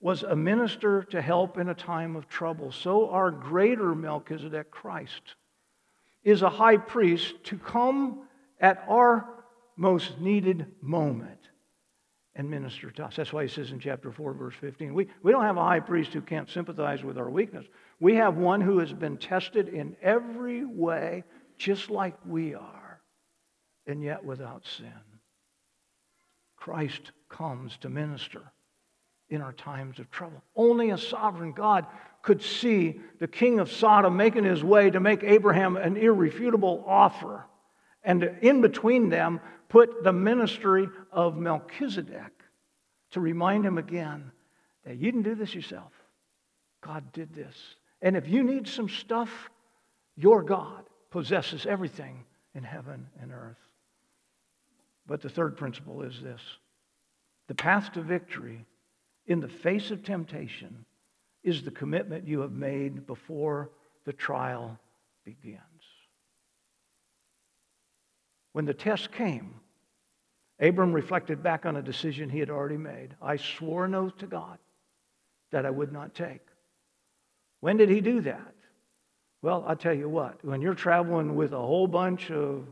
was 0.00 0.22
a 0.22 0.36
minister 0.36 1.02
to 1.02 1.20
help 1.20 1.58
in 1.58 1.68
a 1.68 1.74
time 1.74 2.16
of 2.16 2.28
trouble, 2.28 2.72
so 2.72 3.10
our 3.10 3.30
greater 3.30 3.94
Melchizedek, 3.94 4.70
Christ, 4.70 5.34
is 6.24 6.42
a 6.42 6.50
high 6.50 6.78
priest 6.78 7.34
to 7.44 7.58
come 7.58 8.26
at 8.60 8.84
our 8.88 9.28
most 9.76 10.18
needed 10.18 10.66
moment 10.80 11.38
and 12.34 12.50
minister 12.50 12.90
to 12.90 13.04
us. 13.04 13.16
That's 13.16 13.32
why 13.32 13.42
he 13.42 13.48
says 13.48 13.70
in 13.70 13.78
chapter 13.78 14.10
4, 14.10 14.32
verse 14.32 14.54
15, 14.60 14.94
we, 14.94 15.08
we 15.22 15.30
don't 15.30 15.44
have 15.44 15.56
a 15.56 15.62
high 15.62 15.80
priest 15.80 16.12
who 16.12 16.20
can't 16.20 16.50
sympathize 16.50 17.04
with 17.04 17.18
our 17.18 17.30
weakness. 17.30 17.66
We 18.00 18.16
have 18.16 18.36
one 18.36 18.60
who 18.60 18.78
has 18.78 18.92
been 18.92 19.18
tested 19.18 19.68
in 19.68 19.96
every 20.02 20.64
way, 20.64 21.24
just 21.58 21.90
like 21.90 22.16
we 22.26 22.54
are, 22.54 23.00
and 23.86 24.02
yet 24.02 24.24
without 24.24 24.66
sin. 24.66 24.92
Christ 26.56 27.12
comes 27.28 27.76
to 27.78 27.88
minister 27.88 28.42
in 29.28 29.42
our 29.42 29.52
times 29.52 29.98
of 29.98 30.10
trouble. 30.10 30.42
Only 30.56 30.90
a 30.90 30.98
sovereign 30.98 31.52
God 31.52 31.86
could 32.24 32.42
see 32.42 32.98
the 33.18 33.28
king 33.28 33.60
of 33.60 33.70
Sodom 33.70 34.16
making 34.16 34.44
his 34.44 34.64
way 34.64 34.90
to 34.90 34.98
make 34.98 35.22
Abraham 35.22 35.76
an 35.76 35.98
irrefutable 35.98 36.82
offer. 36.86 37.44
And 38.02 38.24
in 38.40 38.62
between 38.62 39.10
them, 39.10 39.40
put 39.68 40.02
the 40.02 40.12
ministry 40.12 40.88
of 41.12 41.36
Melchizedek 41.36 42.32
to 43.10 43.20
remind 43.20 43.66
him 43.66 43.76
again 43.76 44.32
that 44.86 44.96
you 44.96 45.12
didn't 45.12 45.22
do 45.22 45.34
this 45.34 45.54
yourself. 45.54 45.92
God 46.80 47.12
did 47.12 47.34
this. 47.34 47.56
And 48.00 48.16
if 48.16 48.26
you 48.26 48.42
need 48.42 48.68
some 48.68 48.88
stuff, 48.88 49.50
your 50.16 50.42
God 50.42 50.84
possesses 51.10 51.66
everything 51.66 52.24
in 52.54 52.62
heaven 52.62 53.06
and 53.20 53.32
earth. 53.32 53.58
But 55.06 55.20
the 55.20 55.28
third 55.28 55.58
principle 55.58 56.00
is 56.02 56.22
this 56.22 56.40
the 57.48 57.54
path 57.54 57.92
to 57.92 58.00
victory 58.00 58.64
in 59.26 59.40
the 59.40 59.48
face 59.48 59.90
of 59.90 60.02
temptation 60.02 60.86
is 61.44 61.62
the 61.62 61.70
commitment 61.70 62.26
you 62.26 62.40
have 62.40 62.52
made 62.52 63.06
before 63.06 63.70
the 64.04 64.12
trial 64.12 64.78
begins. 65.24 65.60
When 68.52 68.64
the 68.64 68.74
test 68.74 69.12
came, 69.12 69.54
Abram 70.58 70.92
reflected 70.92 71.42
back 71.42 71.66
on 71.66 71.76
a 71.76 71.82
decision 71.82 72.30
he 72.30 72.38
had 72.38 72.50
already 72.50 72.76
made. 72.76 73.14
I 73.20 73.36
swore 73.36 73.84
an 73.84 73.94
oath 73.94 74.16
to 74.18 74.26
God 74.26 74.58
that 75.52 75.66
I 75.66 75.70
would 75.70 75.92
not 75.92 76.14
take. 76.14 76.40
When 77.60 77.76
did 77.76 77.90
he 77.90 78.00
do 78.00 78.20
that? 78.22 78.54
Well, 79.42 79.64
I'll 79.66 79.76
tell 79.76 79.94
you 79.94 80.08
what, 80.08 80.42
when 80.44 80.62
you're 80.62 80.74
traveling 80.74 81.34
with 81.34 81.52
a 81.52 81.58
whole 81.58 81.86
bunch 81.86 82.30
of 82.30 82.66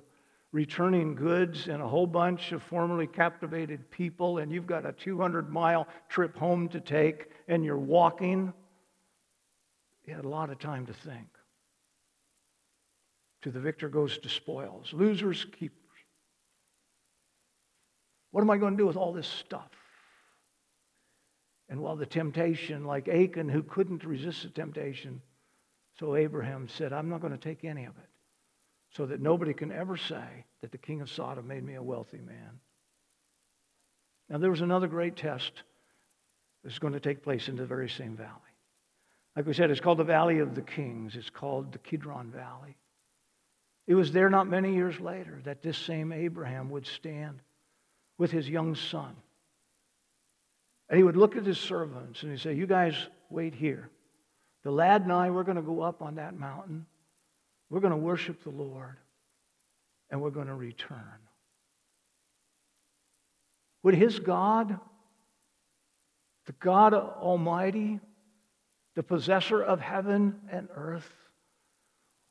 returning 0.52 1.14
goods 1.14 1.68
and 1.68 1.82
a 1.82 1.88
whole 1.88 2.06
bunch 2.06 2.52
of 2.52 2.62
formerly 2.62 3.06
captivated 3.06 3.90
people, 3.90 4.38
and 4.38 4.52
you've 4.52 4.66
got 4.66 4.86
a 4.86 4.92
200 4.92 5.50
mile 5.50 5.86
trip 6.08 6.36
home 6.36 6.68
to 6.68 6.80
take, 6.80 7.28
and 7.48 7.64
you're 7.64 7.78
walking, 7.78 8.52
you 10.04 10.14
had 10.14 10.24
a 10.24 10.28
lot 10.28 10.50
of 10.50 10.58
time 10.58 10.86
to 10.86 10.92
think. 10.92 11.28
To 13.42 13.50
the 13.50 13.60
victor 13.60 13.88
goes 13.88 14.18
to 14.18 14.28
spoils, 14.28 14.92
losers, 14.92 15.44
keepers. 15.58 15.78
What 18.30 18.40
am 18.40 18.50
I 18.50 18.56
going 18.56 18.74
to 18.74 18.82
do 18.82 18.86
with 18.86 18.96
all 18.96 19.12
this 19.12 19.26
stuff? 19.26 19.70
And 21.68 21.80
while 21.80 21.96
the 21.96 22.06
temptation, 22.06 22.84
like 22.84 23.08
Achan, 23.08 23.48
who 23.48 23.62
couldn't 23.62 24.04
resist 24.04 24.42
the 24.42 24.50
temptation, 24.50 25.22
so 25.98 26.16
Abraham 26.16 26.68
said, 26.68 26.92
I'm 26.92 27.08
not 27.08 27.20
going 27.20 27.32
to 27.32 27.38
take 27.38 27.64
any 27.64 27.84
of 27.84 27.96
it 27.96 28.08
so 28.90 29.06
that 29.06 29.20
nobody 29.20 29.54
can 29.54 29.72
ever 29.72 29.96
say 29.96 30.44
that 30.60 30.70
the 30.70 30.78
king 30.78 31.00
of 31.00 31.10
Sodom 31.10 31.48
made 31.48 31.64
me 31.64 31.74
a 31.74 31.82
wealthy 31.82 32.20
man. 32.20 32.60
Now, 34.28 34.38
there 34.38 34.50
was 34.50 34.60
another 34.60 34.86
great 34.86 35.16
test 35.16 35.52
that's 36.62 36.78
going 36.78 36.92
to 36.92 37.00
take 37.00 37.22
place 37.22 37.48
in 37.48 37.56
the 37.56 37.66
very 37.66 37.88
same 37.88 38.16
valley. 38.16 38.51
Like 39.36 39.46
we 39.46 39.54
said, 39.54 39.70
it's 39.70 39.80
called 39.80 39.98
the 39.98 40.04
Valley 40.04 40.40
of 40.40 40.54
the 40.54 40.62
Kings, 40.62 41.16
it's 41.16 41.30
called 41.30 41.72
the 41.72 41.78
Kidron 41.78 42.30
Valley. 42.30 42.76
It 43.86 43.94
was 43.94 44.12
there 44.12 44.30
not 44.30 44.46
many 44.46 44.74
years 44.74 45.00
later 45.00 45.40
that 45.44 45.62
this 45.62 45.76
same 45.76 46.12
Abraham 46.12 46.70
would 46.70 46.86
stand 46.86 47.40
with 48.18 48.30
his 48.30 48.48
young 48.48 48.74
son. 48.74 49.16
And 50.88 50.98
he 50.98 51.02
would 51.02 51.16
look 51.16 51.36
at 51.36 51.46
his 51.46 51.58
servants 51.58 52.22
and 52.22 52.30
he'd 52.30 52.40
say, 52.40 52.54
You 52.54 52.66
guys 52.66 52.94
wait 53.30 53.54
here. 53.54 53.88
The 54.62 54.70
lad 54.70 55.02
and 55.02 55.12
I, 55.12 55.30
we're 55.30 55.42
going 55.42 55.56
to 55.56 55.62
go 55.62 55.80
up 55.80 56.02
on 56.02 56.16
that 56.16 56.38
mountain. 56.38 56.86
We're 57.70 57.80
going 57.80 57.92
to 57.92 57.96
worship 57.96 58.44
the 58.44 58.50
Lord 58.50 58.96
and 60.10 60.20
we're 60.20 60.30
going 60.30 60.46
to 60.46 60.54
return. 60.54 61.18
Would 63.82 63.94
his 63.94 64.20
God, 64.20 64.78
the 66.46 66.52
God 66.60 66.94
Almighty, 66.94 67.98
the 68.94 69.02
possessor 69.02 69.62
of 69.62 69.80
heaven 69.80 70.40
and 70.50 70.68
earth, 70.74 71.10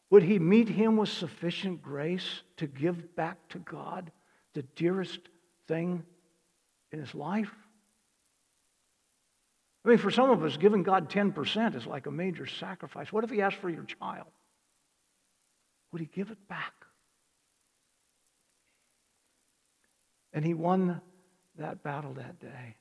would 0.09 0.24
he 0.24 0.39
meet 0.39 0.68
him 0.68 0.97
with 0.97 1.09
sufficient 1.09 1.82
grace 1.82 2.43
to 2.57 2.68
give 2.68 3.16
back 3.16 3.38
to 3.49 3.59
God 3.59 4.12
the 4.53 4.64
dearest 4.76 5.20
thing 5.68 6.03
in 6.91 6.99
his 6.99 7.16
life? 7.16 7.51
I 9.84 9.89
mean, 9.89 9.97
for 9.97 10.12
some 10.12 10.30
of 10.30 10.43
us, 10.43 10.57
giving 10.57 10.84
God 10.84 11.09
10% 11.09 11.76
is 11.76 11.88
like 11.88 12.05
a 12.05 12.12
major 12.12 12.45
sacrifice. 12.45 13.12
What 13.12 13.24
if 13.24 13.32
he 13.32 13.41
asked 13.41 13.57
for 13.57 13.70
your 13.70 13.86
child? 13.86 14.28
Would 15.91 16.01
he 16.01 16.07
give 16.14 16.30
it 16.30 16.47
back? 16.47 16.74
And 20.34 20.45
he 20.45 20.53
won 20.53 21.01
that 21.57 21.84
battle 21.84 22.14
that 22.14 22.39
day. 22.39 22.76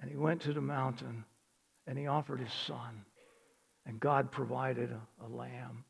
And 0.00 0.10
he 0.10 0.16
went 0.16 0.42
to 0.42 0.52
the 0.52 0.60
mountain 0.60 1.24
and 1.86 1.98
he 1.98 2.06
offered 2.06 2.40
his 2.40 2.52
son. 2.52 3.04
And 3.86 3.98
God 3.98 4.30
provided 4.30 4.90
a, 4.90 5.26
a 5.26 5.28
lamb. 5.28 5.84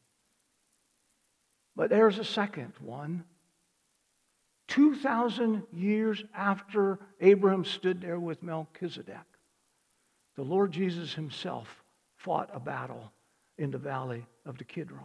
But 1.77 1.91
there's 1.91 2.19
a 2.19 2.25
second 2.25 2.73
one. 2.81 3.25
2,000 4.69 5.65
years 5.73 6.25
after 6.35 6.99
Abraham 7.21 7.65
stood 7.65 8.01
there 8.01 8.19
with 8.19 8.43
Melchizedek, 8.43 9.17
the 10.37 10.43
Lord 10.43 10.73
Jesus 10.73 11.13
himself 11.13 11.83
fought 12.17 12.49
a 12.55 12.61
battle 12.61 13.13
in 13.59 13.71
the 13.71 13.79
valley 13.79 14.25
of 14.47 14.57
the 14.57 14.65
Kidron. 14.65 15.05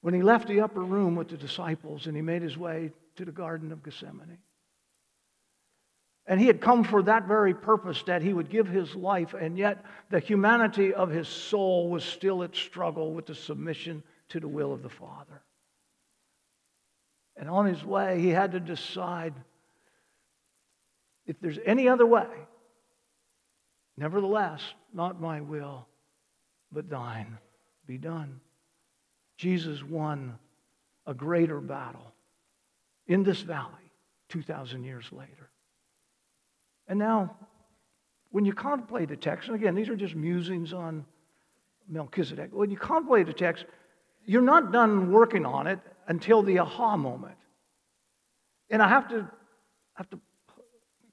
When 0.00 0.14
he 0.14 0.22
left 0.22 0.48
the 0.48 0.60
upper 0.60 0.82
room 0.82 1.14
with 1.14 1.28
the 1.28 1.36
disciples 1.36 2.06
and 2.06 2.16
he 2.16 2.22
made 2.22 2.42
his 2.42 2.58
way 2.58 2.90
to 3.16 3.24
the 3.24 3.32
Garden 3.32 3.70
of 3.70 3.84
Gethsemane. 3.84 4.38
And 6.26 6.40
he 6.40 6.46
had 6.46 6.60
come 6.60 6.84
for 6.84 7.02
that 7.02 7.26
very 7.26 7.52
purpose 7.52 8.02
that 8.04 8.22
he 8.22 8.32
would 8.32 8.48
give 8.48 8.68
his 8.68 8.94
life, 8.94 9.34
and 9.34 9.58
yet 9.58 9.84
the 10.08 10.20
humanity 10.20 10.94
of 10.94 11.10
his 11.10 11.28
soul 11.28 11.90
was 11.90 12.04
still 12.04 12.44
at 12.44 12.54
struggle 12.54 13.12
with 13.12 13.26
the 13.26 13.34
submission 13.34 14.02
to 14.28 14.38
the 14.38 14.48
will 14.48 14.72
of 14.72 14.82
the 14.82 14.88
Father. 14.88 15.42
And 17.36 17.50
on 17.50 17.66
his 17.66 17.84
way, 17.84 18.20
he 18.20 18.28
had 18.28 18.52
to 18.52 18.60
decide 18.60 19.34
if 21.26 21.40
there's 21.40 21.58
any 21.64 21.88
other 21.88 22.06
way, 22.06 22.28
nevertheless, 23.96 24.62
not 24.92 25.20
my 25.20 25.40
will, 25.40 25.86
but 26.70 26.88
thine 26.88 27.38
be 27.86 27.98
done. 27.98 28.40
Jesus 29.36 29.82
won 29.82 30.38
a 31.06 31.14
greater 31.14 31.60
battle 31.60 32.12
in 33.06 33.22
this 33.22 33.40
valley 33.40 33.92
2,000 34.28 34.84
years 34.84 35.06
later. 35.10 35.50
And 36.92 36.98
now, 36.98 37.34
when 38.32 38.44
you 38.44 38.52
contemplate 38.52 39.08
the 39.08 39.16
text, 39.16 39.48
and 39.48 39.56
again, 39.56 39.74
these 39.74 39.88
are 39.88 39.96
just 39.96 40.14
musings 40.14 40.74
on 40.74 41.06
Melchizedek, 41.88 42.50
when 42.52 42.70
you 42.70 42.76
contemplate 42.76 43.26
the 43.26 43.32
text, 43.32 43.64
you're 44.26 44.42
not 44.42 44.72
done 44.72 45.10
working 45.10 45.46
on 45.46 45.66
it 45.66 45.78
until 46.06 46.42
the 46.42 46.58
aha 46.58 46.98
moment. 46.98 47.38
And 48.68 48.82
I 48.82 48.88
have 48.88 49.08
to, 49.08 49.26
have 49.94 50.10
to 50.10 50.20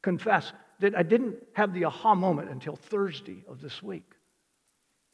confess 0.01 0.51
that 0.81 0.97
I 0.97 1.03
didn't 1.03 1.37
have 1.53 1.73
the 1.73 1.85
aha 1.85 2.13
moment 2.13 2.49
until 2.49 2.75
Thursday 2.75 3.45
of 3.47 3.61
this 3.61 3.81
week. 3.81 4.03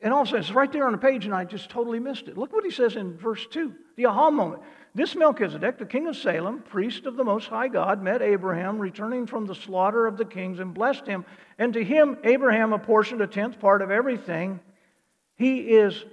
And 0.01 0.11
all 0.11 0.23
of 0.23 0.29
a 0.29 0.31
sudden, 0.31 0.45
it's 0.45 0.51
right 0.51 0.71
there 0.71 0.87
on 0.87 0.93
the 0.93 0.97
page, 0.97 1.25
and 1.25 1.35
I 1.35 1.45
just 1.45 1.69
totally 1.69 1.99
missed 1.99 2.27
it. 2.27 2.39
Look 2.39 2.51
what 2.51 2.65
he 2.65 2.71
says 2.71 2.95
in 2.95 3.19
verse 3.19 3.45
2, 3.51 3.71
the 3.97 4.07
aha 4.07 4.31
moment. 4.31 4.63
This 4.95 5.13
Melchizedek, 5.13 5.77
the 5.77 5.85
king 5.85 6.07
of 6.07 6.15
Salem, 6.15 6.61
priest 6.61 7.05
of 7.05 7.17
the 7.17 7.23
Most 7.25 7.49
High 7.49 7.67
God, 7.67 8.01
met 8.01 8.21
Abraham 8.21 8.79
returning 8.79 9.27
from 9.27 9.45
the 9.45 9.53
slaughter 9.53 10.07
of 10.07 10.15
the 10.15 10.23
kings 10.23 10.59
and 10.59 10.73
blessed 10.73 11.05
him. 11.05 11.25
And 11.59 11.73
to 11.73 11.83
him, 11.83 12.17
Abraham 12.23 12.71
apportioned 12.71 13.19
a 13.19 13.27
tenth 13.27 13.59
part 13.59 13.81
of 13.81 13.91
everything. 13.91 14.61
He 15.35 15.59
is 15.59 16.05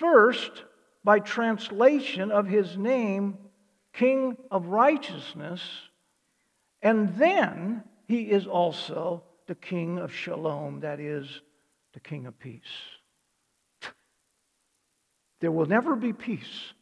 first, 0.00 0.64
by 1.04 1.20
translation 1.20 2.32
of 2.32 2.48
his 2.48 2.76
name, 2.76 3.38
King 3.92 4.36
of 4.50 4.66
righteousness, 4.66 5.62
and 6.82 7.16
then 7.16 7.84
he 8.08 8.22
is 8.22 8.48
also 8.48 9.22
the 9.46 9.54
King 9.54 9.98
of 9.98 10.12
shalom, 10.12 10.80
that 10.80 10.98
is, 10.98 11.42
the 11.94 12.00
King 12.00 12.26
of 12.26 12.36
peace. 12.40 12.62
There 15.38 15.52
will 15.52 15.66
never 15.66 15.94
be 15.94 16.12
peace 16.12 16.72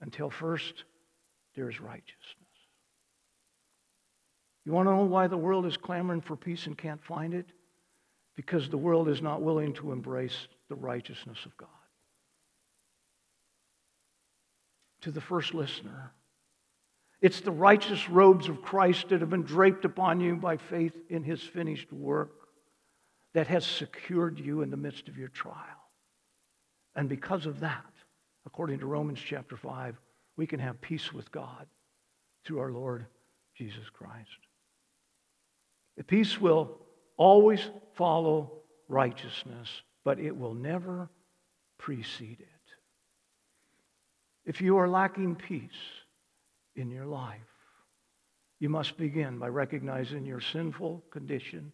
until 0.00 0.30
first 0.30 0.84
there 1.54 1.68
is 1.68 1.80
righteousness. 1.80 2.16
You 4.64 4.72
want 4.72 4.88
to 4.88 4.94
know 4.94 5.04
why 5.04 5.26
the 5.26 5.36
world 5.36 5.66
is 5.66 5.76
clamoring 5.76 6.20
for 6.20 6.36
peace 6.36 6.66
and 6.66 6.76
can't 6.76 7.02
find 7.02 7.34
it? 7.34 7.46
Because 8.36 8.68
the 8.68 8.78
world 8.78 9.08
is 9.08 9.22
not 9.22 9.42
willing 9.42 9.72
to 9.74 9.92
embrace 9.92 10.46
the 10.68 10.74
righteousness 10.74 11.38
of 11.44 11.56
God. 11.56 11.68
To 15.02 15.10
the 15.10 15.20
first 15.20 15.54
listener, 15.54 16.12
it's 17.20 17.40
the 17.40 17.50
righteous 17.50 18.08
robes 18.08 18.48
of 18.48 18.62
Christ 18.62 19.08
that 19.08 19.20
have 19.20 19.30
been 19.30 19.42
draped 19.42 19.84
upon 19.84 20.20
you 20.20 20.36
by 20.36 20.56
faith 20.56 20.94
in 21.08 21.22
his 21.22 21.42
finished 21.42 21.92
work 21.92 22.30
that 23.34 23.46
has 23.46 23.64
secured 23.64 24.38
you 24.38 24.62
in 24.62 24.70
the 24.70 24.76
midst 24.76 25.08
of 25.08 25.16
your 25.16 25.28
trial. 25.28 25.56
And 26.94 27.08
because 27.08 27.46
of 27.46 27.60
that, 27.60 27.84
according 28.46 28.78
to 28.80 28.86
Romans 28.86 29.18
chapter 29.24 29.56
5, 29.56 29.96
we 30.36 30.46
can 30.46 30.60
have 30.60 30.80
peace 30.80 31.12
with 31.12 31.30
God 31.30 31.66
through 32.44 32.60
our 32.60 32.72
Lord 32.72 33.06
Jesus 33.56 33.88
Christ. 33.92 34.28
The 35.96 36.04
peace 36.04 36.40
will 36.40 36.78
always 37.16 37.60
follow 37.94 38.52
righteousness, 38.88 39.68
but 40.04 40.18
it 40.18 40.36
will 40.36 40.54
never 40.54 41.10
precede 41.78 42.40
it. 42.40 42.46
If 44.46 44.60
you 44.60 44.78
are 44.78 44.88
lacking 44.88 45.36
peace 45.36 45.70
in 46.74 46.90
your 46.90 47.06
life, 47.06 47.40
you 48.58 48.68
must 48.68 48.96
begin 48.96 49.38
by 49.38 49.48
recognizing 49.48 50.24
your 50.24 50.40
sinful 50.40 51.04
condition, 51.10 51.72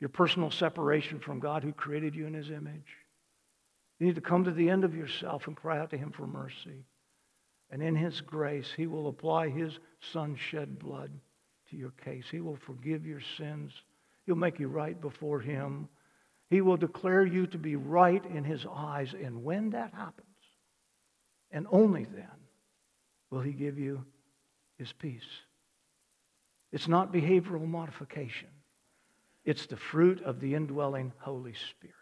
your 0.00 0.10
personal 0.10 0.50
separation 0.50 1.18
from 1.20 1.40
God 1.40 1.62
who 1.62 1.72
created 1.72 2.14
you 2.14 2.26
in 2.26 2.34
his 2.34 2.50
image. 2.50 2.96
You 3.98 4.06
need 4.06 4.14
to 4.16 4.20
come 4.20 4.44
to 4.44 4.50
the 4.50 4.70
end 4.70 4.84
of 4.84 4.94
yourself 4.94 5.46
and 5.46 5.56
cry 5.56 5.78
out 5.78 5.90
to 5.90 5.98
him 5.98 6.10
for 6.10 6.26
mercy. 6.26 6.84
And 7.70 7.82
in 7.82 7.94
his 7.94 8.20
grace, 8.20 8.70
he 8.76 8.86
will 8.86 9.08
apply 9.08 9.48
his 9.48 9.78
son's 10.12 10.40
shed 10.40 10.78
blood 10.78 11.10
to 11.70 11.76
your 11.76 11.92
case. 12.04 12.24
He 12.30 12.40
will 12.40 12.56
forgive 12.56 13.06
your 13.06 13.22
sins. 13.38 13.72
He'll 14.26 14.36
make 14.36 14.58
you 14.58 14.68
right 14.68 15.00
before 15.00 15.40
him. 15.40 15.88
He 16.50 16.60
will 16.60 16.76
declare 16.76 17.24
you 17.24 17.46
to 17.46 17.58
be 17.58 17.76
right 17.76 18.24
in 18.26 18.44
his 18.44 18.66
eyes. 18.70 19.14
And 19.14 19.42
when 19.42 19.70
that 19.70 19.94
happens, 19.94 20.26
and 21.50 21.66
only 21.70 22.04
then, 22.04 22.26
will 23.30 23.40
he 23.40 23.52
give 23.52 23.78
you 23.78 24.04
his 24.78 24.92
peace. 24.92 25.22
It's 26.72 26.88
not 26.88 27.12
behavioral 27.12 27.66
modification. 27.66 28.48
It's 29.44 29.66
the 29.66 29.76
fruit 29.76 30.22
of 30.22 30.40
the 30.40 30.54
indwelling 30.54 31.12
Holy 31.18 31.54
Spirit. 31.54 31.94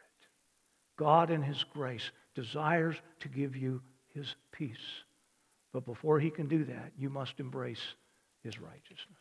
God, 1.00 1.30
in 1.30 1.42
His 1.42 1.64
grace, 1.72 2.10
desires 2.34 2.94
to 3.20 3.28
give 3.28 3.56
you 3.56 3.80
His 4.14 4.34
peace. 4.52 4.76
But 5.72 5.86
before 5.86 6.20
He 6.20 6.28
can 6.28 6.46
do 6.46 6.62
that, 6.66 6.92
you 6.98 7.08
must 7.08 7.40
embrace 7.40 7.80
His 8.44 8.60
righteousness. 8.60 9.19